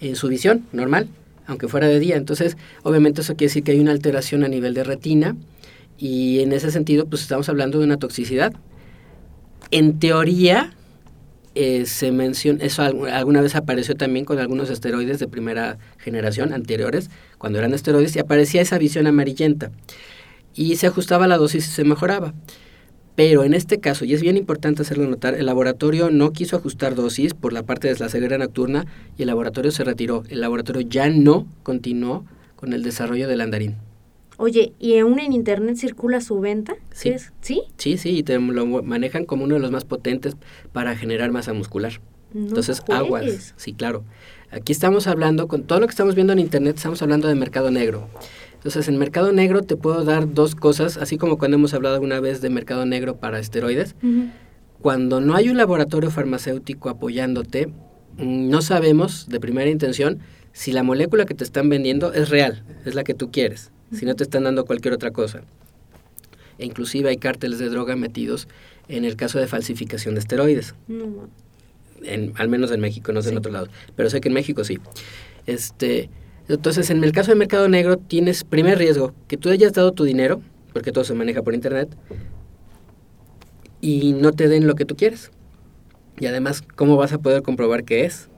en 0.00 0.16
su 0.16 0.28
visión 0.28 0.66
normal, 0.72 1.08
aunque 1.46 1.68
fuera 1.68 1.88
de 1.88 1.98
día. 2.00 2.16
Entonces, 2.16 2.56
obviamente 2.82 3.20
eso 3.20 3.34
quiere 3.34 3.50
decir 3.50 3.62
que 3.64 3.72
hay 3.72 3.80
una 3.80 3.92
alteración 3.92 4.44
a 4.44 4.48
nivel 4.48 4.74
de 4.74 4.84
retina 4.84 5.36
y 5.98 6.40
en 6.40 6.52
ese 6.52 6.70
sentido, 6.70 7.06
pues 7.06 7.22
estamos 7.22 7.48
hablando 7.48 7.78
de 7.78 7.84
una 7.84 7.96
toxicidad. 7.96 8.52
En 9.70 9.98
teoría, 9.98 10.72
eh, 11.56 11.86
se 11.86 12.12
menciona, 12.12 12.62
eso 12.62 12.82
alguna 12.82 13.40
vez 13.40 13.56
apareció 13.56 13.94
también 13.94 14.26
con 14.26 14.38
algunos 14.38 14.68
esteroides 14.68 15.18
de 15.18 15.26
primera 15.26 15.78
generación 15.96 16.52
anteriores, 16.52 17.08
cuando 17.38 17.58
eran 17.58 17.72
esteroides, 17.72 18.14
y 18.14 18.18
aparecía 18.18 18.60
esa 18.60 18.76
visión 18.76 19.06
amarillenta. 19.06 19.70
Y 20.54 20.76
se 20.76 20.86
ajustaba 20.86 21.26
la 21.26 21.38
dosis 21.38 21.66
y 21.66 21.70
se 21.70 21.84
mejoraba. 21.84 22.34
Pero 23.14 23.42
en 23.42 23.54
este 23.54 23.80
caso, 23.80 24.04
y 24.04 24.12
es 24.12 24.20
bien 24.20 24.36
importante 24.36 24.82
hacerlo 24.82 25.08
notar, 25.08 25.34
el 25.34 25.46
laboratorio 25.46 26.10
no 26.10 26.34
quiso 26.34 26.56
ajustar 26.56 26.94
dosis 26.94 27.32
por 27.32 27.54
la 27.54 27.62
parte 27.62 27.88
de 27.88 27.98
la 27.98 28.10
ceguera 28.10 28.36
nocturna 28.36 28.84
y 29.16 29.22
el 29.22 29.28
laboratorio 29.28 29.70
se 29.70 29.84
retiró. 29.84 30.24
El 30.28 30.42
laboratorio 30.42 30.82
ya 30.82 31.08
no 31.08 31.46
continuó 31.62 32.26
con 32.56 32.74
el 32.74 32.82
desarrollo 32.82 33.28
del 33.28 33.40
andarín. 33.40 33.85
Oye, 34.38 34.74
¿y 34.78 34.98
aún 34.98 35.18
en 35.18 35.32
Internet 35.32 35.76
circula 35.76 36.20
su 36.20 36.40
venta? 36.40 36.76
Sí. 36.92 37.14
¿Sí? 37.40 37.62
Sí, 37.78 37.96
sí, 37.96 38.18
y 38.18 38.22
te 38.22 38.38
lo 38.38 38.82
manejan 38.82 39.24
como 39.24 39.44
uno 39.44 39.54
de 39.54 39.60
los 39.60 39.70
más 39.70 39.84
potentes 39.84 40.36
para 40.72 40.94
generar 40.96 41.30
masa 41.32 41.52
muscular. 41.52 42.00
Entonces, 42.34 42.82
aguas. 42.88 43.54
Sí, 43.56 43.72
claro. 43.72 44.04
Aquí 44.50 44.72
estamos 44.72 45.06
hablando, 45.06 45.48
con 45.48 45.62
todo 45.62 45.80
lo 45.80 45.86
que 45.86 45.92
estamos 45.92 46.14
viendo 46.14 46.32
en 46.32 46.38
Internet, 46.38 46.76
estamos 46.76 47.00
hablando 47.02 47.28
de 47.28 47.34
mercado 47.34 47.70
negro. 47.70 48.08
Entonces, 48.54 48.88
en 48.88 48.98
mercado 48.98 49.32
negro 49.32 49.62
te 49.62 49.76
puedo 49.76 50.04
dar 50.04 50.32
dos 50.34 50.54
cosas, 50.54 50.96
así 50.96 51.16
como 51.18 51.38
cuando 51.38 51.56
hemos 51.56 51.72
hablado 51.72 51.94
alguna 51.94 52.20
vez 52.20 52.40
de 52.40 52.50
mercado 52.50 52.84
negro 52.84 53.16
para 53.16 53.38
esteroides. 53.38 53.94
Cuando 54.80 55.20
no 55.20 55.34
hay 55.34 55.48
un 55.48 55.56
laboratorio 55.56 56.10
farmacéutico 56.10 56.90
apoyándote, 56.90 57.72
no 58.18 58.62
sabemos 58.62 59.28
de 59.28 59.40
primera 59.40 59.70
intención 59.70 60.18
si 60.52 60.72
la 60.72 60.82
molécula 60.82 61.26
que 61.26 61.34
te 61.34 61.44
están 61.44 61.68
vendiendo 61.68 62.12
es 62.12 62.28
real, 62.28 62.64
es 62.84 62.94
la 62.94 63.04
que 63.04 63.14
tú 63.14 63.30
quieres, 63.30 63.72
si 63.92 64.04
no 64.04 64.14
te 64.14 64.24
están 64.24 64.44
dando 64.44 64.64
cualquier 64.64 64.94
otra 64.94 65.10
cosa. 65.10 65.42
E 66.58 66.64
inclusive 66.64 67.08
hay 67.08 67.16
cárteles 67.16 67.58
de 67.58 67.68
droga 67.68 67.96
metidos 67.96 68.48
en 68.88 69.04
el 69.04 69.16
caso 69.16 69.38
de 69.38 69.46
falsificación 69.46 70.14
de 70.14 70.20
esteroides. 70.20 70.74
En, 72.02 72.32
al 72.36 72.48
menos 72.48 72.70
en 72.70 72.80
México, 72.80 73.12
no 73.12 73.22
sé 73.22 73.30
en 73.30 73.38
otros 73.38 73.52
lados. 73.52 73.70
Pero 73.94 74.10
sé 74.10 74.20
que 74.20 74.28
en 74.28 74.34
México 74.34 74.64
sí. 74.64 74.78
Este, 75.46 76.08
entonces, 76.48 76.90
en 76.90 77.02
el 77.02 77.12
caso 77.12 77.30
del 77.30 77.38
mercado 77.38 77.68
negro, 77.68 77.96
tienes 77.96 78.44
primer 78.44 78.78
riesgo, 78.78 79.12
que 79.28 79.36
tú 79.36 79.50
hayas 79.50 79.72
dado 79.72 79.92
tu 79.92 80.04
dinero, 80.04 80.40
porque 80.72 80.92
todo 80.92 81.04
se 81.04 81.14
maneja 81.14 81.42
por 81.42 81.54
internet, 81.54 81.88
y 83.80 84.12
no 84.12 84.32
te 84.32 84.48
den 84.48 84.66
lo 84.66 84.74
que 84.74 84.84
tú 84.84 84.96
quieres. 84.96 85.30
Y 86.18 86.26
además, 86.26 86.62
¿cómo 86.62 86.96
vas 86.96 87.12
a 87.12 87.18
poder 87.18 87.42
comprobar 87.42 87.84
qué 87.84 88.04
es? 88.04 88.28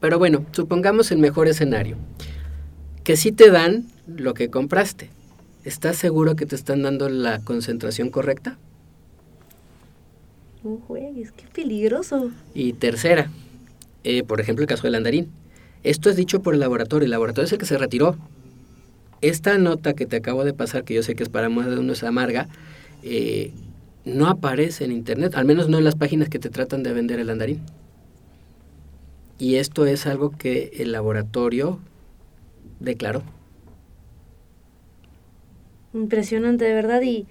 Pero 0.00 0.18
bueno, 0.18 0.46
supongamos 0.52 1.10
el 1.10 1.18
mejor 1.18 1.48
escenario. 1.48 1.96
Que 3.02 3.16
sí 3.16 3.32
te 3.32 3.50
dan 3.50 3.86
lo 4.06 4.34
que 4.34 4.50
compraste. 4.50 5.10
¿Estás 5.64 5.96
seguro 5.96 6.36
que 6.36 6.46
te 6.46 6.54
están 6.54 6.82
dando 6.82 7.08
la 7.08 7.40
concentración 7.40 8.10
correcta? 8.10 8.58
No 10.62 10.78
juegues, 10.86 11.32
qué 11.32 11.44
peligroso. 11.52 12.30
Y 12.54 12.74
tercera, 12.74 13.30
eh, 14.02 14.22
por 14.22 14.40
ejemplo, 14.40 14.62
el 14.62 14.68
caso 14.68 14.82
del 14.82 14.94
andarín. 14.94 15.30
Esto 15.82 16.10
es 16.10 16.16
dicho 16.16 16.42
por 16.42 16.54
el 16.54 16.60
laboratorio. 16.60 17.04
El 17.04 17.10
laboratorio 17.10 17.46
es 17.46 17.52
el 17.52 17.58
que 17.58 17.66
se 17.66 17.78
retiró. 17.78 18.16
Esta 19.20 19.56
nota 19.58 19.94
que 19.94 20.06
te 20.06 20.16
acabo 20.16 20.44
de 20.44 20.52
pasar, 20.52 20.84
que 20.84 20.94
yo 20.94 21.02
sé 21.02 21.14
que 21.14 21.22
es 21.22 21.28
para 21.28 21.48
más 21.48 21.66
de 21.66 21.78
uno 21.78 21.92
es 21.94 22.02
amarga, 22.02 22.48
eh, 23.02 23.52
no 24.04 24.28
aparece 24.28 24.84
en 24.84 24.92
internet, 24.92 25.34
al 25.34 25.46
menos 25.46 25.68
no 25.68 25.78
en 25.78 25.84
las 25.84 25.94
páginas 25.94 26.28
que 26.28 26.38
te 26.38 26.50
tratan 26.50 26.82
de 26.82 26.92
vender 26.92 27.20
el 27.20 27.30
andarín. 27.30 27.60
Y 29.38 29.56
esto 29.56 29.86
es 29.86 30.06
algo 30.06 30.30
que 30.30 30.72
el 30.76 30.92
laboratorio 30.92 31.80
declaró. 32.80 33.22
Impresionante, 35.94 36.64
de 36.64 36.74
verdad. 36.74 37.02
Y 37.02 37.26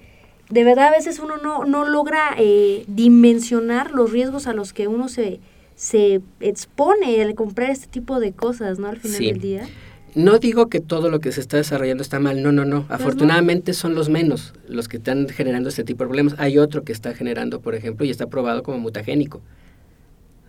de 0.49 0.63
verdad 0.63 0.87
a 0.87 0.91
veces 0.91 1.19
uno 1.19 1.37
no, 1.37 1.65
no 1.65 1.85
logra 1.85 2.35
eh, 2.37 2.85
dimensionar 2.87 3.91
los 3.91 4.11
riesgos 4.11 4.47
a 4.47 4.53
los 4.53 4.73
que 4.73 4.87
uno 4.87 5.09
se, 5.09 5.39
se 5.75 6.21
expone 6.39 7.21
al 7.21 7.35
comprar 7.35 7.69
este 7.69 7.87
tipo 7.87 8.19
de 8.19 8.31
cosas, 8.31 8.79
¿no? 8.79 8.87
Al 8.87 8.97
final 8.97 9.19
del 9.19 9.39
día. 9.39 9.67
No 10.15 10.37
digo 10.37 10.67
que 10.67 10.79
todo 10.79 11.09
lo 11.09 11.19
que 11.19 11.31
se 11.31 11.41
está 11.41 11.57
desarrollando 11.57 12.03
está 12.03 12.19
mal, 12.19 12.43
no, 12.43 12.51
no, 12.51 12.65
no. 12.65 12.85
Afortunadamente 12.89 13.73
son 13.73 13.95
los 13.95 14.09
menos 14.09 14.53
los 14.67 14.87
que 14.87 14.97
están 14.97 15.27
generando 15.27 15.69
este 15.69 15.83
tipo 15.83 16.03
de 16.03 16.07
problemas. 16.07 16.35
Hay 16.37 16.59
otro 16.59 16.83
que 16.83 16.91
está 16.91 17.13
generando, 17.15 17.61
por 17.61 17.73
ejemplo, 17.73 18.05
y 18.05 18.11
está 18.11 18.27
probado 18.27 18.63
como 18.63 18.77
mutagénico. 18.77 19.41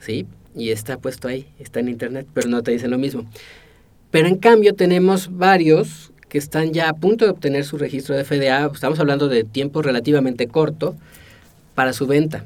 ¿Sí? 0.00 0.26
y 0.54 0.70
está 0.70 0.98
puesto 0.98 1.28
ahí, 1.28 1.46
está 1.58 1.80
en 1.80 1.88
internet, 1.88 2.26
pero 2.32 2.48
no 2.48 2.62
te 2.62 2.70
dicen 2.70 2.90
lo 2.90 2.98
mismo. 2.98 3.26
Pero 4.10 4.28
en 4.28 4.36
cambio 4.36 4.74
tenemos 4.74 5.36
varios 5.36 6.12
que 6.34 6.38
están 6.38 6.72
ya 6.72 6.88
a 6.88 6.94
punto 6.94 7.24
de 7.24 7.30
obtener 7.30 7.64
su 7.64 7.78
registro 7.78 8.16
de 8.16 8.24
FDA, 8.24 8.68
estamos 8.74 8.98
hablando 8.98 9.28
de 9.28 9.44
tiempo 9.44 9.82
relativamente 9.82 10.48
corto, 10.48 10.96
para 11.76 11.92
su 11.92 12.08
venta 12.08 12.42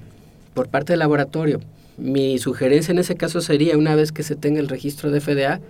por 0.53 0.69
parte 0.69 0.93
del 0.93 1.01
laboratorio. 1.01 1.61
Mi 1.97 2.37
sugerencia 2.37 2.93
en 2.93 2.99
ese 2.99 3.15
caso 3.15 3.41
sería, 3.41 3.79
una 3.79 3.95
vez 3.95 4.13
que 4.13 4.23
se 4.23 4.37
tenga 4.37 4.61
el 4.61 4.69
registro 4.69 5.11
de 5.11 5.23
FDA, 5.23 5.61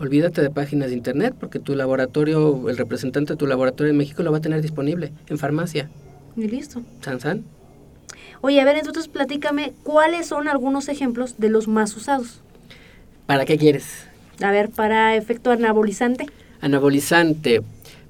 olvídate 0.00 0.42
de 0.42 0.50
páginas 0.50 0.88
de 0.88 0.96
internet, 0.96 1.32
porque 1.38 1.60
tu 1.60 1.76
laboratorio, 1.76 2.68
el 2.68 2.76
representante 2.76 3.34
de 3.34 3.36
tu 3.36 3.46
laboratorio 3.46 3.92
en 3.92 3.98
México 3.98 4.24
lo 4.24 4.32
va 4.32 4.38
a 4.38 4.40
tener 4.40 4.62
disponible 4.62 5.12
en 5.28 5.38
farmacia. 5.38 5.88
Y 6.36 6.48
listo. 6.48 6.82
San 7.02 7.20
San. 7.20 7.44
Oye, 8.40 8.60
a 8.60 8.64
ver, 8.64 8.78
entonces 8.78 9.06
platícame, 9.06 9.74
¿cuáles 9.84 10.26
son 10.26 10.48
algunos 10.48 10.88
ejemplos 10.88 11.36
de 11.38 11.50
los 11.50 11.68
más 11.68 11.96
usados? 11.96 12.40
¿Para 13.26 13.44
qué 13.44 13.56
quieres? 13.56 14.08
A 14.42 14.50
ver, 14.50 14.70
para 14.70 15.14
efecto 15.14 15.52
anabolizante. 15.52 16.26
Anabolizante. 16.60 17.62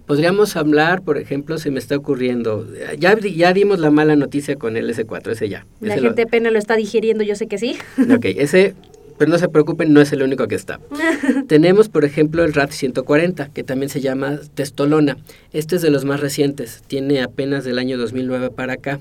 Podríamos 0.07 0.57
hablar, 0.57 1.03
por 1.03 1.19
ejemplo, 1.19 1.59
se 1.59 1.71
me 1.71 1.79
está 1.79 1.97
ocurriendo, 1.97 2.67
ya, 2.99 3.17
ya 3.17 3.53
dimos 3.53 3.79
la 3.79 3.93
mala 3.93 4.17
noticia 4.17 4.57
con 4.57 4.77
el 4.77 4.93
S4, 4.93 5.31
ese 5.31 5.49
ya. 5.49 5.67
La 5.81 5.97
gente 5.97 6.27
pena 6.27 6.51
lo 6.51 6.59
está 6.59 6.75
digiriendo, 6.75 7.23
yo 7.23 7.37
sé 7.37 7.47
que 7.47 7.59
sí. 7.59 7.77
Ok, 8.13 8.25
ese, 8.25 8.75
pero 9.19 9.31
no 9.31 9.39
se 9.39 9.49
preocupen, 9.49 9.93
no 9.93 10.01
es 10.01 10.13
el 10.13 10.23
único 10.23 10.49
que 10.49 10.57
está. 10.57 10.81
Tenemos, 11.47 11.89
por 11.89 12.05
ejemplo, 12.05 12.43
el 12.43 12.55
RAT 12.55 12.73
140, 12.73 13.51
que 13.51 13.63
también 13.63 13.89
se 13.89 14.01
llama 14.01 14.41
testolona. 14.55 15.17
Este 15.53 15.77
es 15.77 15.83
de 15.83 15.91
los 15.91 16.05
más 16.05 16.19
recientes, 16.19 16.83
tiene 16.89 17.23
apenas 17.23 17.65
del 17.65 17.79
año 17.79 17.97
2009 17.97 18.51
para 18.51 18.73
acá. 18.73 18.99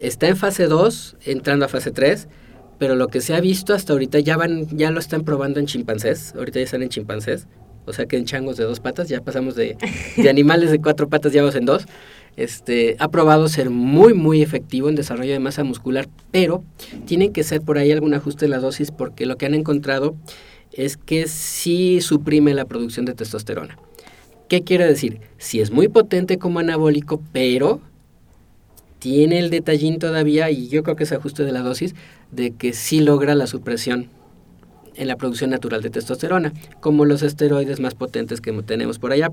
Está 0.00 0.28
en 0.28 0.36
fase 0.36 0.66
2, 0.66 1.16
entrando 1.24 1.64
a 1.64 1.68
fase 1.68 1.92
3, 1.92 2.28
pero 2.78 2.94
lo 2.94 3.08
que 3.08 3.22
se 3.22 3.34
ha 3.34 3.40
visto 3.40 3.72
hasta 3.72 3.94
ahorita 3.94 4.18
ya 4.18 4.36
van, 4.36 4.66
ya 4.76 4.90
lo 4.90 5.00
están 5.00 5.24
probando 5.24 5.60
en 5.60 5.66
chimpancés, 5.66 6.34
ahorita 6.36 6.58
ya 6.58 6.64
están 6.64 6.82
en 6.82 6.88
chimpancés, 6.90 7.46
o 7.86 7.92
sea 7.92 8.06
que 8.06 8.16
en 8.16 8.24
changos 8.24 8.56
de 8.56 8.64
dos 8.64 8.80
patas, 8.80 9.08
ya 9.08 9.20
pasamos 9.20 9.54
de, 9.54 9.76
de 10.16 10.30
animales 10.30 10.70
de 10.70 10.80
cuatro 10.80 11.08
patas, 11.08 11.32
ya 11.32 11.42
vamos 11.42 11.56
en 11.56 11.66
dos. 11.66 11.86
Este, 12.36 12.96
ha 12.98 13.08
probado 13.08 13.48
ser 13.48 13.70
muy, 13.70 14.12
muy 14.12 14.42
efectivo 14.42 14.88
en 14.88 14.96
desarrollo 14.96 15.32
de 15.32 15.38
masa 15.38 15.62
muscular, 15.62 16.08
pero 16.32 16.64
tiene 17.06 17.30
que 17.30 17.44
ser 17.44 17.62
por 17.62 17.78
ahí 17.78 17.92
algún 17.92 18.14
ajuste 18.14 18.46
de 18.46 18.48
la 18.48 18.58
dosis 18.58 18.90
porque 18.90 19.24
lo 19.24 19.36
que 19.36 19.46
han 19.46 19.54
encontrado 19.54 20.16
es 20.72 20.96
que 20.96 21.28
sí 21.28 22.00
suprime 22.00 22.52
la 22.54 22.64
producción 22.64 23.06
de 23.06 23.14
testosterona. 23.14 23.78
¿Qué 24.48 24.62
quiere 24.62 24.86
decir? 24.86 25.20
Si 25.38 25.60
es 25.60 25.70
muy 25.70 25.88
potente 25.88 26.38
como 26.38 26.58
anabólico, 26.58 27.22
pero 27.32 27.80
tiene 28.98 29.38
el 29.38 29.50
detallín 29.50 29.98
todavía, 29.98 30.50
y 30.50 30.68
yo 30.68 30.82
creo 30.82 30.96
que 30.96 31.04
es 31.04 31.12
ajuste 31.12 31.44
de 31.44 31.52
la 31.52 31.60
dosis, 31.60 31.94
de 32.32 32.50
que 32.50 32.72
sí 32.72 33.00
logra 33.00 33.34
la 33.34 33.46
supresión 33.46 34.08
en 34.96 35.08
la 35.08 35.16
producción 35.16 35.50
natural 35.50 35.82
de 35.82 35.90
testosterona, 35.90 36.52
como 36.80 37.04
los 37.04 37.22
esteroides 37.22 37.80
más 37.80 37.94
potentes 37.94 38.40
que 38.40 38.52
tenemos 38.62 38.98
por 38.98 39.12
allá. 39.12 39.30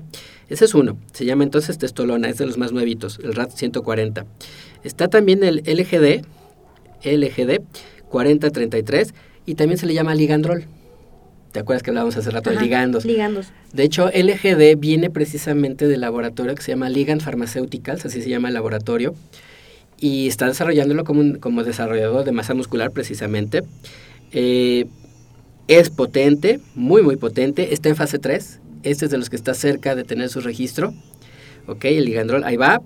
Ese 0.48 0.64
es 0.64 0.74
uno, 0.74 0.96
se 1.12 1.24
llama 1.24 1.44
entonces 1.44 1.78
testolona, 1.78 2.28
es 2.28 2.38
de 2.38 2.46
los 2.46 2.58
más 2.58 2.72
nuevitos, 2.72 3.20
el 3.22 3.34
RAT 3.34 3.50
140. 3.50 4.26
Está 4.84 5.08
también 5.08 5.44
el 5.44 5.62
LGD, 5.64 6.24
LGD 7.04 7.62
4033, 8.08 9.14
y 9.46 9.54
también 9.54 9.78
se 9.78 9.86
le 9.86 9.94
llama 9.94 10.14
ligandrol. 10.14 10.64
¿Te 11.52 11.60
acuerdas 11.60 11.82
que 11.82 11.90
hablábamos 11.90 12.16
hace 12.16 12.30
rato 12.30 12.50
de 12.50 12.60
ligandos? 12.60 13.04
Ligandos. 13.04 13.48
De 13.72 13.82
hecho, 13.82 14.08
LGD 14.08 14.78
viene 14.78 15.10
precisamente 15.10 15.86
del 15.86 16.00
laboratorio 16.00 16.54
que 16.54 16.62
se 16.62 16.72
llama 16.72 16.88
Ligand 16.88 17.20
Pharmaceuticals, 17.20 18.06
así 18.06 18.22
se 18.22 18.30
llama 18.30 18.48
el 18.48 18.54
laboratorio 18.54 19.14
y 20.02 20.26
está 20.26 20.46
desarrollándolo 20.46 21.04
como, 21.04 21.38
como 21.38 21.62
desarrollador 21.62 22.24
de 22.24 22.32
masa 22.32 22.54
muscular 22.54 22.90
precisamente. 22.90 23.62
Eh, 24.32 24.86
es 25.68 25.90
potente, 25.90 26.60
muy 26.74 27.02
muy 27.02 27.16
potente, 27.16 27.72
está 27.72 27.88
en 27.88 27.96
fase 27.96 28.18
3, 28.18 28.60
este 28.82 29.04
es 29.04 29.10
de 29.10 29.18
los 29.18 29.30
que 29.30 29.36
está 29.36 29.54
cerca 29.54 29.94
de 29.94 30.04
tener 30.04 30.28
su 30.28 30.40
registro. 30.40 30.92
Ok, 31.66 31.84
el 31.84 32.04
ligandrol, 32.04 32.44
ahí 32.44 32.56
va. 32.56 32.82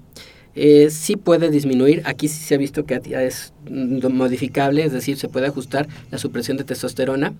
Eh, 0.54 0.88
sí 0.90 1.16
puede 1.16 1.50
disminuir, 1.50 2.02
aquí 2.04 2.28
sí 2.28 2.42
se 2.42 2.54
ha 2.54 2.58
visto 2.58 2.84
que 2.84 3.00
es 3.26 3.52
modificable, 3.70 4.84
es 4.84 4.92
decir, 4.92 5.18
se 5.18 5.28
puede 5.28 5.46
ajustar 5.46 5.86
la 6.10 6.18
supresión 6.18 6.56
de 6.56 6.64
testosterona, 6.64 7.34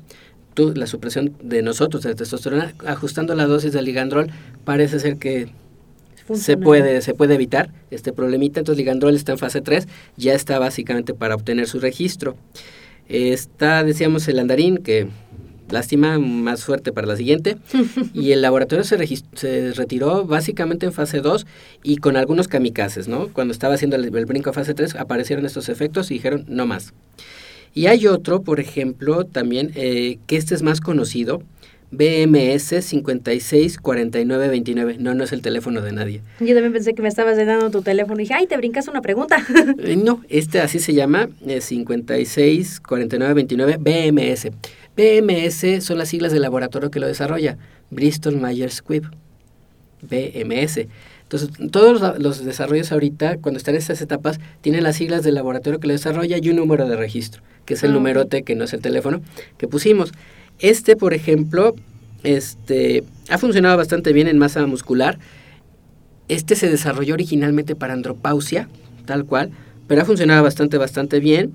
tú, 0.55 0.73
la 0.75 0.87
supresión 0.87 1.35
de 1.43 1.63
nosotros 1.63 2.03
de 2.03 2.15
testosterona, 2.15 2.75
ajustando 2.87 3.35
la 3.35 3.47
dosis 3.47 3.73
de 3.73 3.83
ligandrol, 3.83 4.31
parece 4.65 5.01
ser 5.01 5.17
que 5.17 5.49
se 6.35 6.57
puede, 6.57 7.03
se 7.03 7.15
puede 7.15 7.35
evitar 7.35 7.71
este 7.91 8.13
problemita. 8.13 8.61
Entonces 8.61 8.79
Ligandrol 8.79 9.15
está 9.15 9.33
en 9.33 9.39
fase 9.39 9.61
3, 9.61 9.87
ya 10.17 10.35
está 10.35 10.59
básicamente 10.59 11.15
para 11.15 11.35
obtener 11.35 11.69
su 11.69 11.79
registro. 11.79 12.37
Está, 13.09 13.85
decíamos, 13.85 14.27
el 14.29 14.39
andarín, 14.39 14.79
que 14.79 15.09
lástima, 15.71 16.19
más 16.19 16.65
fuerte 16.65 16.93
para 16.93 17.07
la 17.07 17.17
siguiente. 17.17 17.57
y 18.15 18.33
el 18.33 18.43
laboratorio 18.43 18.85
se, 18.85 18.99
se, 19.35 19.73
retiró 19.73 20.25
básicamente 20.25 20.87
en 20.87 20.93
fase 20.93 21.21
2 21.21 21.47
y 21.83 21.97
con 21.97 22.17
algunos 22.17 22.49
kamikazes, 22.49 23.09
¿no? 23.09 23.29
Cuando 23.29 23.53
estaba 23.53 23.75
haciendo 23.75 23.97
el, 23.97 24.11
brinco 24.11 24.51
a 24.51 24.53
fase 24.53 24.75
3 24.75 24.97
aparecieron 24.97 25.47
estos 25.47 25.69
efectos 25.69 26.11
y 26.11 26.15
dijeron 26.15 26.45
no 26.49 26.67
más. 26.67 26.93
Y 27.75 27.87
hay 27.87 28.07
otro, 28.07 28.43
por 28.43 28.59
ejemplo, 28.59 29.25
también, 29.25 29.73
eh, 29.75 30.19
que 30.27 30.37
este 30.37 30.55
es 30.55 30.63
más 30.63 30.81
conocido, 30.81 31.43
BMS 31.91 32.85
564929. 32.85 34.99
No, 34.99 35.15
no 35.15 35.25
es 35.25 35.33
el 35.33 35.43
teléfono 35.43 35.83
de 35.83 35.91
nadie. 35.93 36.23
Yo 36.41 36.55
también 36.55 36.73
pensé 36.73 36.95
que 36.95 37.03
me 37.03 37.09
estabas 37.09 37.37
dando 37.37 37.71
tu 37.71 37.83
teléfono 37.83 38.19
y 38.21 38.23
dije, 38.25 38.35
ay, 38.35 38.47
te 38.47 38.57
brincas 38.57 38.89
una 38.89 39.03
pregunta. 39.03 39.37
Eh, 39.79 39.97
no, 39.97 40.23
este 40.29 40.61
así 40.61 40.79
se 40.79 40.95
llama, 40.95 41.29
eh, 41.47 41.61
564929 41.61 43.79
BMS. 43.79 44.53
BMS 44.97 45.85
son 45.85 45.99
las 45.99 46.09
siglas 46.09 46.33
del 46.33 46.41
laboratorio 46.43 46.91
que 46.91 46.99
lo 46.99 47.07
desarrolla, 47.07 47.59
Bristol 47.91 48.37
Myers 48.37 48.77
Squibb. 48.77 49.11
BMS. 50.03 50.87
Entonces, 51.23 51.51
todos 51.73 52.21
los, 52.21 52.45
desarrollos 52.45 52.93
ahorita, 52.93 53.39
cuando 53.39 53.59
están 53.59 53.75
en 53.75 53.81
estas 53.81 54.01
etapas, 54.01 54.39
tienen 54.61 54.85
las 54.85 54.95
siglas 54.97 55.25
del 55.25 55.35
laboratorio 55.35 55.81
que 55.81 55.89
lo 55.89 55.93
desarrolla 55.93 56.39
y 56.39 56.51
un 56.51 56.57
número 56.57 56.89
de 56.89 56.95
registro, 56.97 57.43
que 57.65 57.75
es 57.75 57.83
el 57.83 57.91
ah, 57.91 57.95
numerote, 57.95 58.45
que 58.45 58.55
no 58.55 58.65
es 58.65 58.73
el 58.73 58.81
teléfono, 58.81 59.21
que 59.59 59.67
pusimos. 59.67 60.13
Este, 60.59 60.97
por 60.97 61.15
ejemplo, 61.15 61.75
este, 62.23 63.05
ha 63.29 63.39
funcionado 63.39 63.77
bastante 63.77 64.13
bien 64.13 64.29
en 64.29 64.39
masa 64.39 64.67
muscular. 64.67 65.19
Este 66.29 66.57
se 66.57 66.69
desarrolló 66.69 67.15
originalmente 67.15 67.77
para 67.77 67.93
andropausia, 67.93 68.69
tal 69.05 69.25
cual, 69.25 69.51
pero 69.87 70.03
ha 70.03 70.05
funcionado 70.05 70.43
bastante, 70.43 70.79
bastante 70.79 71.21
bien. 71.21 71.53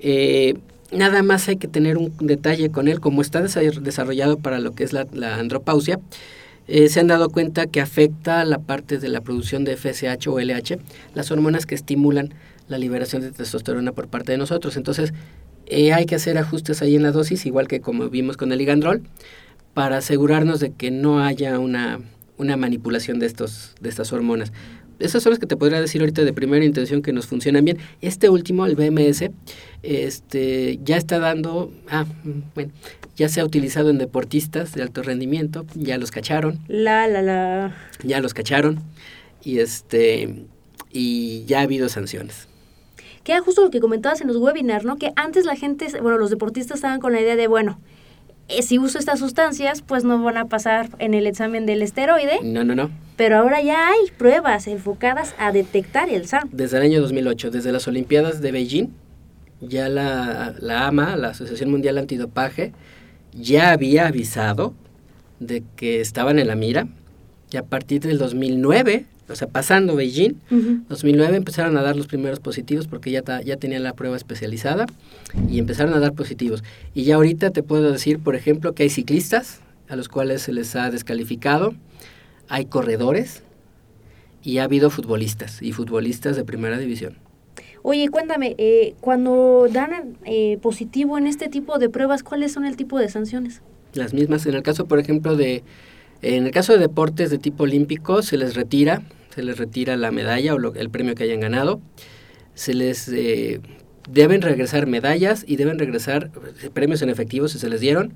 Eh, 0.00 0.54
nada 0.90 1.22
más 1.22 1.48
hay 1.48 1.56
que 1.56 1.68
tener 1.68 1.96
un 1.96 2.12
detalle 2.20 2.70
con 2.70 2.88
él, 2.88 3.00
como 3.00 3.22
está 3.22 3.40
desarrollado 3.40 4.38
para 4.38 4.58
lo 4.58 4.74
que 4.74 4.84
es 4.84 4.92
la, 4.92 5.06
andropausia, 5.36 5.98
eh, 6.68 6.88
se 6.88 7.00
han 7.00 7.08
dado 7.08 7.30
cuenta 7.30 7.66
que 7.66 7.80
afecta 7.80 8.44
la 8.44 8.58
parte 8.58 8.98
de 8.98 9.08
la 9.08 9.20
producción 9.20 9.64
de 9.64 9.76
FSH 9.76 10.28
o 10.28 10.38
LH, 10.38 10.78
las 11.14 11.30
hormonas 11.30 11.66
que 11.66 11.74
estimulan 11.74 12.34
la 12.68 12.78
liberación 12.78 13.22
de 13.22 13.32
testosterona 13.32 13.92
por 13.92 14.08
parte 14.08 14.32
de 14.32 14.38
nosotros. 14.38 14.76
Entonces, 14.76 15.12
eh, 15.66 15.92
hay 15.92 16.06
que 16.06 16.14
hacer 16.14 16.38
ajustes 16.38 16.82
ahí 16.82 16.96
en 16.96 17.02
la 17.02 17.12
dosis, 17.12 17.46
igual 17.46 17.68
que 17.68 17.80
como 17.80 18.08
vimos 18.08 18.36
con 18.36 18.52
el 18.52 18.58
ligandrol, 18.58 19.02
para 19.74 19.98
asegurarnos 19.98 20.60
de 20.60 20.72
que 20.72 20.90
no 20.90 21.20
haya 21.20 21.58
una, 21.58 22.00
una 22.36 22.56
manipulación 22.56 23.18
de, 23.18 23.26
estos, 23.26 23.74
de 23.80 23.88
estas 23.88 24.12
hormonas. 24.12 24.52
Esas 24.98 25.22
son 25.22 25.30
las 25.30 25.38
que 25.40 25.46
te 25.46 25.56
podría 25.56 25.80
decir 25.80 26.00
ahorita 26.00 26.22
de 26.22 26.32
primera 26.32 26.64
intención 26.64 27.02
que 27.02 27.12
nos 27.12 27.26
funcionan 27.26 27.64
bien. 27.64 27.78
Este 28.02 28.28
último, 28.28 28.66
el 28.66 28.76
BMS, 28.76 29.30
este, 29.82 30.78
ya 30.84 30.96
está 30.96 31.18
dando, 31.18 31.72
ah, 31.90 32.06
bueno, 32.54 32.70
ya 33.16 33.28
se 33.28 33.40
ha 33.40 33.44
utilizado 33.44 33.90
en 33.90 33.98
deportistas 33.98 34.74
de 34.74 34.82
alto 34.82 35.02
rendimiento, 35.02 35.66
ya 35.74 35.98
los 35.98 36.10
cacharon. 36.10 36.60
La, 36.68 37.08
la, 37.08 37.22
la. 37.22 37.76
Ya 38.04 38.20
los 38.20 38.32
cacharon 38.32 38.80
y 39.42 39.58
este, 39.58 40.44
y 40.92 41.44
ya 41.46 41.60
ha 41.60 41.62
habido 41.62 41.88
sanciones. 41.88 42.46
Que 43.24 43.32
era 43.32 43.40
justo 43.40 43.62
lo 43.62 43.70
que 43.70 43.80
comentabas 43.80 44.20
en 44.20 44.28
los 44.28 44.36
webinars, 44.36 44.84
¿no? 44.84 44.96
Que 44.96 45.12
antes 45.16 45.44
la 45.44 45.56
gente, 45.56 45.86
bueno, 46.00 46.18
los 46.18 46.30
deportistas 46.30 46.76
estaban 46.76 47.00
con 47.00 47.12
la 47.12 47.20
idea 47.20 47.36
de, 47.36 47.46
bueno, 47.46 47.78
eh, 48.48 48.62
si 48.62 48.78
uso 48.78 48.98
estas 48.98 49.20
sustancias, 49.20 49.82
pues 49.82 50.04
no 50.04 50.22
van 50.22 50.36
a 50.36 50.46
pasar 50.46 50.90
en 50.98 51.14
el 51.14 51.26
examen 51.26 51.64
del 51.66 51.82
esteroide. 51.82 52.40
No, 52.42 52.64
no, 52.64 52.74
no. 52.74 52.90
Pero 53.16 53.38
ahora 53.38 53.62
ya 53.62 53.88
hay 53.88 54.10
pruebas 54.18 54.66
enfocadas 54.66 55.34
a 55.38 55.52
detectar 55.52 56.08
el 56.08 56.26
SARM. 56.26 56.50
Desde 56.52 56.78
el 56.78 56.82
año 56.82 57.00
2008, 57.00 57.50
desde 57.50 57.72
las 57.72 57.86
Olimpiadas 57.86 58.40
de 58.40 58.52
Beijing, 58.52 58.88
ya 59.60 59.88
la, 59.88 60.54
la 60.58 60.88
AMA, 60.88 61.16
la 61.16 61.28
Asociación 61.28 61.70
Mundial 61.70 61.98
Antidopaje, 61.98 62.72
ya 63.32 63.70
había 63.70 64.08
avisado 64.08 64.74
de 65.38 65.62
que 65.76 66.00
estaban 66.00 66.38
en 66.38 66.48
la 66.48 66.56
mira. 66.56 66.88
Y 67.50 67.56
a 67.56 67.62
partir 67.62 68.00
del 68.00 68.18
2009 68.18 69.06
o 69.32 69.36
sea, 69.36 69.48
pasando 69.48 69.96
Beijing, 69.96 70.34
2009 70.88 71.36
empezaron 71.36 71.76
a 71.76 71.82
dar 71.82 71.96
los 71.96 72.06
primeros 72.06 72.40
positivos 72.40 72.86
porque 72.86 73.10
ya, 73.10 73.22
ya 73.42 73.56
tenían 73.56 73.82
la 73.82 73.94
prueba 73.94 74.16
especializada 74.16 74.86
y 75.48 75.58
empezaron 75.58 75.94
a 75.94 75.98
dar 75.98 76.12
positivos. 76.12 76.62
Y 76.94 77.04
ya 77.04 77.16
ahorita 77.16 77.50
te 77.50 77.62
puedo 77.62 77.90
decir, 77.90 78.18
por 78.18 78.36
ejemplo, 78.36 78.74
que 78.74 78.84
hay 78.84 78.90
ciclistas 78.90 79.60
a 79.88 79.96
los 79.96 80.08
cuales 80.08 80.42
se 80.42 80.52
les 80.52 80.76
ha 80.76 80.90
descalificado, 80.90 81.74
hay 82.48 82.66
corredores 82.66 83.42
y 84.42 84.58
ha 84.58 84.64
habido 84.64 84.90
futbolistas 84.90 85.62
y 85.62 85.72
futbolistas 85.72 86.36
de 86.36 86.44
primera 86.44 86.78
división. 86.78 87.16
Oye, 87.82 88.08
cuéntame, 88.10 88.54
eh, 88.58 88.94
cuando 89.00 89.66
dan 89.70 90.16
eh, 90.24 90.58
positivo 90.62 91.18
en 91.18 91.26
este 91.26 91.48
tipo 91.48 91.78
de 91.78 91.88
pruebas, 91.88 92.22
¿cuáles 92.22 92.52
son 92.52 92.64
el 92.64 92.76
tipo 92.76 92.98
de 92.98 93.08
sanciones? 93.08 93.60
Las 93.94 94.14
mismas. 94.14 94.46
En 94.46 94.54
el 94.54 94.62
caso, 94.62 94.86
por 94.86 95.00
ejemplo, 95.00 95.36
de 95.36 95.64
en 96.22 96.46
el 96.46 96.52
caso 96.52 96.72
de 96.72 96.78
deportes 96.78 97.30
de 97.30 97.38
tipo 97.38 97.64
olímpico, 97.64 98.22
se 98.22 98.36
les 98.36 98.54
retira 98.54 99.02
se 99.34 99.42
les 99.42 99.58
retira 99.58 99.96
la 99.96 100.10
medalla 100.10 100.54
o 100.54 100.74
el 100.74 100.90
premio 100.90 101.14
que 101.14 101.24
hayan 101.24 101.40
ganado. 101.40 101.80
Se 102.54 102.74
les 102.74 103.08
eh, 103.08 103.60
deben 104.08 104.42
regresar 104.42 104.86
medallas 104.86 105.44
y 105.46 105.56
deben 105.56 105.78
regresar 105.78 106.30
eh, 106.62 106.70
premios 106.72 107.02
en 107.02 107.08
efectivo 107.08 107.48
si 107.48 107.58
se 107.58 107.68
les 107.70 107.80
dieron 107.80 108.14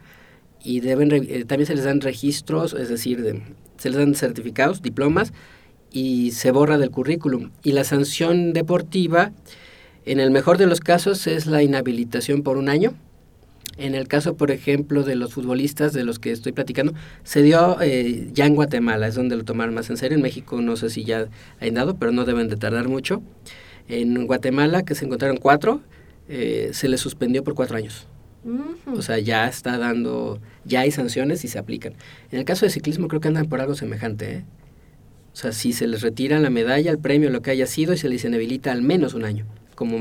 y 0.63 0.81
deben 0.81 1.13
eh, 1.13 1.45
también 1.47 1.67
se 1.67 1.75
les 1.75 1.85
dan 1.85 2.01
registros, 2.01 2.75
es 2.75 2.89
decir, 2.89 3.43
se 3.79 3.89
les 3.89 3.99
dan 3.99 4.15
certificados, 4.15 4.83
diplomas 4.83 5.33
y 5.91 6.33
se 6.33 6.51
borra 6.51 6.77
del 6.77 6.91
currículum. 6.91 7.51
Y 7.63 7.73
la 7.73 7.85
sanción 7.85 8.53
deportiva, 8.53 9.33
en 10.05 10.21
el 10.21 10.31
mejor 10.31 10.59
de 10.59 10.67
los 10.67 10.81
casos, 10.81 11.27
es 11.27 11.47
la 11.47 11.63
inhabilitación 11.63 12.43
por 12.43 12.59
un 12.59 12.69
año 12.69 12.95
en 13.79 13.95
el 13.95 14.09
caso, 14.09 14.37
por 14.37 14.51
ejemplo, 14.51 15.03
de 15.03 15.17
los 15.17 15.35
futbolistas 15.35 15.93
de 15.93 16.05
los 16.05 16.19
que 16.19 16.33
estoy 16.33 16.53
platicando, 16.53 16.95
se 17.25 17.43
dio 17.43 17.81
eh, 17.81 18.29
ya 18.33 18.47
en 18.47 18.55
Guatemala, 18.55 19.07
es 19.07 19.15
donde 19.15 19.37
lo 19.37 19.45
tomaron 19.45 19.75
más 19.75 19.91
en 19.91 19.97
serio. 19.97 20.17
En 20.17 20.23
México 20.23 20.61
no 20.63 20.77
sé 20.77 20.91
si 20.91 21.05
ya 21.05 21.29
ha 21.61 21.71
dado, 21.71 21.97
pero 21.97 22.13
no 22.13 22.25
deben 22.25 22.49
de 22.49 22.57
tardar 22.57 22.89
mucho. 22.89 23.23
En 23.89 24.27
Guatemala, 24.27 24.83
que 24.85 24.95
se 24.95 25.05
encontraron 25.05 25.37
cuatro, 25.37 25.83
eh, 26.29 26.71
se 26.73 26.89
les 26.89 27.01
suspendió 27.01 27.45
por 27.45 27.55
cuatro 27.55 27.77
años. 27.77 28.07
O 28.93 29.03
sea, 29.03 29.19
ya 29.19 29.49
está 29.49 29.77
dando, 29.77 30.41
ya 30.65 30.81
hay 30.81 30.93
sanciones 30.93 31.45
y 31.45 31.49
se 31.49 31.59
aplican. 31.59 31.95
En 32.31 32.39
el 32.39 32.45
caso 32.45 32.65
de 32.65 32.71
ciclismo 32.71 33.09
creo 33.09 33.21
que 33.21 33.29
andan 33.29 33.49
por 33.49 33.61
algo 33.61 33.75
semejante. 33.75 34.37
¿eh? 34.37 34.45
O 35.33 35.37
sea, 35.37 35.53
si 35.53 35.73
se 35.73 35.89
les 35.89 36.01
retira 36.01 36.39
la 36.39 36.49
medalla, 36.49 36.91
el 36.93 36.99
premio, 36.99 37.29
lo 37.31 37.43
que 37.43 37.51
haya 37.51 37.67
sido, 37.67 37.93
y 37.93 37.99
se 37.99 38.09
les 38.09 38.25
inhabilita 38.25 38.71
al 38.71 38.83
menos 38.83 39.15
un 39.15 39.25
año. 39.25 39.47
Como, 39.75 39.99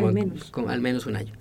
Como, 0.52 0.70
al 0.70 0.80
menos 0.80 1.06
un 1.08 1.16
año. 1.18 1.34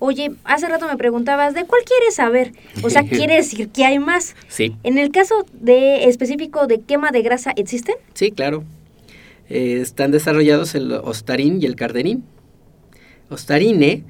Oye, 0.00 0.32
hace 0.44 0.68
rato 0.68 0.86
me 0.86 0.96
preguntabas, 0.96 1.54
¿de 1.54 1.64
cuál 1.64 1.82
quieres 1.84 2.14
saber? 2.14 2.52
O 2.82 2.90
sea, 2.90 3.02
¿quiere 3.08 3.36
decir 3.36 3.68
que 3.68 3.84
hay 3.84 3.98
más? 3.98 4.36
Sí. 4.48 4.76
En 4.84 4.98
el 4.98 5.10
caso 5.10 5.46
de 5.52 6.04
específico 6.04 6.66
de 6.66 6.80
quema 6.80 7.10
de 7.10 7.22
grasa, 7.22 7.52
¿existen? 7.56 7.96
Sí, 8.14 8.30
claro. 8.30 8.64
Eh, 9.48 9.78
están 9.80 10.10
desarrollados 10.10 10.74
el 10.74 10.92
Ostarin 10.92 11.60
y 11.60 11.66
el 11.66 11.74
Carderín. 11.74 12.22
Ostarine 13.30 14.04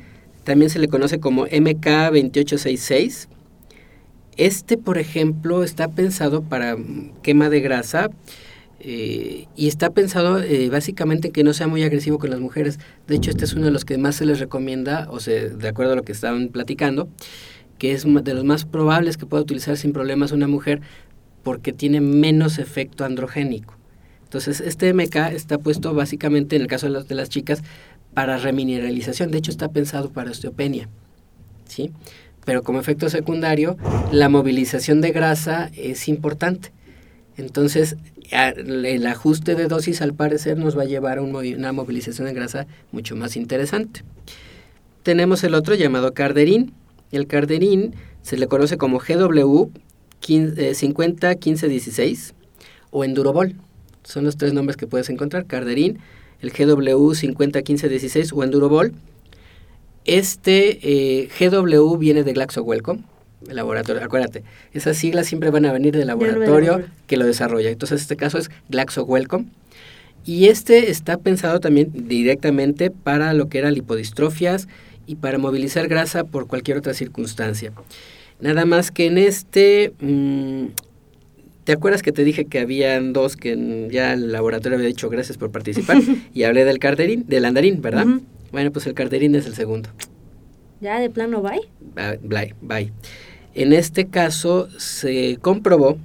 también 0.44 0.70
se 0.70 0.78
le 0.78 0.88
conoce 0.88 1.20
como 1.20 1.46
MK2866. 1.46 3.28
Este, 4.36 4.76
por 4.76 4.98
ejemplo, 4.98 5.64
está 5.64 5.88
pensado 5.88 6.42
para 6.42 6.76
quema 7.22 7.50
de 7.50 7.60
grasa 7.60 8.10
eh, 8.80 9.46
y 9.56 9.66
está 9.66 9.90
pensado 9.90 10.40
eh, 10.40 10.68
básicamente 10.70 11.30
que 11.30 11.42
no 11.42 11.52
sea 11.52 11.66
muy 11.66 11.82
agresivo 11.82 12.18
con 12.18 12.30
las 12.30 12.40
mujeres. 12.40 12.78
De 13.06 13.16
hecho, 13.16 13.30
este 13.30 13.44
es 13.44 13.54
uno 13.54 13.66
de 13.66 13.70
los 13.70 13.84
que 13.84 13.98
más 13.98 14.16
se 14.16 14.26
les 14.26 14.38
recomienda, 14.38 15.08
o 15.10 15.20
sea, 15.20 15.48
de 15.48 15.68
acuerdo 15.68 15.92
a 15.92 15.96
lo 15.96 16.02
que 16.02 16.12
estaban 16.12 16.48
platicando, 16.48 17.08
que 17.78 17.92
es 17.92 18.04
de 18.04 18.34
los 18.34 18.44
más 18.44 18.64
probables 18.64 19.16
que 19.16 19.26
pueda 19.26 19.42
utilizar 19.42 19.76
sin 19.76 19.92
problemas 19.92 20.32
una 20.32 20.48
mujer 20.48 20.80
porque 21.42 21.72
tiene 21.72 22.00
menos 22.00 22.58
efecto 22.58 23.04
androgénico. 23.04 23.74
Entonces, 24.24 24.60
este 24.60 24.92
MK 24.92 25.16
está 25.32 25.58
puesto 25.58 25.94
básicamente, 25.94 26.56
en 26.56 26.62
el 26.62 26.68
caso 26.68 26.86
de 26.86 26.92
las, 26.92 27.08
de 27.08 27.14
las 27.14 27.30
chicas, 27.30 27.62
para 28.14 28.36
remineralización. 28.36 29.30
De 29.30 29.38
hecho, 29.38 29.50
está 29.50 29.68
pensado 29.68 30.10
para 30.10 30.30
osteopenia. 30.30 30.88
¿sí? 31.66 31.92
Pero 32.44 32.62
como 32.62 32.80
efecto 32.80 33.08
secundario, 33.08 33.76
la 34.12 34.28
movilización 34.28 35.00
de 35.00 35.12
grasa 35.12 35.70
es 35.74 36.08
importante. 36.08 36.72
Entonces, 37.38 37.96
el 38.30 39.06
ajuste 39.06 39.54
de 39.54 39.68
dosis 39.68 40.02
al 40.02 40.12
parecer 40.12 40.58
nos 40.58 40.76
va 40.76 40.82
a 40.82 40.86
llevar 40.86 41.18
a 41.18 41.22
una 41.22 41.72
movilización 41.72 42.26
de 42.26 42.34
grasa 42.34 42.66
mucho 42.90 43.14
más 43.14 43.36
interesante. 43.36 44.02
Tenemos 45.04 45.44
el 45.44 45.54
otro 45.54 45.76
llamado 45.76 46.12
Carderín. 46.12 46.72
El 47.12 47.28
Carderín 47.28 47.94
se 48.22 48.36
le 48.36 48.48
conoce 48.48 48.76
como 48.76 48.98
GW 48.98 49.70
50 50.74 51.34
15 51.36 51.68
16 51.68 52.34
o 52.90 53.04
Endurobol. 53.04 53.54
Son 54.02 54.24
los 54.24 54.36
tres 54.36 54.52
nombres 54.52 54.76
que 54.76 54.88
puedes 54.88 55.08
encontrar, 55.08 55.46
Carderín, 55.46 56.00
el 56.40 56.50
GW 56.50 57.14
50 57.14 57.62
15 57.62 57.88
16 57.88 58.32
o 58.32 58.42
Endurobol. 58.42 58.94
Este 60.04 60.80
eh, 60.82 61.28
GW 61.38 61.96
viene 61.98 62.24
de 62.24 62.32
Glaxo 62.32 62.62
Wellcome 62.62 63.04
el 63.46 63.56
laboratorio. 63.56 64.02
Acuérdate, 64.02 64.42
esas 64.72 64.96
siglas 64.96 65.26
siempre 65.26 65.50
van 65.50 65.66
a 65.66 65.72
venir 65.72 65.96
del 65.96 66.06
laboratorio 66.06 66.84
que 67.06 67.16
lo 67.16 67.26
desarrolla. 67.26 67.70
Entonces, 67.70 68.00
este 68.00 68.16
caso 68.16 68.38
es 68.38 68.50
Glaxo 68.68 69.04
Welcome. 69.04 69.46
Y 70.24 70.48
este 70.48 70.90
está 70.90 71.16
pensado 71.16 71.60
también 71.60 71.90
directamente 71.92 72.90
para 72.90 73.32
lo 73.32 73.48
que 73.48 73.58
eran 73.58 73.74
lipodistrofias 73.74 74.68
y 75.06 75.16
para 75.16 75.38
movilizar 75.38 75.88
grasa 75.88 76.24
por 76.24 76.46
cualquier 76.46 76.76
otra 76.76 76.92
circunstancia. 76.92 77.72
Nada 78.40 78.66
más 78.66 78.90
que 78.90 79.06
en 79.06 79.16
este, 79.16 79.92
mm, 80.00 80.66
¿te 81.64 81.72
acuerdas 81.72 82.02
que 82.02 82.12
te 82.12 82.24
dije 82.24 82.44
que 82.44 82.58
habían 82.60 83.12
dos 83.12 83.36
que 83.36 83.88
ya 83.90 84.12
el 84.12 84.30
laboratorio 84.32 84.76
había 84.76 84.88
dicho 84.88 85.08
gracias 85.08 85.38
por 85.38 85.50
participar? 85.50 85.96
y 86.34 86.42
hablé 86.42 86.64
del 86.64 86.78
carderín, 86.78 87.24
del 87.26 87.46
andarín, 87.46 87.80
¿verdad? 87.80 88.06
Bueno, 88.52 88.70
pues 88.70 88.86
el 88.86 88.94
carderín 88.94 89.34
es 89.34 89.46
el 89.46 89.54
segundo. 89.54 89.88
¿Ya 90.80 91.00
de 91.00 91.10
plano 91.10 91.42
bye? 91.42 91.68
Bye, 92.22 92.54
bye. 92.60 92.92
En 93.54 93.72
este 93.72 94.06
caso 94.06 94.68
se 94.78 95.36
comprobó 95.40 95.98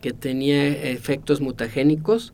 que 0.00 0.12
tenía 0.12 0.68
efectos 0.68 1.40
mutagénicos 1.40 2.32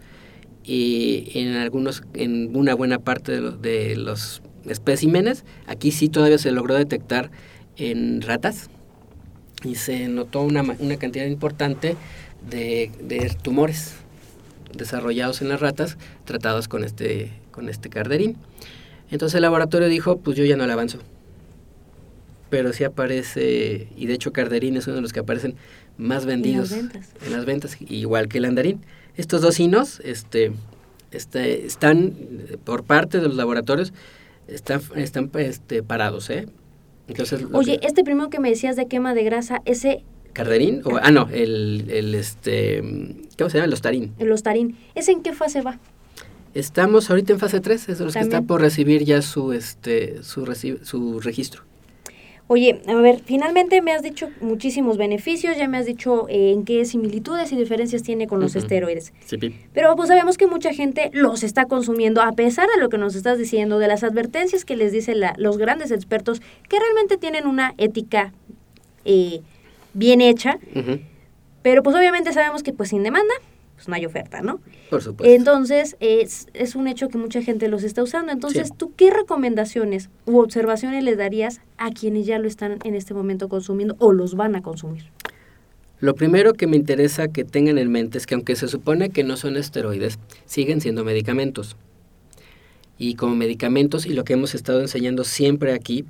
y 0.62 1.30
en 1.34 1.54
algunos, 1.54 2.02
en 2.14 2.54
una 2.54 2.74
buena 2.74 2.98
parte 2.98 3.40
de, 3.40 3.96
los 3.96 4.42
especímenes, 4.66 5.44
aquí 5.66 5.92
sí 5.92 6.08
todavía 6.08 6.38
se 6.38 6.50
logró 6.50 6.74
detectar 6.74 7.30
en 7.76 8.20
ratas 8.20 8.68
y 9.64 9.76
se 9.76 10.08
notó 10.08 10.42
una, 10.42 10.64
cantidad 10.98 11.24
importante 11.24 11.96
de, 12.50 12.90
de, 13.00 13.34
tumores 13.42 13.94
desarrollados 14.76 15.40
en 15.40 15.48
las 15.48 15.60
ratas 15.60 15.96
tratados 16.24 16.68
con 16.68 16.84
este, 16.84 17.32
con 17.52 17.68
este 17.68 17.88
carderín. 17.88 18.36
Entonces 19.10 19.36
el 19.36 19.42
laboratorio 19.42 19.88
dijo, 19.88 20.18
pues 20.18 20.36
yo 20.36 20.44
ya 20.44 20.56
no 20.56 20.66
le 20.66 20.72
avanzo 20.72 20.98
pero 22.50 22.72
sí 22.72 22.84
aparece, 22.84 23.88
y 23.96 24.06
de 24.06 24.14
hecho 24.14 24.32
Carderín 24.32 24.76
es 24.76 24.86
uno 24.86 24.96
de 24.96 25.02
los 25.02 25.12
que 25.12 25.20
aparecen 25.20 25.54
más 25.98 26.26
vendidos 26.26 26.72
en 26.72 26.84
las 26.86 26.92
ventas, 26.92 27.10
en 27.26 27.32
las 27.32 27.44
ventas 27.44 27.76
igual 27.88 28.28
que 28.28 28.38
el 28.38 28.44
andarín. 28.44 28.80
Estos 29.16 29.40
dos 29.40 29.54
sinos 29.54 30.00
este, 30.04 30.52
este, 31.10 31.66
están, 31.66 32.14
por 32.64 32.84
parte 32.84 33.18
de 33.20 33.28
los 33.28 33.36
laboratorios, 33.36 33.92
están, 34.48 34.80
están 34.94 35.30
este, 35.38 35.82
parados, 35.82 36.30
¿eh? 36.30 36.46
Entonces, 37.08 37.44
Oye, 37.52 37.78
que- 37.80 37.86
este 37.86 38.04
primero 38.04 38.30
que 38.30 38.40
me 38.40 38.50
decías 38.50 38.76
de 38.76 38.86
quema 38.86 39.14
de 39.14 39.24
grasa, 39.24 39.62
ese, 39.64 40.04
¿Carderín? 40.32 40.82
O, 40.84 40.98
ah, 41.00 41.10
no, 41.10 41.28
el, 41.32 41.86
el, 41.88 42.14
este, 42.14 42.82
¿cómo 43.38 43.48
se 43.48 43.56
llama? 43.56 43.64
El 43.66 43.72
Ostarín. 43.72 44.12
el 44.18 44.30
ostarín, 44.32 44.76
¿ese 44.94 45.12
en 45.12 45.22
qué 45.22 45.32
fase 45.32 45.62
va? 45.62 45.78
Estamos 46.52 47.08
ahorita 47.10 47.32
en 47.32 47.38
fase 47.38 47.60
3, 47.60 47.88
es 47.88 47.98
de 47.98 48.04
los 48.04 48.12
que 48.14 48.20
está 48.20 48.42
por 48.42 48.60
recibir 48.60 49.04
ya 49.04 49.22
su, 49.22 49.52
este, 49.52 50.22
su, 50.22 50.44
su 50.82 51.20
registro. 51.20 51.62
Oye, 52.48 52.80
a 52.86 52.94
ver, 52.94 53.20
finalmente 53.24 53.82
me 53.82 53.92
has 53.92 54.02
dicho 54.02 54.28
muchísimos 54.40 54.98
beneficios, 54.98 55.56
ya 55.56 55.66
me 55.66 55.78
has 55.78 55.86
dicho 55.86 56.28
eh, 56.28 56.52
en 56.52 56.64
qué 56.64 56.84
similitudes 56.84 57.50
y 57.50 57.56
diferencias 57.56 58.04
tiene 58.04 58.28
con 58.28 58.38
los 58.38 58.54
esteroides. 58.54 59.12
Sí. 59.24 59.36
Pero 59.74 59.96
pues 59.96 60.08
sabemos 60.08 60.38
que 60.38 60.46
mucha 60.46 60.72
gente 60.72 61.10
los 61.12 61.42
está 61.42 61.64
consumiendo 61.64 62.22
a 62.22 62.32
pesar 62.32 62.68
de 62.72 62.80
lo 62.80 62.88
que 62.88 62.98
nos 62.98 63.16
estás 63.16 63.36
diciendo, 63.38 63.80
de 63.80 63.88
las 63.88 64.04
advertencias 64.04 64.64
que 64.64 64.76
les 64.76 64.92
dicen 64.92 65.18
la- 65.18 65.34
los 65.38 65.58
grandes 65.58 65.90
expertos 65.90 66.40
que 66.68 66.78
realmente 66.78 67.16
tienen 67.16 67.46
una 67.48 67.74
ética 67.78 68.32
eh, 69.04 69.40
bien 69.94 70.20
hecha, 70.20 70.58
pero 71.62 71.82
pues 71.82 71.96
obviamente 71.96 72.32
sabemos 72.32 72.62
que 72.62 72.72
pues 72.72 72.90
sin 72.90 73.02
demanda 73.02 73.34
pues 73.86 73.88
no 73.90 73.94
hay 73.94 74.06
oferta, 74.06 74.42
¿no? 74.42 74.60
Por 74.90 75.02
supuesto. 75.02 75.32
Entonces 75.32 75.96
es, 76.00 76.48
es 76.54 76.74
un 76.74 76.88
hecho 76.88 77.08
que 77.08 77.18
mucha 77.18 77.40
gente 77.42 77.68
los 77.68 77.84
está 77.84 78.02
usando. 78.02 78.32
Entonces, 78.32 78.68
Sí. 78.68 78.74
¿tú 78.76 78.92
qué 78.96 79.10
recomendaciones 79.10 80.10
u 80.26 80.38
observaciones 80.38 81.04
le 81.04 81.14
darías 81.16 81.60
a 81.78 81.90
quienes 81.90 82.26
ya 82.26 82.38
lo 82.38 82.48
están 82.48 82.78
en 82.84 82.94
este 82.94 83.14
momento 83.14 83.48
consumiendo 83.48 83.94
o 83.98 84.12
los 84.12 84.34
van 84.34 84.56
a 84.56 84.62
consumir? 84.62 85.04
Lo 86.00 86.14
primero 86.14 86.52
que 86.54 86.66
me 86.66 86.76
interesa 86.76 87.28
que 87.28 87.44
tengan 87.44 87.78
en 87.78 87.90
mente 87.90 88.18
es 88.18 88.26
que 88.26 88.34
aunque 88.34 88.56
se 88.56 88.68
supone 88.68 89.10
que 89.10 89.24
no 89.24 89.36
son 89.36 89.56
esteroides, 89.56 90.18
siguen 90.44 90.80
siendo 90.80 91.04
medicamentos. 91.04 91.76
Y 92.98 93.14
como 93.14 93.34
medicamentos, 93.36 94.06
y 94.06 94.14
lo 94.14 94.24
que 94.24 94.32
hemos 94.32 94.54
estado 94.54 94.80
enseñando 94.80 95.22
siempre 95.24 95.72
aquí, 95.72 96.04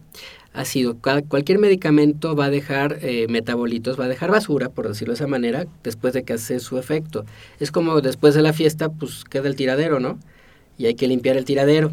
cada- 1.00 1.22
cualquier 1.22 1.58
medicamento 1.58 2.34
va 2.34 2.46
a 2.46 2.50
dejar 2.50 2.98
eh, 3.02 3.26
metabolitos, 3.28 3.98
va 3.98 4.06
a 4.06 4.08
dejar 4.08 4.30
basura, 4.30 4.68
por 4.68 4.88
decirlo 4.88 5.12
de 5.12 5.16
esa 5.16 5.26
manera, 5.26 5.66
después 5.82 6.14
de 6.14 6.22
que 6.22 6.32
hace 6.34 6.60
su 6.60 6.78
efecto. 6.78 7.24
Es 7.60 7.70
como 7.70 8.00
después 8.00 8.34
de 8.34 8.42
la 8.42 8.52
fiesta, 8.52 8.88
pues 8.88 9.24
queda 9.24 9.48
el 9.48 9.56
tiradero, 9.56 10.00
¿no? 10.00 10.18
Y 10.78 10.86
hay 10.86 10.94
que 10.94 11.08
limpiar 11.08 11.36
el 11.36 11.44
tiradero. 11.44 11.92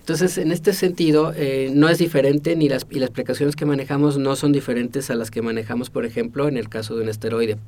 Entonces, 0.00 0.38
en 0.38 0.52
este 0.52 0.72
sentido, 0.72 1.34
eh, 1.36 1.70
no 1.74 1.88
es 1.90 1.98
diferente 1.98 2.56
ni 2.56 2.68
las, 2.68 2.86
y 2.90 2.98
las 2.98 3.10
precauciones 3.10 3.56
que 3.56 3.66
manejamos 3.66 4.16
no 4.16 4.36
son 4.36 4.52
diferentes 4.52 5.10
a 5.10 5.14
las 5.14 5.30
que 5.30 5.42
manejamos, 5.42 5.90
por 5.90 6.06
ejemplo, 6.06 6.48
en 6.48 6.56
el 6.56 6.68
caso 6.70 6.96
de 6.96 7.02
un 7.02 7.10
esteroide. 7.10 7.58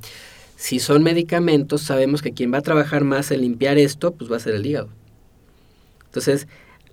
Si 0.55 0.79
son 0.79 1.03
medicamentos, 1.03 1.81
sabemos 1.81 2.21
que 2.21 2.31
quien 2.33 2.51
va 2.53 2.59
a 2.59 2.61
trabajar 2.61 3.03
más 3.03 3.31
en 3.31 3.41
limpiar 3.41 3.77
esto, 3.77 4.11
pues 4.11 4.31
va 4.31 4.37
a 4.37 4.39
ser 4.39 4.55
el 4.55 4.65
hígado. 4.65 4.89
Entonces, 6.05 6.47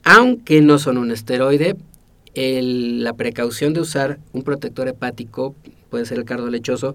aunque 0.04 0.60
no 0.60 0.78
son 0.78 0.96
un 0.98 1.10
esteroide, 1.10 1.76
el- 2.38 3.02
la 3.02 3.14
precaución 3.14 3.72
de 3.74 3.80
usar 3.80 4.18
un 4.32 4.42
protector 4.42 4.86
hepático, 4.86 5.54
puede 5.90 6.04
ser 6.06 6.18
el 6.18 6.24
cardo 6.24 6.48
lechoso, 6.50 6.94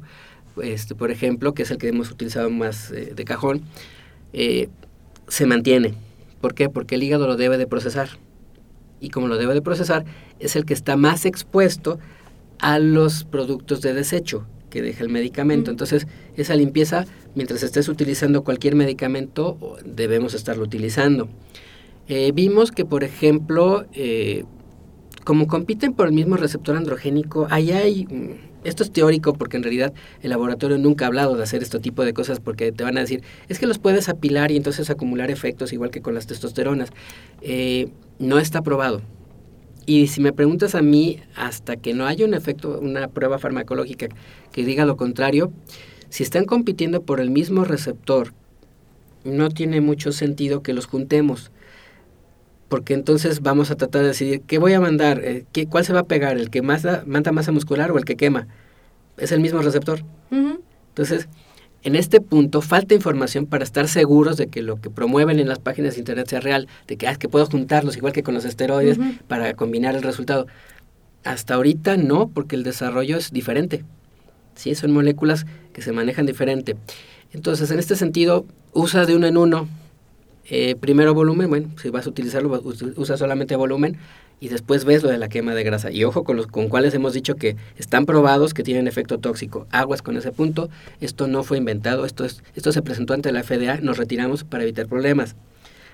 este, 0.62 0.96
por 0.96 1.12
ejemplo, 1.12 1.54
que 1.54 1.64
es 1.64 1.72
el 1.72 1.78
que 1.78 1.90
hemos 1.90 2.12
utilizado 2.12 2.50
más 2.50 2.92
eh, 2.92 3.14
de 3.16 3.26
cajón, 3.26 3.62
eh, 4.32 4.70
se 5.28 5.46
mantiene. 5.46 5.96
¿Por 6.40 6.54
qué? 6.54 6.70
Porque 6.70 6.96
el 6.96 7.04
hígado 7.04 7.28
lo 7.28 7.36
debe 7.36 7.58
de 7.58 7.68
procesar. 7.68 8.10
Y 9.02 9.10
como 9.10 9.28
lo 9.28 9.38
debe 9.38 9.54
de 9.54 9.62
procesar, 9.62 10.06
es 10.40 10.56
el 10.56 10.64
que 10.66 10.74
está 10.74 10.96
más 10.96 11.26
expuesto 11.26 12.00
a 12.60 12.80
los 12.80 13.26
productos 13.26 13.82
de 13.82 13.94
desecho 13.94 14.46
que 14.70 14.82
deja 14.82 15.04
el 15.04 15.10
medicamento. 15.10 15.72
Entonces, 15.72 16.08
esa 16.38 16.56
limpieza, 16.56 17.06
mientras 17.36 17.64
estés 17.64 17.90
utilizando 17.90 18.44
cualquier 18.44 18.76
medicamento, 18.76 19.78
debemos 19.84 20.34
estarlo 20.34 20.64
utilizando. 20.64 21.28
Eh, 22.08 22.32
vimos 22.34 22.72
que, 22.72 22.86
por 22.86 23.04
ejemplo, 23.04 23.86
eh, 23.94 24.46
como 25.24 25.48
compiten 25.48 25.94
por 25.94 26.08
el 26.08 26.14
mismo 26.14 26.38
receptor 26.38 26.76
androgénico, 26.76 27.48
ahí 27.50 27.72
hay, 27.72 28.06
mm, 28.06 28.66
esto 28.66 28.84
es 28.84 28.92
teórico 28.92 29.34
porque 29.34 29.58
en 29.58 29.64
realidad 29.64 29.94
el 30.22 30.30
laboratorio 30.30 30.78
nunca 30.78 31.06
ha 31.06 31.08
hablado 31.08 31.36
de 31.36 31.44
hacer 31.44 31.64
este 31.64 31.80
tipo 31.80 32.06
de 32.06 32.14
cosas 32.14 32.40
porque 32.40 32.72
te 32.72 32.84
van 32.84 32.98
a 32.98 33.02
decir, 33.02 33.24
es 33.50 33.60
que 33.60 33.68
los 33.68 33.80
puedes 33.80 34.10
apilar 34.10 34.52
y 34.52 34.58
entonces 34.58 34.90
acumular 34.90 35.32
efectos 35.32 35.74
igual 35.74 35.92
que 35.92 36.02
con 36.02 36.14
las 36.14 36.28
testosteronas. 36.28 36.90
Eh, 37.42 37.90
no 38.20 38.40
está 38.40 38.62
probado. 38.62 39.02
Y 39.86 40.08
si 40.08 40.22
me 40.22 40.32
preguntas 40.32 40.76
a 40.76 40.82
mí, 40.82 41.20
hasta 41.36 41.76
que 41.76 41.94
no 41.94 42.06
haya 42.06 42.26
un 42.26 42.34
efecto, 42.34 42.80
una 42.80 43.10
prueba 43.10 43.38
farmacológica 43.38 44.08
que 44.52 44.64
diga 44.64 44.86
lo 44.86 44.96
contrario, 44.96 45.52
si 46.10 46.24
están 46.24 46.46
compitiendo 46.46 47.02
por 47.02 47.20
el 47.20 47.32
mismo 47.32 47.66
receptor, 47.66 48.34
no 49.26 49.50
tiene 49.50 49.82
mucho 49.82 50.12
sentido 50.12 50.62
que 50.62 50.74
los 50.74 50.86
juntemos 50.86 51.52
porque 52.74 52.96
entonces 52.96 53.42
vamos 53.42 53.70
a 53.70 53.76
tratar 53.76 54.02
de 54.02 54.08
decidir 54.08 54.42
qué 54.48 54.58
voy 54.58 54.74
a 54.74 54.80
mandar, 54.80 55.22
eh, 55.24 55.46
qué, 55.52 55.68
cuál 55.68 55.86
se 55.86 55.94
va 55.94 56.00
a 56.00 56.06
pegar, 56.06 56.38
el 56.38 56.50
que 56.50 56.64
más 56.64 56.82
da, 56.82 57.04
manda 57.06 57.32
masa 57.32 57.52
muscular 57.52 57.92
o 57.92 58.00
el 58.00 58.04
que 58.04 58.16
quema. 58.16 58.48
Es 59.16 59.32
el 59.32 59.42
mismo 59.42 59.62
receptor. 59.62 60.00
Entonces, 60.32 61.30
en 61.84 61.96
este 61.96 62.20
punto 62.20 62.62
falta 62.62 62.96
información 62.96 63.46
para 63.46 63.64
estar 63.64 63.88
seguros 63.88 64.38
de 64.38 64.48
que 64.48 64.64
lo 64.64 64.82
que 64.82 64.90
promueven 64.90 65.38
en 65.38 65.50
las 65.50 65.60
páginas 65.60 65.94
de 65.94 66.00
internet 66.00 66.28
sea 66.28 66.40
real, 66.40 66.68
de 66.88 66.98
que, 66.98 67.08
ah, 67.08 67.16
que 67.16 67.30
puedo 67.30 67.46
juntarlos 67.46 67.96
igual 67.96 68.12
que 68.12 68.24
con 68.24 68.34
los 68.34 68.44
esteroides 68.44 68.98
para 69.28 69.54
combinar 69.54 69.94
el 69.94 70.02
resultado. 70.02 70.48
Hasta 71.24 71.54
ahorita 71.54 71.96
no, 71.98 72.30
porque 72.30 72.56
el 72.56 72.64
desarrollo 72.64 73.18
es 73.18 73.30
diferente. 73.32 73.86
Sí, 74.56 74.74
son 74.74 74.90
moléculas 74.94 75.46
que 75.74 75.84
se 75.84 75.92
manejan 75.92 76.26
diferente. 76.26 76.76
Entonces, 77.34 77.70
en 77.70 77.78
este 77.78 77.96
sentido, 77.96 78.48
usa 78.72 79.06
de 79.06 79.16
uno 79.16 79.28
en 79.28 79.38
uno. 79.38 79.68
Eh, 80.50 80.76
primero 80.76 81.14
volumen, 81.14 81.50
bueno, 81.50 81.70
si 81.82 81.90
vas 81.90 82.06
a 82.06 82.10
utilizarlo, 82.10 82.62
usa 82.96 83.18
solamente 83.18 83.56
volumen 83.56 83.98
y 84.40 84.50
después 84.50 84.84
ves 84.84 85.04
lo 85.04 85.10
de 85.10 85.18
la 85.18 85.30
quema 85.30 85.56
de 85.56 85.64
grasa. 85.64 85.90
Y 85.90 86.04
ojo 86.04 86.24
con 86.24 86.36
los 86.36 86.48
con 86.48 86.68
cuales 86.68 86.94
hemos 86.94 87.14
dicho 87.14 87.36
que 87.36 87.56
están 87.78 88.06
probados 88.06 88.54
que 88.54 88.64
tienen 88.64 88.88
efecto 88.88 89.20
tóxico. 89.20 89.68
Aguas 89.72 90.02
con 90.02 90.18
ese 90.18 90.32
punto. 90.32 90.70
Esto 91.00 91.28
no 91.28 91.44
fue 91.44 91.58
inventado, 91.58 92.06
esto, 92.06 92.26
es, 92.26 92.44
esto 92.56 92.72
se 92.74 92.82
presentó 92.82 93.14
ante 93.14 93.32
la 93.32 93.44
FDA, 93.44 93.78
nos 93.78 93.98
retiramos 93.98 94.44
para 94.44 94.64
evitar 94.64 94.88
problemas. 94.88 95.36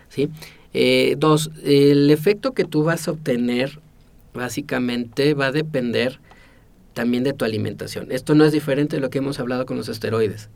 ¿sí? 0.10 0.30
Eh, 0.74 1.16
dos, 1.20 1.52
el 1.64 2.10
efecto 2.10 2.54
que 2.54 2.66
tú 2.66 2.84
vas 2.84 3.08
a 3.08 3.12
obtener 3.12 3.80
básicamente 4.34 5.34
va 5.34 5.48
a 5.48 5.52
depender 5.52 6.20
también 6.94 7.24
de 7.24 7.34
tu 7.34 7.46
alimentación. 7.46 8.12
Esto 8.12 8.36
no 8.36 8.46
es 8.46 8.52
diferente 8.52 8.96
de 8.96 9.02
lo 9.02 9.10
que 9.10 9.20
hemos 9.20 9.40
hablado 9.40 9.66
con 9.66 9.78
los 9.78 9.90
esteroides. 9.90 10.50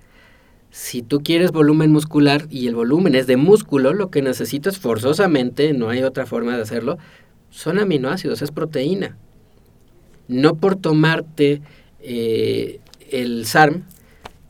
Si 0.74 1.04
tú 1.04 1.22
quieres 1.22 1.52
volumen 1.52 1.92
muscular 1.92 2.48
y 2.50 2.66
el 2.66 2.74
volumen 2.74 3.14
es 3.14 3.28
de 3.28 3.38
músculo, 3.38 3.94
lo 3.94 4.10
que 4.10 4.24
necesitas 4.24 4.80
forzosamente, 4.80 5.72
no 5.72 5.90
hay 5.90 6.02
otra 6.02 6.26
forma 6.26 6.56
de 6.56 6.64
hacerlo, 6.64 6.98
son 7.52 7.78
aminoácidos, 7.78 8.42
es 8.42 8.50
proteína. 8.50 9.16
No 10.28 10.56
por 10.56 10.76
tomarte 10.76 11.62
eh, 12.00 12.80
el 13.12 13.46
SARM, 13.46 13.84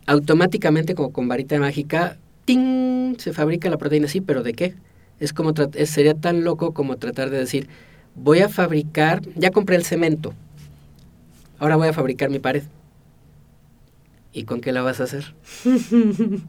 automáticamente 0.06 0.96
como 0.96 1.12
con 1.12 1.28
varita 1.28 1.60
mágica, 1.60 2.16
¡ting! 2.46 3.18
se 3.20 3.34
fabrica 3.34 3.70
la 3.70 3.78
proteína. 3.78 4.08
Sí, 4.08 4.22
pero 4.22 4.44
¿de 4.44 4.54
qué? 4.54 4.76
Es 5.20 5.34
como 5.34 5.52
sería 5.84 6.14
tan 6.14 6.46
loco 6.46 6.74
como 6.74 6.96
tratar 6.96 7.32
de 7.32 7.40
decir, 7.40 7.68
voy 8.16 8.40
a 8.40 8.48
fabricar, 8.48 9.24
ya 9.36 9.52
compré 9.52 9.76
el 9.76 9.84
cemento, 9.84 10.34
ahora 11.60 11.76
voy 11.76 11.90
a 11.90 11.94
fabricar 11.94 12.30
mi 12.30 12.40
pared. 12.40 12.64
¿Y 14.34 14.44
con 14.44 14.62
qué 14.62 14.72
la 14.72 14.82
vas 14.82 15.00
a 15.00 15.04
hacer? 15.04 15.34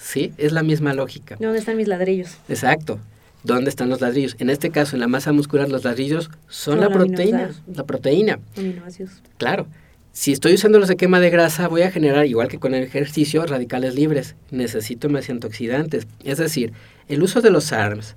Sí, 0.00 0.32
es 0.38 0.52
la 0.52 0.62
misma 0.62 0.94
lógica. 0.94 1.36
¿Dónde 1.40 1.58
están 1.58 1.76
mis 1.76 1.88
ladrillos? 1.88 2.36
Exacto. 2.48 3.00
¿Dónde 3.42 3.68
están 3.68 3.88
los 3.88 4.00
ladrillos? 4.00 4.36
En 4.38 4.48
este 4.48 4.70
caso, 4.70 4.94
en 4.94 5.00
la 5.00 5.08
masa 5.08 5.32
muscular, 5.32 5.68
los 5.68 5.82
ladrillos 5.82 6.30
son 6.46 6.74
Son 6.74 6.80
la 6.80 6.88
proteína. 6.88 7.50
La 7.74 7.84
proteína, 7.84 8.38
Aminoácidos. 8.56 9.10
claro. 9.38 9.66
Si 10.12 10.32
estoy 10.32 10.54
usando 10.54 10.78
los 10.78 10.88
de 10.88 10.96
quema 10.96 11.18
de 11.20 11.30
grasa, 11.30 11.68
voy 11.68 11.82
a 11.82 11.90
generar, 11.90 12.26
igual 12.26 12.48
que 12.48 12.58
con 12.58 12.74
el 12.74 12.82
ejercicio, 12.82 13.44
radicales 13.46 13.94
libres. 13.94 14.34
Necesito 14.50 15.08
más 15.08 15.28
antioxidantes. 15.30 16.06
Es 16.24 16.38
decir, 16.38 16.72
el 17.08 17.22
uso 17.22 17.40
de 17.40 17.50
los 17.50 17.72
ARMS, 17.72 18.16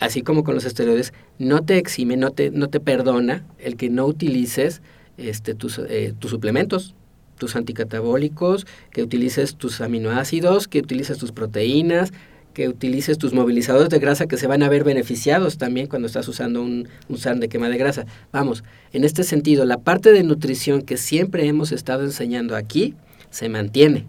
así 0.00 0.22
como 0.22 0.42
con 0.42 0.54
los 0.54 0.64
esteroides, 0.64 1.12
no 1.38 1.62
te 1.64 1.78
exime, 1.78 2.16
no 2.16 2.30
te, 2.30 2.50
no 2.50 2.68
te 2.70 2.80
perdona 2.80 3.44
el 3.58 3.76
que 3.76 3.88
no 3.88 4.06
utilices 4.06 4.82
este, 5.16 5.54
tus, 5.54 5.78
eh, 5.78 6.14
tus 6.18 6.30
suplementos, 6.32 6.94
tus 7.42 7.56
anticatabólicos, 7.56 8.68
que 8.92 9.02
utilices 9.02 9.56
tus 9.56 9.80
aminoácidos, 9.80 10.68
que 10.68 10.78
utilices 10.78 11.18
tus 11.18 11.32
proteínas, 11.32 12.12
que 12.54 12.68
utilices 12.68 13.18
tus 13.18 13.32
movilizadores 13.32 13.88
de 13.88 13.98
grasa 13.98 14.28
que 14.28 14.36
se 14.36 14.46
van 14.46 14.62
a 14.62 14.68
ver 14.68 14.84
beneficiados 14.84 15.58
también 15.58 15.88
cuando 15.88 16.06
estás 16.06 16.28
usando 16.28 16.62
un, 16.62 16.88
un 17.08 17.18
SARM 17.18 17.40
de 17.40 17.48
quema 17.48 17.68
de 17.68 17.78
grasa. 17.78 18.06
Vamos, 18.30 18.62
en 18.92 19.02
este 19.02 19.24
sentido, 19.24 19.64
la 19.64 19.78
parte 19.78 20.12
de 20.12 20.22
nutrición 20.22 20.82
que 20.82 20.96
siempre 20.96 21.48
hemos 21.48 21.72
estado 21.72 22.04
enseñando 22.04 22.54
aquí 22.54 22.94
se 23.30 23.48
mantiene. 23.48 24.06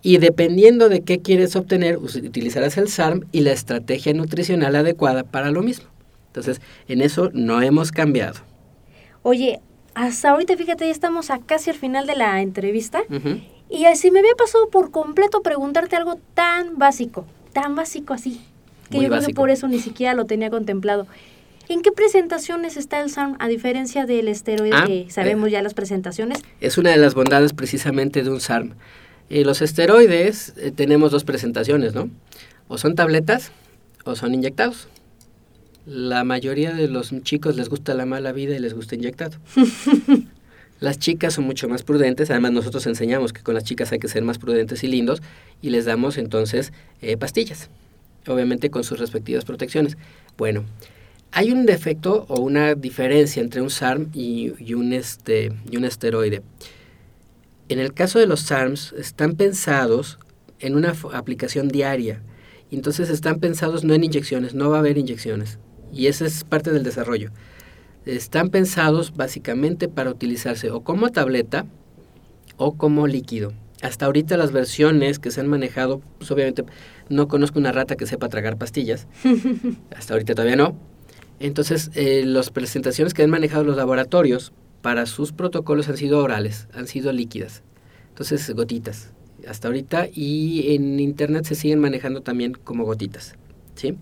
Y 0.00 0.18
dependiendo 0.18 0.88
de 0.88 1.00
qué 1.00 1.18
quieres 1.18 1.56
obtener, 1.56 1.96
utilizarás 1.96 2.78
el 2.78 2.88
SARM 2.88 3.26
y 3.32 3.40
la 3.40 3.50
estrategia 3.50 4.12
nutricional 4.12 4.76
adecuada 4.76 5.24
para 5.24 5.50
lo 5.50 5.64
mismo. 5.64 5.88
Entonces, 6.28 6.60
en 6.86 7.00
eso 7.00 7.30
no 7.34 7.62
hemos 7.62 7.90
cambiado. 7.90 8.38
Oye, 9.22 9.58
hasta 9.98 10.30
ahorita, 10.30 10.56
fíjate, 10.56 10.84
ya 10.86 10.92
estamos 10.92 11.28
a 11.30 11.40
casi 11.40 11.70
al 11.70 11.76
final 11.76 12.06
de 12.06 12.14
la 12.14 12.40
entrevista. 12.40 13.02
Y 13.68 13.84
así 13.86 14.12
me 14.12 14.20
había 14.20 14.34
pasado 14.34 14.68
por 14.70 14.92
completo 14.92 15.42
preguntarte 15.42 15.96
algo 15.96 16.20
tan 16.34 16.78
básico, 16.78 17.26
tan 17.52 17.74
básico 17.74 18.14
así, 18.14 18.40
que 18.90 18.98
Muy 18.98 19.06
yo 19.06 19.10
creo 19.10 19.26
que 19.26 19.34
por 19.34 19.50
eso 19.50 19.66
ni 19.66 19.80
siquiera 19.80 20.14
lo 20.14 20.24
tenía 20.24 20.50
contemplado. 20.50 21.08
¿En 21.68 21.82
qué 21.82 21.90
presentaciones 21.90 22.76
está 22.76 23.00
el 23.00 23.10
SARM 23.10 23.34
a 23.40 23.48
diferencia 23.48 24.06
del 24.06 24.28
esteroide 24.28 24.76
Ah, 24.76 24.86
que 24.86 25.10
sabemos 25.10 25.48
eh. 25.48 25.50
ya 25.50 25.62
las 25.62 25.74
presentaciones? 25.74 26.38
Es 26.60 26.78
una 26.78 26.90
de 26.90 26.96
las 26.96 27.14
bondades 27.14 27.52
precisamente 27.52 28.22
de 28.22 28.30
un 28.30 28.40
SARM. 28.40 28.74
Eh, 29.30 29.44
los 29.44 29.60
esteroides 29.60 30.54
eh, 30.58 30.70
tenemos 30.70 31.10
dos 31.10 31.24
presentaciones, 31.24 31.92
¿no? 31.94 32.08
O 32.68 32.78
son 32.78 32.94
tabletas 32.94 33.50
o 34.04 34.14
son 34.14 34.32
inyectados. 34.32 34.86
La 35.88 36.22
mayoría 36.22 36.74
de 36.74 36.86
los 36.86 37.14
chicos 37.22 37.56
les 37.56 37.70
gusta 37.70 37.94
la 37.94 38.04
mala 38.04 38.32
vida 38.32 38.54
y 38.54 38.58
les 38.58 38.74
gusta 38.74 38.94
inyectado. 38.94 39.38
las 40.80 40.98
chicas 40.98 41.32
son 41.32 41.46
mucho 41.46 41.66
más 41.66 41.82
prudentes, 41.82 42.30
además 42.30 42.52
nosotros 42.52 42.86
enseñamos 42.86 43.32
que 43.32 43.42
con 43.42 43.54
las 43.54 43.64
chicas 43.64 43.90
hay 43.90 43.98
que 43.98 44.08
ser 44.08 44.22
más 44.22 44.36
prudentes 44.36 44.84
y 44.84 44.88
lindos 44.88 45.22
y 45.62 45.70
les 45.70 45.86
damos 45.86 46.18
entonces 46.18 46.74
eh, 47.00 47.16
pastillas, 47.16 47.70
obviamente 48.26 48.68
con 48.68 48.84
sus 48.84 48.98
respectivas 48.98 49.46
protecciones. 49.46 49.96
Bueno, 50.36 50.66
hay 51.32 51.52
un 51.52 51.64
defecto 51.64 52.26
o 52.28 52.38
una 52.38 52.74
diferencia 52.74 53.40
entre 53.40 53.62
un 53.62 53.70
SARM 53.70 54.10
y, 54.12 54.52
y 54.58 54.74
un, 54.74 54.92
este, 54.92 55.54
y 55.70 55.78
un 55.78 55.86
esteroide. 55.86 56.42
En 57.70 57.78
el 57.78 57.94
caso 57.94 58.18
de 58.18 58.26
los 58.26 58.40
SARMs, 58.40 58.92
están 58.92 59.36
pensados 59.36 60.18
en 60.60 60.76
una 60.76 60.92
aplicación 61.14 61.68
diaria. 61.68 62.20
Entonces 62.70 63.08
están 63.08 63.40
pensados 63.40 63.84
no 63.84 63.94
en 63.94 64.04
inyecciones, 64.04 64.54
no 64.54 64.68
va 64.68 64.76
a 64.76 64.80
haber 64.80 64.98
inyecciones. 64.98 65.58
Y 65.92 66.06
esa 66.06 66.26
es 66.26 66.44
parte 66.44 66.72
del 66.72 66.84
desarrollo. 66.84 67.30
Están 68.06 68.50
pensados 68.50 69.14
básicamente 69.14 69.88
para 69.88 70.10
utilizarse 70.10 70.70
o 70.70 70.80
como 70.82 71.10
tableta 71.10 71.66
o 72.56 72.76
como 72.76 73.06
líquido. 73.06 73.52
Hasta 73.82 74.06
ahorita 74.06 74.36
las 74.36 74.50
versiones 74.50 75.18
que 75.18 75.30
se 75.30 75.40
han 75.40 75.46
manejado, 75.46 76.00
pues 76.18 76.30
obviamente 76.30 76.64
no 77.08 77.28
conozco 77.28 77.58
una 77.58 77.70
rata 77.70 77.96
que 77.96 78.06
sepa 78.06 78.28
tragar 78.28 78.56
pastillas. 78.56 79.06
Hasta 79.96 80.14
ahorita 80.14 80.34
todavía 80.34 80.56
no. 80.56 80.76
Entonces, 81.38 81.90
eh, 81.94 82.24
las 82.24 82.50
presentaciones 82.50 83.14
que 83.14 83.22
han 83.22 83.30
manejado 83.30 83.62
los 83.62 83.76
laboratorios 83.76 84.52
para 84.82 85.06
sus 85.06 85.32
protocolos 85.32 85.88
han 85.88 85.96
sido 85.96 86.18
orales, 86.18 86.66
han 86.74 86.88
sido 86.88 87.12
líquidas. 87.12 87.62
Entonces, 88.08 88.50
gotitas. 88.50 89.12
Hasta 89.46 89.68
ahorita 89.68 90.08
y 90.12 90.74
en 90.74 90.98
internet 90.98 91.44
se 91.44 91.54
siguen 91.54 91.78
manejando 91.78 92.22
también 92.22 92.54
como 92.54 92.84
gotitas. 92.84 93.36
¿sí? 93.76 93.96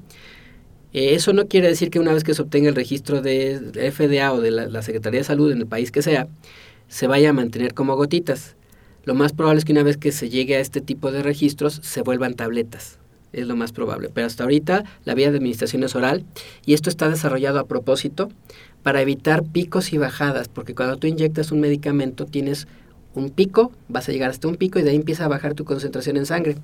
Eh, 0.97 1.15
eso 1.15 1.35
no 1.35 1.47
quiere 1.47 1.69
decir 1.69 1.91
que 1.91 1.99
una 1.99 2.15
vez 2.15 2.25
que 2.25 2.33
se 2.33 2.41
obtenga 2.41 2.71
el 2.71 2.75
registro 2.75 3.21
de 3.21 3.93
FDA 3.93 4.33
o 4.33 4.41
de 4.41 4.51
la, 4.51 4.67
la 4.67 4.81
Secretaría 4.81 5.21
de 5.21 5.25
Salud 5.25 5.53
en 5.53 5.59
el 5.59 5.67
país 5.67 5.93
que 5.93 6.01
sea, 6.01 6.27
se 6.89 7.07
vaya 7.07 7.29
a 7.29 7.33
mantener 7.35 7.75
como 7.75 7.97
gotitas. 7.97 8.57
Lo 9.05 9.15
más 9.15 9.35
probable 9.35 9.59
es 9.59 9.67
que 9.67 9.73
una 9.73 9.83
vez 9.83 9.99
que 9.99 10.11
se 10.11 10.31
llegue 10.31 10.57
a 10.57 10.61
este 10.61 10.81
tipo 10.81 11.13
de 11.13 11.23
registros 11.23 11.81
se 11.83 12.01
vuelvan 12.01 12.33
tabletas. 12.33 12.99
Es 13.35 13.47
lo 13.47 13.57
más 13.57 13.73
probable. 13.73 14.09
Pero 14.15 14.27
hasta 14.27 14.45
ahorita 14.45 14.85
la 15.05 15.15
vía 15.15 15.31
de 15.31 15.37
administración 15.37 15.85
es 15.85 15.95
oral 15.95 16.25
y 16.65 16.73
esto 16.73 16.89
está 16.89 17.11
desarrollado 17.11 17.59
a 17.59 17.67
propósito 17.67 18.31
para 18.83 19.03
evitar 19.03 19.45
picos 19.45 19.93
y 19.93 19.99
bajadas, 19.99 20.49
porque 20.49 20.75
cuando 20.75 20.97
tú 20.97 21.09
inyectas 21.09 21.53
un 21.53 21.61
medicamento 21.61 22.25
tienes 22.25 22.69
un 23.13 23.29
pico, 23.29 23.71
vas 23.89 24.09
a 24.09 24.13
llegar 24.13 24.31
hasta 24.31 24.49
un 24.49 24.57
pico 24.57 24.79
y 24.79 24.83
de 24.83 24.91
ahí 24.93 24.97
empieza 24.97 25.27
a 25.27 25.29
bajar 25.29 25.53
tu 25.53 25.67
concentración 25.67 26.17
en 26.17 26.25
sangre. 26.25 26.57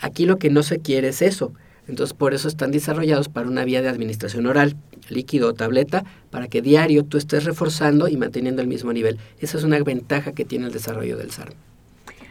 Aquí 0.00 0.24
lo 0.24 0.38
que 0.38 0.48
no 0.48 0.62
se 0.62 0.78
quiere 0.78 1.08
es 1.08 1.20
eso. 1.20 1.52
Entonces 1.90 2.14
por 2.14 2.34
eso 2.34 2.46
están 2.46 2.70
desarrollados 2.70 3.28
para 3.28 3.48
una 3.48 3.64
vía 3.64 3.82
de 3.82 3.88
administración 3.88 4.46
oral, 4.46 4.76
líquido 5.08 5.48
o 5.48 5.54
tableta, 5.54 6.04
para 6.30 6.46
que 6.46 6.62
diario 6.62 7.04
tú 7.04 7.18
estés 7.18 7.44
reforzando 7.44 8.06
y 8.06 8.16
manteniendo 8.16 8.62
el 8.62 8.68
mismo 8.68 8.92
nivel. 8.92 9.18
Esa 9.40 9.58
es 9.58 9.64
una 9.64 9.78
ventaja 9.80 10.30
que 10.32 10.44
tiene 10.44 10.66
el 10.66 10.72
desarrollo 10.72 11.16
del 11.16 11.32
SARM. 11.32 11.52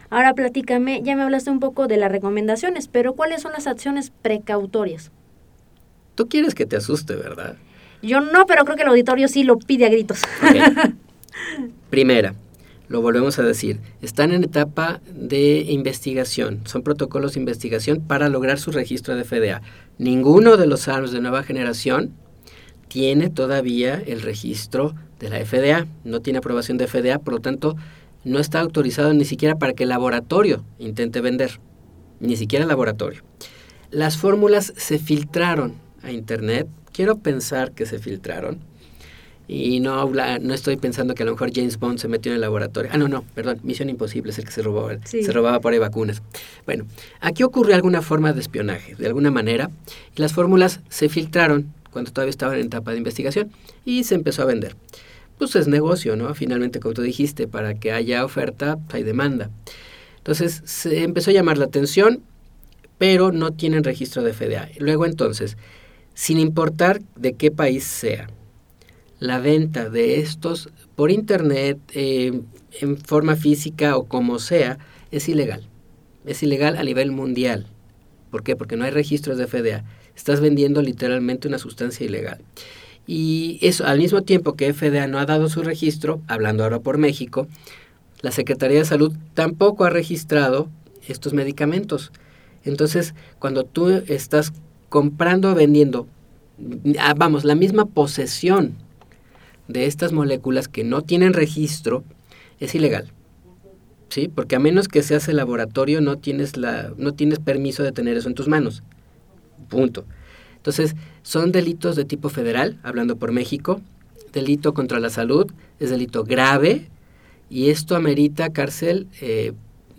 Ahora 0.08 0.32
platícame, 0.32 1.02
ya 1.04 1.14
me 1.14 1.22
hablaste 1.22 1.50
un 1.50 1.60
poco 1.60 1.88
de 1.88 1.98
las 1.98 2.10
recomendaciones, 2.10 2.88
pero 2.88 3.12
¿cuáles 3.12 3.42
son 3.42 3.52
las 3.52 3.66
acciones 3.66 4.10
precautorias? 4.22 5.12
Tú 6.14 6.26
quieres 6.26 6.54
que 6.54 6.64
te 6.64 6.76
asuste, 6.76 7.14
¿verdad? 7.14 7.56
Yo 8.02 8.20
no, 8.20 8.46
pero 8.46 8.64
creo 8.64 8.76
que 8.76 8.82
el 8.82 8.88
auditorio 8.88 9.28
sí 9.28 9.44
lo 9.44 9.58
pide 9.58 9.84
a 9.84 9.90
gritos. 9.90 10.22
Primera, 11.90 12.34
lo 12.90 13.00
volvemos 13.00 13.38
a 13.38 13.44
decir, 13.44 13.78
están 14.02 14.32
en 14.32 14.42
etapa 14.42 15.00
de 15.14 15.60
investigación, 15.68 16.62
son 16.64 16.82
protocolos 16.82 17.34
de 17.34 17.40
investigación 17.40 18.00
para 18.00 18.28
lograr 18.28 18.58
su 18.58 18.72
registro 18.72 19.14
de 19.14 19.22
FDA. 19.22 19.62
Ninguno 19.98 20.56
de 20.56 20.66
los 20.66 20.88
ARMS 20.88 21.12
de 21.12 21.20
nueva 21.20 21.44
generación 21.44 22.12
tiene 22.88 23.30
todavía 23.30 24.02
el 24.04 24.22
registro 24.22 24.96
de 25.20 25.30
la 25.30 25.38
FDA, 25.38 25.86
no 26.02 26.18
tiene 26.18 26.40
aprobación 26.40 26.78
de 26.78 26.88
FDA, 26.88 27.20
por 27.20 27.34
lo 27.34 27.40
tanto 27.40 27.76
no 28.24 28.40
está 28.40 28.58
autorizado 28.58 29.14
ni 29.14 29.24
siquiera 29.24 29.54
para 29.54 29.72
que 29.72 29.84
el 29.84 29.90
laboratorio 29.90 30.64
intente 30.80 31.20
vender, 31.20 31.60
ni 32.18 32.36
siquiera 32.36 32.64
el 32.64 32.70
laboratorio. 32.70 33.22
Las 33.92 34.16
fórmulas 34.16 34.72
se 34.76 34.98
filtraron 34.98 35.74
a 36.02 36.10
Internet, 36.10 36.66
quiero 36.92 37.18
pensar 37.18 37.70
que 37.70 37.86
se 37.86 38.00
filtraron, 38.00 38.58
y 39.52 39.80
no, 39.80 39.94
habla- 39.98 40.38
no 40.38 40.54
estoy 40.54 40.76
pensando 40.76 41.14
que 41.16 41.24
a 41.24 41.26
lo 41.26 41.32
mejor 41.32 41.50
James 41.52 41.76
Bond 41.78 41.98
se 41.98 42.06
metió 42.06 42.30
en 42.30 42.36
el 42.36 42.40
laboratorio. 42.42 42.90
Ah, 42.94 42.98
no, 42.98 43.08
no, 43.08 43.24
perdón, 43.34 43.58
Misión 43.64 43.90
Imposible 43.90 44.30
es 44.30 44.38
el 44.38 44.44
que 44.44 44.52
se 44.52 44.62
robó, 44.62 44.88
Sí. 45.04 45.24
se 45.24 45.32
robaba 45.32 45.58
por 45.60 45.72
ahí 45.72 45.78
vacunas. 45.80 46.22
Bueno, 46.66 46.86
aquí 47.20 47.42
ocurrió 47.42 47.74
alguna 47.74 48.00
forma 48.00 48.32
de 48.32 48.40
espionaje, 48.40 48.94
de 48.94 49.06
alguna 49.08 49.32
manera, 49.32 49.68
y 50.16 50.20
las 50.20 50.32
fórmulas 50.34 50.78
se 50.88 51.08
filtraron 51.08 51.72
cuando 51.90 52.12
todavía 52.12 52.30
estaban 52.30 52.60
en 52.60 52.66
etapa 52.66 52.92
de 52.92 52.98
investigación 52.98 53.50
y 53.84 54.04
se 54.04 54.14
empezó 54.14 54.42
a 54.42 54.44
vender. 54.44 54.76
Pues 55.36 55.56
es 55.56 55.66
negocio, 55.66 56.14
¿no? 56.14 56.32
Finalmente, 56.34 56.78
como 56.78 56.94
tú 56.94 57.02
dijiste, 57.02 57.48
para 57.48 57.74
que 57.74 57.90
haya 57.90 58.24
oferta, 58.24 58.76
pues 58.76 58.94
hay 58.96 59.02
demanda. 59.02 59.50
Entonces 60.18 60.62
se 60.64 61.02
empezó 61.02 61.30
a 61.30 61.34
llamar 61.34 61.58
la 61.58 61.64
atención, 61.64 62.22
pero 62.98 63.32
no 63.32 63.50
tienen 63.52 63.82
registro 63.82 64.22
de 64.22 64.32
FDA. 64.32 64.68
Luego 64.78 65.06
entonces, 65.06 65.56
sin 66.14 66.38
importar 66.38 67.00
de 67.16 67.32
qué 67.32 67.50
país 67.50 67.82
sea, 67.84 68.28
la 69.20 69.38
venta 69.38 69.90
de 69.90 70.18
estos 70.20 70.70
por 70.96 71.10
internet, 71.10 71.78
eh, 71.92 72.40
en 72.80 72.96
forma 72.98 73.36
física 73.36 73.96
o 73.96 74.08
como 74.08 74.38
sea, 74.38 74.78
es 75.10 75.28
ilegal. 75.28 75.68
Es 76.24 76.42
ilegal 76.42 76.76
a 76.76 76.82
nivel 76.82 77.12
mundial. 77.12 77.66
¿Por 78.30 78.42
qué? 78.42 78.56
Porque 78.56 78.76
no 78.76 78.84
hay 78.84 78.90
registros 78.90 79.36
de 79.36 79.46
FDA. 79.46 79.84
Estás 80.16 80.40
vendiendo 80.40 80.82
literalmente 80.82 81.48
una 81.48 81.58
sustancia 81.58 82.04
ilegal. 82.06 82.40
Y 83.06 83.58
eso, 83.62 83.86
al 83.86 83.98
mismo 83.98 84.22
tiempo 84.22 84.54
que 84.54 84.72
FDA 84.72 85.06
no 85.06 85.18
ha 85.18 85.26
dado 85.26 85.48
su 85.48 85.62
registro, 85.62 86.22
hablando 86.26 86.64
ahora 86.64 86.80
por 86.80 86.96
México, 86.96 87.46
la 88.22 88.30
Secretaría 88.30 88.78
de 88.78 88.84
Salud 88.84 89.12
tampoco 89.34 89.84
ha 89.84 89.90
registrado 89.90 90.68
estos 91.06 91.32
medicamentos. 91.32 92.12
Entonces, 92.64 93.14
cuando 93.38 93.64
tú 93.64 93.88
estás 94.06 94.52
comprando 94.88 95.50
o 95.50 95.54
vendiendo, 95.54 96.06
ah, 96.98 97.14
vamos, 97.16 97.44
la 97.44 97.54
misma 97.54 97.86
posesión 97.86 98.76
de 99.72 99.86
estas 99.86 100.12
moléculas 100.12 100.68
que 100.68 100.84
no 100.84 101.02
tienen 101.02 101.32
registro, 101.32 102.04
es 102.58 102.74
ilegal. 102.74 103.12
¿Sí? 104.08 104.28
Porque 104.28 104.56
a 104.56 104.58
menos 104.58 104.88
que 104.88 105.02
seas 105.02 105.28
el 105.28 105.36
laboratorio, 105.36 106.00
no 106.00 106.18
tienes, 106.18 106.56
la, 106.56 106.92
no 106.96 107.14
tienes 107.14 107.38
permiso 107.38 107.82
de 107.82 107.92
tener 107.92 108.16
eso 108.16 108.28
en 108.28 108.34
tus 108.34 108.48
manos. 108.48 108.82
Punto. 109.68 110.04
Entonces, 110.56 110.96
son 111.22 111.52
delitos 111.52 111.94
de 111.94 112.04
tipo 112.04 112.28
federal, 112.28 112.78
hablando 112.82 113.16
por 113.16 113.30
México. 113.32 113.80
Delito 114.32 114.74
contra 114.74 115.00
la 115.00 115.10
salud 115.10 115.50
es 115.78 115.90
delito 115.90 116.24
grave 116.24 116.88
y 117.48 117.70
esto 117.70 117.96
amerita 117.96 118.50
cárcel 118.50 119.06
eh, 119.20 119.52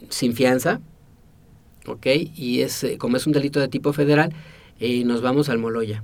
sin 0.10 0.34
fianza. 0.34 0.82
¿Ok? 1.88 2.06
Y 2.36 2.62
es, 2.62 2.84
eh, 2.84 2.98
como 2.98 3.18
es 3.18 3.26
un 3.26 3.34
delito 3.34 3.60
de 3.60 3.70
tipo 3.70 3.92
federal, 3.94 4.34
eh, 4.80 5.04
nos 5.06 5.22
vamos 5.22 5.50
al 5.50 5.58
Moloya. 5.58 6.04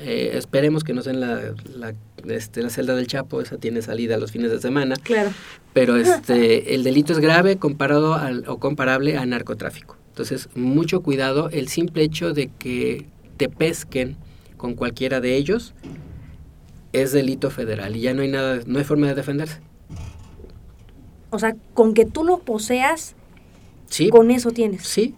Eh, 0.00 0.30
esperemos 0.34 0.84
que 0.84 0.92
no 0.94 1.02
sea 1.02 1.12
en 1.12 1.20
la, 1.20 1.54
la, 1.74 1.92
este, 2.32 2.62
la 2.62 2.70
celda 2.70 2.94
del 2.94 3.06
Chapo, 3.08 3.40
esa 3.40 3.56
tiene 3.58 3.82
salida 3.82 4.16
los 4.16 4.30
fines 4.30 4.50
de 4.50 4.60
semana, 4.60 4.94
Claro. 4.96 5.30
pero 5.72 5.96
este, 5.96 6.74
el 6.74 6.84
delito 6.84 7.12
es 7.12 7.18
grave 7.18 7.56
comparado 7.56 8.14
al, 8.14 8.44
o 8.46 8.58
comparable 8.58 9.16
a 9.16 9.26
narcotráfico. 9.26 9.96
Entonces, 10.10 10.48
mucho 10.54 11.02
cuidado, 11.02 11.48
el 11.50 11.68
simple 11.68 12.02
hecho 12.02 12.32
de 12.32 12.48
que 12.58 13.06
te 13.36 13.48
pesquen 13.48 14.16
con 14.56 14.74
cualquiera 14.74 15.20
de 15.20 15.36
ellos 15.36 15.74
es 16.92 17.12
delito 17.12 17.50
federal 17.50 17.94
y 17.96 18.00
ya 18.00 18.14
no 18.14 18.22
hay 18.22 18.28
nada, 18.28 18.60
no 18.66 18.78
hay 18.78 18.84
forma 18.84 19.06
de 19.08 19.14
defenderse. 19.14 19.60
O 21.30 21.38
sea, 21.38 21.54
con 21.74 21.92
que 21.94 22.04
tú 22.06 22.24
lo 22.24 22.38
poseas, 22.38 23.14
Sí, 23.90 24.08
con 24.10 24.30
eso 24.30 24.50
tienes. 24.52 24.82
sí. 24.86 25.14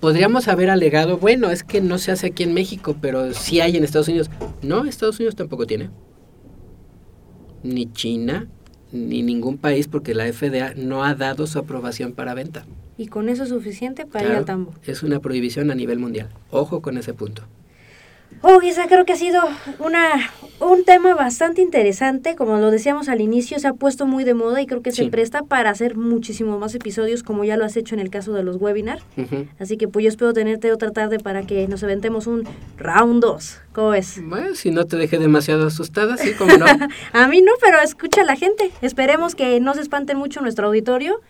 Podríamos 0.00 0.46
haber 0.46 0.70
alegado, 0.70 1.18
bueno, 1.18 1.50
es 1.50 1.64
que 1.64 1.80
no 1.80 1.98
se 1.98 2.12
hace 2.12 2.28
aquí 2.28 2.44
en 2.44 2.54
México, 2.54 2.96
pero 3.00 3.32
sí 3.34 3.60
hay 3.60 3.76
en 3.76 3.82
Estados 3.84 4.08
Unidos. 4.08 4.30
No, 4.62 4.84
Estados 4.84 5.18
Unidos 5.18 5.34
tampoco 5.34 5.66
tiene. 5.66 5.90
Ni 7.64 7.90
China, 7.92 8.46
ni 8.92 9.22
ningún 9.22 9.58
país, 9.58 9.88
porque 9.88 10.14
la 10.14 10.32
FDA 10.32 10.74
no 10.76 11.02
ha 11.04 11.14
dado 11.14 11.46
su 11.48 11.58
aprobación 11.58 12.12
para 12.12 12.34
venta. 12.34 12.64
Y 12.96 13.08
con 13.08 13.28
eso 13.28 13.42
es 13.42 13.48
suficiente 13.48 14.06
para 14.06 14.20
ir 14.22 14.26
Claro, 14.26 14.38
al 14.40 14.44
tambo. 14.44 14.74
Es 14.84 15.02
una 15.02 15.18
prohibición 15.20 15.70
a 15.70 15.74
nivel 15.74 15.98
mundial. 15.98 16.28
Ojo 16.50 16.80
con 16.80 16.96
ese 16.96 17.12
punto. 17.14 17.42
Oh, 18.42 18.60
esa 18.62 18.86
creo 18.86 19.04
que 19.04 19.12
ha 19.12 19.16
sido 19.16 19.42
una, 19.78 20.30
un 20.60 20.84
tema 20.84 21.14
bastante 21.14 21.60
interesante. 21.62 22.36
Como 22.36 22.58
lo 22.58 22.70
decíamos 22.70 23.08
al 23.08 23.20
inicio, 23.20 23.58
se 23.58 23.66
ha 23.68 23.72
puesto 23.72 24.06
muy 24.06 24.24
de 24.24 24.34
moda 24.34 24.60
y 24.62 24.66
creo 24.66 24.82
que 24.82 24.92
se 24.92 25.04
Sí. 25.04 25.10
presta 25.10 25.42
para 25.42 25.70
hacer 25.70 25.96
muchísimos 25.96 26.58
más 26.60 26.74
episodios, 26.74 27.22
como 27.22 27.44
ya 27.44 27.56
lo 27.56 27.64
has 27.64 27.76
hecho 27.76 27.94
en 27.94 28.00
el 28.00 28.10
caso 28.10 28.32
de 28.32 28.42
los 28.42 28.56
webinars. 28.56 29.02
Así 29.58 29.76
que 29.76 29.88
pues 29.88 30.04
yo 30.04 30.08
espero 30.08 30.32
tenerte 30.32 30.70
otra 30.72 30.90
tarde 30.92 31.18
para 31.18 31.42
que 31.42 31.66
nos 31.68 31.82
aventemos 31.82 32.26
un 32.26 32.44
round 32.76 33.22
2. 33.22 33.60
¿Cómo 33.72 33.90
ves? 33.90 34.20
Bueno, 34.22 34.54
si 34.54 34.70
no 34.70 34.84
te 34.86 34.96
dejé 34.96 35.18
demasiado 35.18 35.66
asustada, 35.66 36.16
sí, 36.16 36.32
como 36.34 36.56
no. 36.56 36.66
A 37.12 37.28
mí 37.28 37.40
no, 37.42 37.52
pero 37.60 37.80
escucha 37.80 38.22
a 38.22 38.24
la 38.24 38.36
gente. 38.36 38.70
Esperemos 38.82 39.34
que 39.34 39.60
no 39.60 39.74
se 39.74 39.80
espanten 39.80 40.16
mucho 40.16 40.40
nuestro 40.40 40.66
auditorio 40.68 41.20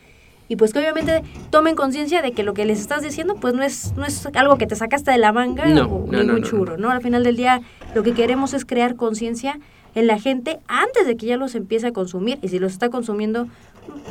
y 0.49 0.57
pues 0.57 0.73
que 0.73 0.79
obviamente 0.79 1.23
tomen 1.51 1.77
conciencia 1.77 2.23
de 2.23 2.33
que 2.33 2.43
lo 2.43 2.55
que 2.55 2.65
les 2.65 2.81
estás 2.81 3.03
diciendo 3.03 3.37
pues 3.41 3.55
no 3.55 3.63
es, 3.63 3.93
no 3.97 4.05
es 4.05 4.27
algo 4.35 4.57
que 4.57 4.67
te 4.67 4.77
sacaste 4.77 5.11
de 5.11 5.19
la 5.19 5.33
manga 5.33 5.67
No, 5.67 5.87
o 5.87 6.07
no, 6.11 6.19
ningún 6.19 6.41
no, 6.41 6.47
churro, 6.47 6.77
¿no? 6.79 6.91
Al 6.91 7.03
final 7.03 7.23
del 7.23 7.37
día 7.37 7.61
lo 7.95 8.03
que 8.03 8.13
queremos 8.15 8.55
es 8.55 8.65
crear 8.65 8.97
conciencia 8.97 9.61
en 9.95 10.07
la 10.07 10.19
gente 10.19 10.59
antes 10.69 11.07
de 11.07 11.17
que 11.17 11.27
ya 11.27 11.37
los 11.37 11.55
empiece 11.55 11.87
a 11.89 11.93
consumir 11.93 12.39
y 12.43 12.49
si 12.49 12.59
los 12.59 12.73
está 12.73 12.89
consumiendo 12.89 13.49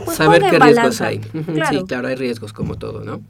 pues 0.06 0.18
Saber 0.18 0.44
qué 0.50 0.60
riesgos 0.60 1.02
hay. 1.02 1.20
Claro. 1.20 1.80
Sí, 1.80 1.86
claro, 1.86 2.08
hay 2.08 2.16
riesgos 2.16 2.54
como 2.54 2.76
todo, 2.76 3.04
¿no? 3.04 3.22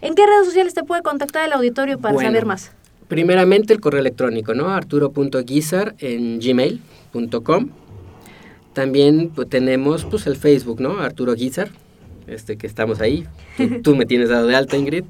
¿En 0.00 0.14
qué 0.14 0.26
redes 0.26 0.46
sociales 0.46 0.74
te 0.74 0.84
puede 0.84 1.02
contactar 1.02 1.44
el 1.44 1.52
auditorio 1.52 1.98
para 1.98 2.14
Bueno, 2.14 2.28
saber 2.28 2.46
más? 2.46 2.72
Primeramente 3.08 3.72
el 3.72 3.80
correo 3.80 4.00
electrónico, 4.00 4.54
¿no? 4.54 4.68
arturo.guizar 4.68 5.94
en 5.98 6.38
gmail.com. 6.38 7.70
También 8.72 9.30
pues, 9.34 9.48
tenemos 9.48 10.04
pues 10.04 10.26
el 10.26 10.36
Facebook, 10.36 10.80
¿no? 10.80 11.00
Arturo 11.00 11.34
Guizar, 11.34 11.70
este 12.26 12.56
que 12.56 12.66
estamos 12.66 13.00
ahí. 13.00 13.26
Tú, 13.56 13.80
tú 13.82 13.96
me 13.96 14.06
tienes 14.06 14.28
dado 14.28 14.46
de 14.46 14.54
alta, 14.56 14.76
Ingrid. 14.76 15.04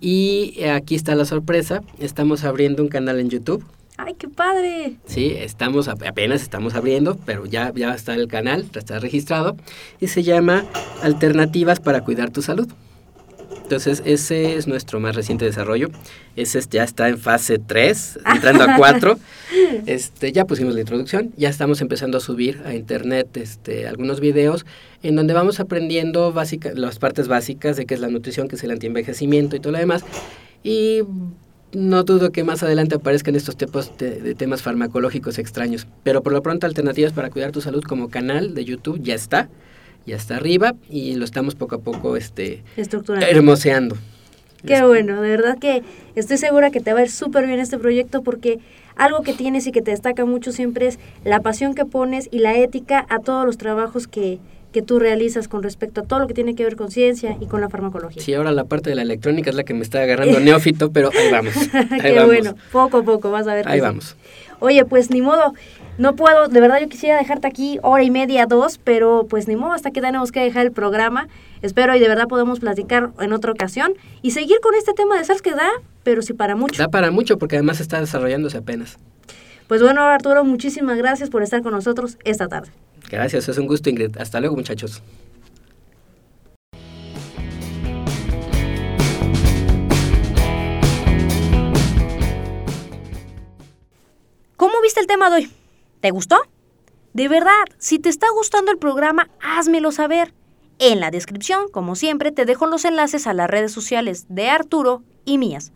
Y 0.00 0.62
aquí 0.64 0.94
está 0.94 1.14
la 1.14 1.24
sorpresa, 1.24 1.82
estamos 1.98 2.44
abriendo 2.44 2.82
un 2.82 2.88
canal 2.88 3.18
en 3.20 3.30
YouTube. 3.30 3.64
¡Ay, 3.96 4.14
qué 4.16 4.28
padre! 4.28 4.94
Sí, 5.06 5.32
estamos 5.36 5.88
ap- 5.88 6.04
apenas 6.06 6.42
estamos 6.42 6.74
abriendo, 6.74 7.18
pero 7.26 7.46
ya 7.46 7.72
ya 7.74 7.94
está 7.94 8.14
el 8.14 8.28
canal, 8.28 8.66
ya 8.72 8.78
está 8.80 8.98
registrado 9.00 9.56
y 10.00 10.06
se 10.08 10.22
llama 10.22 10.64
Alternativas 11.02 11.80
para 11.80 12.02
cuidar 12.04 12.30
tu 12.30 12.40
salud. 12.42 12.68
Entonces, 13.68 14.02
ese 14.06 14.56
es 14.56 14.66
nuestro 14.66 14.98
más 14.98 15.14
reciente 15.14 15.44
desarrollo. 15.44 15.90
Ese 16.36 16.58
es- 16.58 16.70
ya 16.70 16.84
está 16.84 17.06
en 17.10 17.18
fase 17.18 17.58
3, 17.58 18.18
entrando 18.34 18.64
a 18.64 18.76
4. 18.78 19.18
Este, 19.84 20.32
ya 20.32 20.46
pusimos 20.46 20.72
la 20.74 20.80
introducción, 20.80 21.32
ya 21.36 21.50
estamos 21.50 21.82
empezando 21.82 22.16
a 22.16 22.20
subir 22.22 22.62
a 22.64 22.72
internet 22.74 23.36
este, 23.36 23.86
algunos 23.86 24.20
videos 24.20 24.64
en 25.02 25.16
donde 25.16 25.34
vamos 25.34 25.60
aprendiendo 25.60 26.32
básica, 26.32 26.70
las 26.74 26.98
partes 26.98 27.28
básicas 27.28 27.76
de 27.76 27.84
qué 27.84 27.92
es 27.92 28.00
la 28.00 28.08
nutrición, 28.08 28.48
qué 28.48 28.56
es 28.56 28.64
el 28.64 28.70
antienvejecimiento 28.70 29.54
y 29.56 29.60
todo 29.60 29.72
lo 29.74 29.78
demás. 29.78 30.02
Y 30.64 31.00
no 31.74 32.04
dudo 32.04 32.32
que 32.32 32.44
más 32.44 32.62
adelante 32.62 32.94
aparezcan 32.94 33.36
estos 33.36 33.58
tipos 33.58 33.98
de, 33.98 34.22
de 34.22 34.34
temas 34.34 34.62
farmacológicos 34.62 35.38
extraños. 35.38 35.86
Pero 36.04 36.22
por 36.22 36.32
lo 36.32 36.42
pronto, 36.42 36.66
Alternativas 36.66 37.12
para 37.12 37.28
Cuidar 37.28 37.52
tu 37.52 37.60
Salud 37.60 37.82
como 37.82 38.08
canal 38.08 38.54
de 38.54 38.64
YouTube 38.64 38.98
ya 39.02 39.14
está. 39.14 39.50
Ya 40.08 40.16
está 40.16 40.36
arriba 40.36 40.74
y 40.90 41.14
lo 41.14 41.24
estamos 41.24 41.54
poco 41.54 41.76
a 41.76 41.78
poco 41.80 42.16
este, 42.16 42.62
Estructurando. 42.76 43.26
hermoseando. 43.26 43.96
Qué 44.66 44.82
bueno, 44.82 45.22
de 45.22 45.28
verdad 45.28 45.56
que 45.58 45.82
estoy 46.16 46.36
segura 46.36 46.70
que 46.70 46.80
te 46.80 46.92
va 46.92 46.98
a 47.00 47.02
ir 47.02 47.10
súper 47.10 47.46
bien 47.46 47.60
este 47.60 47.78
proyecto 47.78 48.22
porque 48.22 48.58
algo 48.96 49.22
que 49.22 49.32
tienes 49.32 49.66
y 49.68 49.72
que 49.72 49.82
te 49.82 49.92
destaca 49.92 50.24
mucho 50.24 50.50
siempre 50.50 50.88
es 50.88 50.98
la 51.24 51.40
pasión 51.40 51.74
que 51.74 51.84
pones 51.84 52.28
y 52.32 52.40
la 52.40 52.56
ética 52.56 53.06
a 53.08 53.20
todos 53.20 53.46
los 53.46 53.56
trabajos 53.56 54.08
que, 54.08 54.40
que 54.72 54.82
tú 54.82 54.98
realizas 54.98 55.46
con 55.46 55.62
respecto 55.62 56.00
a 56.00 56.04
todo 56.04 56.18
lo 56.18 56.26
que 56.26 56.34
tiene 56.34 56.56
que 56.56 56.64
ver 56.64 56.74
con 56.74 56.90
ciencia 56.90 57.36
y 57.40 57.46
con 57.46 57.60
la 57.60 57.68
farmacología. 57.68 58.20
Sí, 58.20 58.34
ahora 58.34 58.50
la 58.50 58.64
parte 58.64 58.90
de 58.90 58.96
la 58.96 59.02
electrónica 59.02 59.50
es 59.50 59.56
la 59.56 59.62
que 59.62 59.74
me 59.74 59.82
está 59.82 60.02
agarrando 60.02 60.40
neófito, 60.40 60.90
pero 60.90 61.10
ahí 61.16 61.30
vamos. 61.30 61.54
Ahí 61.72 62.00
Qué 62.00 62.12
vamos. 62.12 62.26
bueno, 62.26 62.54
poco 62.72 62.96
a 62.98 63.02
poco 63.04 63.30
vas 63.30 63.46
a 63.46 63.54
ver. 63.54 63.68
Ahí 63.68 63.78
sí. 63.78 63.82
vamos. 63.82 64.16
Oye, 64.60 64.84
pues 64.84 65.10
ni 65.12 65.22
modo, 65.22 65.54
no 65.98 66.14
puedo, 66.14 66.46
de 66.46 66.60
verdad 66.60 66.80
yo 66.80 66.88
quisiera 66.88 67.18
dejarte 67.18 67.48
aquí 67.48 67.80
hora 67.82 68.04
y 68.04 68.10
media, 68.10 68.46
dos, 68.46 68.78
pero 68.78 69.26
pues 69.28 69.48
ni 69.48 69.56
modo, 69.56 69.72
hasta 69.72 69.90
que 69.90 70.00
tenemos 70.00 70.30
que 70.30 70.40
dejar 70.40 70.64
el 70.64 70.72
programa. 70.72 71.28
Espero 71.60 71.94
y 71.96 71.98
de 71.98 72.06
verdad 72.06 72.28
podemos 72.28 72.60
platicar 72.60 73.10
en 73.18 73.32
otra 73.32 73.50
ocasión 73.50 73.94
y 74.22 74.30
seguir 74.30 74.60
con 74.60 74.76
este 74.76 74.92
tema 74.92 75.18
de 75.18 75.24
SARS 75.24 75.42
que 75.42 75.52
da, 75.52 75.68
pero 76.04 76.22
sí 76.22 76.34
para 76.34 76.54
mucho. 76.54 76.80
Da 76.80 76.88
para 76.88 77.10
mucho 77.10 77.36
porque 77.36 77.56
además 77.56 77.80
está 77.80 78.00
desarrollándose 78.00 78.58
apenas. 78.58 78.96
Pues 79.66 79.82
bueno, 79.82 80.02
Arturo, 80.02 80.44
muchísimas 80.44 80.96
gracias 80.96 81.30
por 81.30 81.42
estar 81.42 81.62
con 81.62 81.72
nosotros 81.72 82.16
esta 82.24 82.46
tarde. 82.46 82.70
Gracias, 83.10 83.48
es 83.48 83.58
un 83.58 83.66
gusto, 83.66 83.90
Ingrid. 83.90 84.16
Hasta 84.18 84.38
luego, 84.38 84.54
muchachos. 84.54 85.02
¿Cómo 94.56 94.80
viste 94.80 95.00
el 95.00 95.06
tema 95.06 95.28
de 95.30 95.36
hoy? 95.36 95.57
¿Te 96.00 96.10
gustó? 96.10 96.36
De 97.12 97.28
verdad, 97.28 97.64
si 97.78 97.98
te 97.98 98.08
está 98.08 98.28
gustando 98.32 98.70
el 98.70 98.78
programa, 98.78 99.28
házmelo 99.40 99.90
saber. 99.90 100.32
En 100.78 101.00
la 101.00 101.10
descripción, 101.10 101.68
como 101.72 101.96
siempre, 101.96 102.30
te 102.30 102.44
dejo 102.44 102.66
los 102.66 102.84
enlaces 102.84 103.26
a 103.26 103.34
las 103.34 103.50
redes 103.50 103.72
sociales 103.72 104.26
de 104.28 104.48
Arturo 104.48 105.02
y 105.24 105.38
mías. 105.38 105.72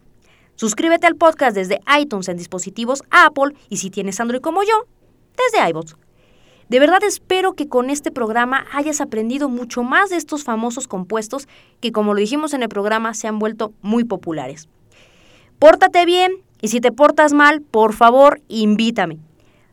Suscríbete 0.54 1.08
al 1.08 1.16
podcast 1.16 1.56
desde 1.56 1.80
iTunes 1.98 2.28
en 2.28 2.36
dispositivos 2.36 3.02
Apple 3.10 3.56
y 3.68 3.78
si 3.78 3.90
tienes 3.90 4.20
Android 4.20 4.40
como 4.40 4.62
yo, 4.62 4.86
desde 5.36 5.68
iBots. 5.70 5.96
De 6.68 6.78
verdad 6.78 7.02
espero 7.02 7.54
que 7.54 7.68
con 7.68 7.90
este 7.90 8.12
programa 8.12 8.64
hayas 8.72 9.00
aprendido 9.00 9.48
mucho 9.48 9.82
más 9.82 10.10
de 10.10 10.16
estos 10.16 10.44
famosos 10.44 10.86
compuestos 10.86 11.48
que, 11.80 11.90
como 11.90 12.14
lo 12.14 12.20
dijimos 12.20 12.54
en 12.54 12.62
el 12.62 12.68
programa, 12.68 13.12
se 13.14 13.26
han 13.26 13.40
vuelto 13.40 13.72
muy 13.82 14.04
populares. 14.04 14.68
Pórtate 15.58 16.06
bien 16.06 16.32
y 16.60 16.68
si 16.68 16.80
te 16.80 16.92
portas 16.92 17.32
mal, 17.32 17.60
por 17.60 17.92
favor, 17.92 18.40
invítame. 18.46 19.18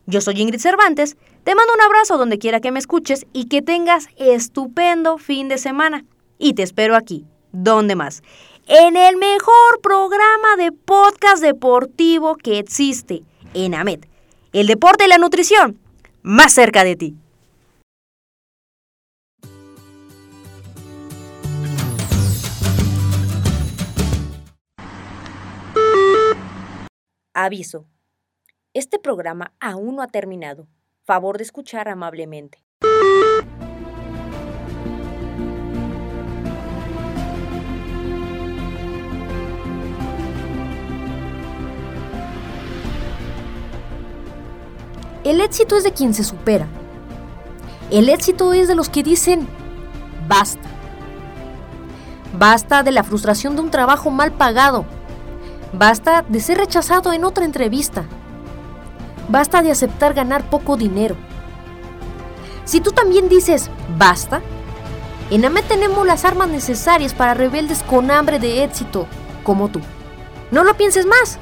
Yo 0.09 0.21
soy 0.21 0.41
Ingrid 0.41 0.59
Cervantes, 0.59 1.17
te 1.43 1.53
mando 1.53 1.71
un 1.71 1.81
abrazo 1.81 2.17
donde 2.17 2.39
quiera 2.39 2.59
que 2.61 2.71
me 2.71 2.79
escuches 2.79 3.27
y 3.31 3.45
que 3.45 3.61
tengas 3.61 4.07
estupendo 4.17 5.19
fin 5.19 5.49
de 5.49 5.59
semana. 5.59 6.03
Y 6.39 6.55
te 6.55 6.63
espero 6.63 6.95
aquí, 6.95 7.27
¿dónde 7.51 7.95
más? 7.95 8.23
En 8.65 8.97
el 8.97 9.17
mejor 9.17 9.81
programa 9.83 10.55
de 10.57 10.71
podcast 10.71 11.43
deportivo 11.43 12.37
que 12.37 12.57
existe, 12.57 13.21
en 13.53 13.75
AMET. 13.75 14.09
El 14.51 14.65
deporte 14.65 15.05
y 15.05 15.09
la 15.09 15.19
nutrición, 15.19 15.79
más 16.23 16.53
cerca 16.53 16.83
de 16.83 16.95
ti. 16.95 17.15
Aviso. 27.35 27.85
Este 28.75 28.99
programa 28.99 29.51
aún 29.59 29.95
no 29.95 30.03
ha 30.03 30.07
terminado. 30.07 30.67
Favor 31.03 31.37
de 31.37 31.43
escuchar 31.43 31.89
amablemente. 31.89 32.63
El 45.23 45.41
éxito 45.41 45.75
es 45.75 45.83
de 45.83 45.91
quien 45.91 46.13
se 46.13 46.23
supera. 46.23 46.67
El 47.89 48.07
éxito 48.09 48.53
es 48.53 48.67
de 48.67 48.75
los 48.75 48.89
que 48.89 49.01
dicen, 49.01 49.47
basta. 50.27 50.69
Basta 52.37 52.83
de 52.83 52.91
la 52.91 53.03
frustración 53.03 53.55
de 53.55 53.63
un 53.63 53.71
trabajo 53.71 54.11
mal 54.11 54.31
pagado. 54.31 54.85
Basta 55.73 56.23
de 56.29 56.39
ser 56.39 56.59
rechazado 56.59 57.13
en 57.13 57.23
otra 57.23 57.45
entrevista. 57.45 58.05
Basta 59.29 59.61
de 59.61 59.71
aceptar 59.71 60.13
ganar 60.13 60.49
poco 60.49 60.75
dinero. 60.75 61.15
Si 62.65 62.81
tú 62.81 62.91
también 62.91 63.29
dices 63.29 63.69
basta, 63.97 64.41
en 65.31 65.45
AMET 65.45 65.65
tenemos 65.67 66.05
las 66.05 66.25
armas 66.25 66.49
necesarias 66.49 67.13
para 67.13 67.35
rebeldes 67.35 67.83
con 67.83 68.11
hambre 68.11 68.39
de 68.39 68.63
éxito, 68.63 69.07
como 69.43 69.69
tú. 69.69 69.79
No 70.51 70.63
lo 70.63 70.75
pienses 70.75 71.05
más 71.05 71.37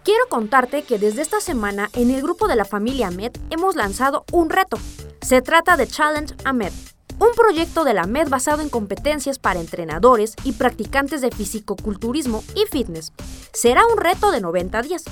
Quiero 0.05 0.26
contarte 0.28 0.82
que 0.82 0.98
desde 0.98 1.22
esta 1.22 1.40
semana 1.40 1.88
en 1.92 2.11
el 2.11 2.22
grupo 2.22 2.48
de 2.48 2.57
la 2.57 2.64
familia 2.64 3.07
AMED 3.07 3.30
hemos 3.50 3.76
lanzado 3.76 4.24
un 4.32 4.50
reto. 4.50 4.76
Se 5.20 5.42
trata 5.42 5.76
de 5.76 5.86
Challenge 5.86 6.34
AMED, 6.44 6.72
un 7.20 7.28
proyecto 7.36 7.84
de 7.84 7.94
la 7.94 8.07
MED 8.07 8.28
basado 8.28 8.62
en 8.62 8.68
competencias 8.68 9.38
para 9.38 9.61
entrenadores 9.61 10.34
y 10.42 10.50
practicantes 10.53 11.20
de 11.20 11.30
fisicoculturismo 11.30 12.42
y 12.57 12.64
fitness. 12.68 13.12
Será 13.53 13.86
un 13.86 13.96
reto 13.96 14.32
de 14.32 14.40
90 14.40 14.82
días. 14.82 15.05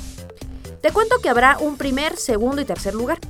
Te 0.82 0.91
cuento 0.91 1.20
que 1.22 1.28
habrá 1.28 1.57
un 1.61 1.76
primer, 1.76 2.16
segundo 2.16 2.61
y 2.61 2.64
tercer 2.64 2.97
lugar. 2.97 3.20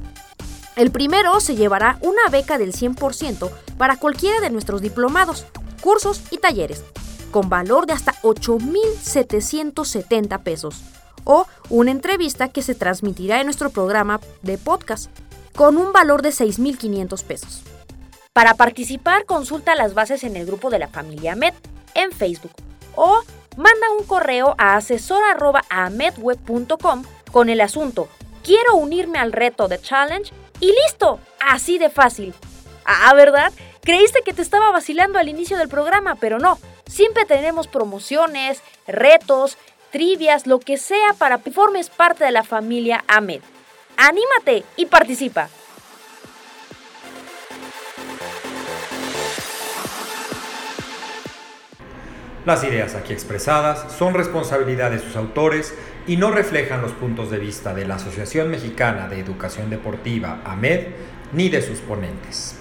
El 0.76 0.90
primero 0.90 1.40
se 1.40 1.56
llevará 1.56 1.98
una 2.00 2.22
beca 2.30 2.56
del 2.56 2.72
100% 2.72 3.50
para 3.76 3.98
cualquiera 3.98 4.40
de 4.40 4.48
nuestros 4.48 4.80
diplomados, 4.80 5.44
cursos 5.82 6.22
y 6.30 6.38
talleres, 6.38 6.82
con 7.30 7.50
valor 7.50 7.84
de 7.84 7.92
hasta 7.92 8.14
8.770 8.22 10.42
pesos, 10.42 10.82
o 11.25 11.47
una 11.68 11.91
entrevista 11.91 12.49
que 12.49 12.62
se 12.62 12.75
transmitirá 12.75 13.41
en 13.41 13.47
nuestro 13.47 13.68
programa 13.71 14.21
de 14.43 14.57
podcast, 14.59 15.11
con 15.55 15.77
un 15.77 15.93
valor 15.93 16.23
de 16.23 16.31
6.500 16.31 17.25
pesos. 17.25 17.62
Para 18.33 18.55
participar, 18.55 19.27
consulta 19.27 19.75
las 19.75 19.93
bases 19.95 20.23
en 20.25 20.37
el 20.37 20.47
grupo 20.47 20.71
de 20.71 20.79
la 20.79 20.89
familia 20.89 21.35
MED 21.35 21.53
en 21.95 22.12
Facebook 22.12 22.53
o 22.95 23.21
manda 23.57 23.91
un 23.99 24.07
correo 24.07 24.55
a 24.59 24.77
asesor.amedweb.com 24.77 27.03
con 27.33 27.49
el 27.49 27.61
asunto 27.61 28.09
Quiero 28.43 28.77
unirme 28.77 29.18
al 29.18 29.33
reto 29.33 29.68
de 29.68 29.81
Challenge 29.81 30.33
y 30.61 30.73
listo, 30.73 31.21
así 31.41 31.79
de 31.79 31.91
fácil. 31.91 32.35
Ah, 32.85 33.12
¿verdad? 33.14 33.53
Creíste 33.83 34.23
que 34.23 34.33
te 34.33 34.43
estaba 34.43 34.71
vacilando 34.71 35.18
al 35.18 35.29
inicio 35.29 35.59
del 35.59 35.68
programa, 35.68 36.16
pero 36.16 36.39
no. 36.39 36.59
Siempre 36.87 37.25
tenemos 37.25 37.68
promociones, 37.68 38.62
retos, 38.87 39.59
trivias, 39.91 40.47
lo 40.47 40.61
que 40.61 40.76
sea 40.76 41.14
para 41.18 41.38
que 41.38 41.51
formes 41.51 41.91
parte 41.91 42.24
de 42.24 42.30
la 42.30 42.45
familia 42.45 43.05
AMED. 43.09 43.41
¡Anímate 43.97 44.64
y 44.76 44.86
participa! 44.86 45.49
Las 52.47 52.64
ideas 52.64 52.95
aquí 52.95 53.12
expresadas 53.12 53.93
son 53.93 54.14
responsabilidad 54.14 54.91
de 54.91 54.99
sus 54.99 55.14
autores 55.14 55.74
y 56.07 56.16
no 56.16 56.30
reflejan 56.30 56.80
los 56.80 56.93
puntos 56.93 57.30
de 57.30 57.38
vista 57.38 57.74
de 57.74 57.86
la 57.86 57.97
Asociación 57.97 58.51
Mexicana 58.51 59.09
de 59.09 59.20
Educación 59.20 59.68
Deportiva, 59.68 60.41
AMED, 60.45 60.86
ni 61.32 61.51
de 61.51 61.61
sus 61.61 61.80
ponentes. 61.80 62.57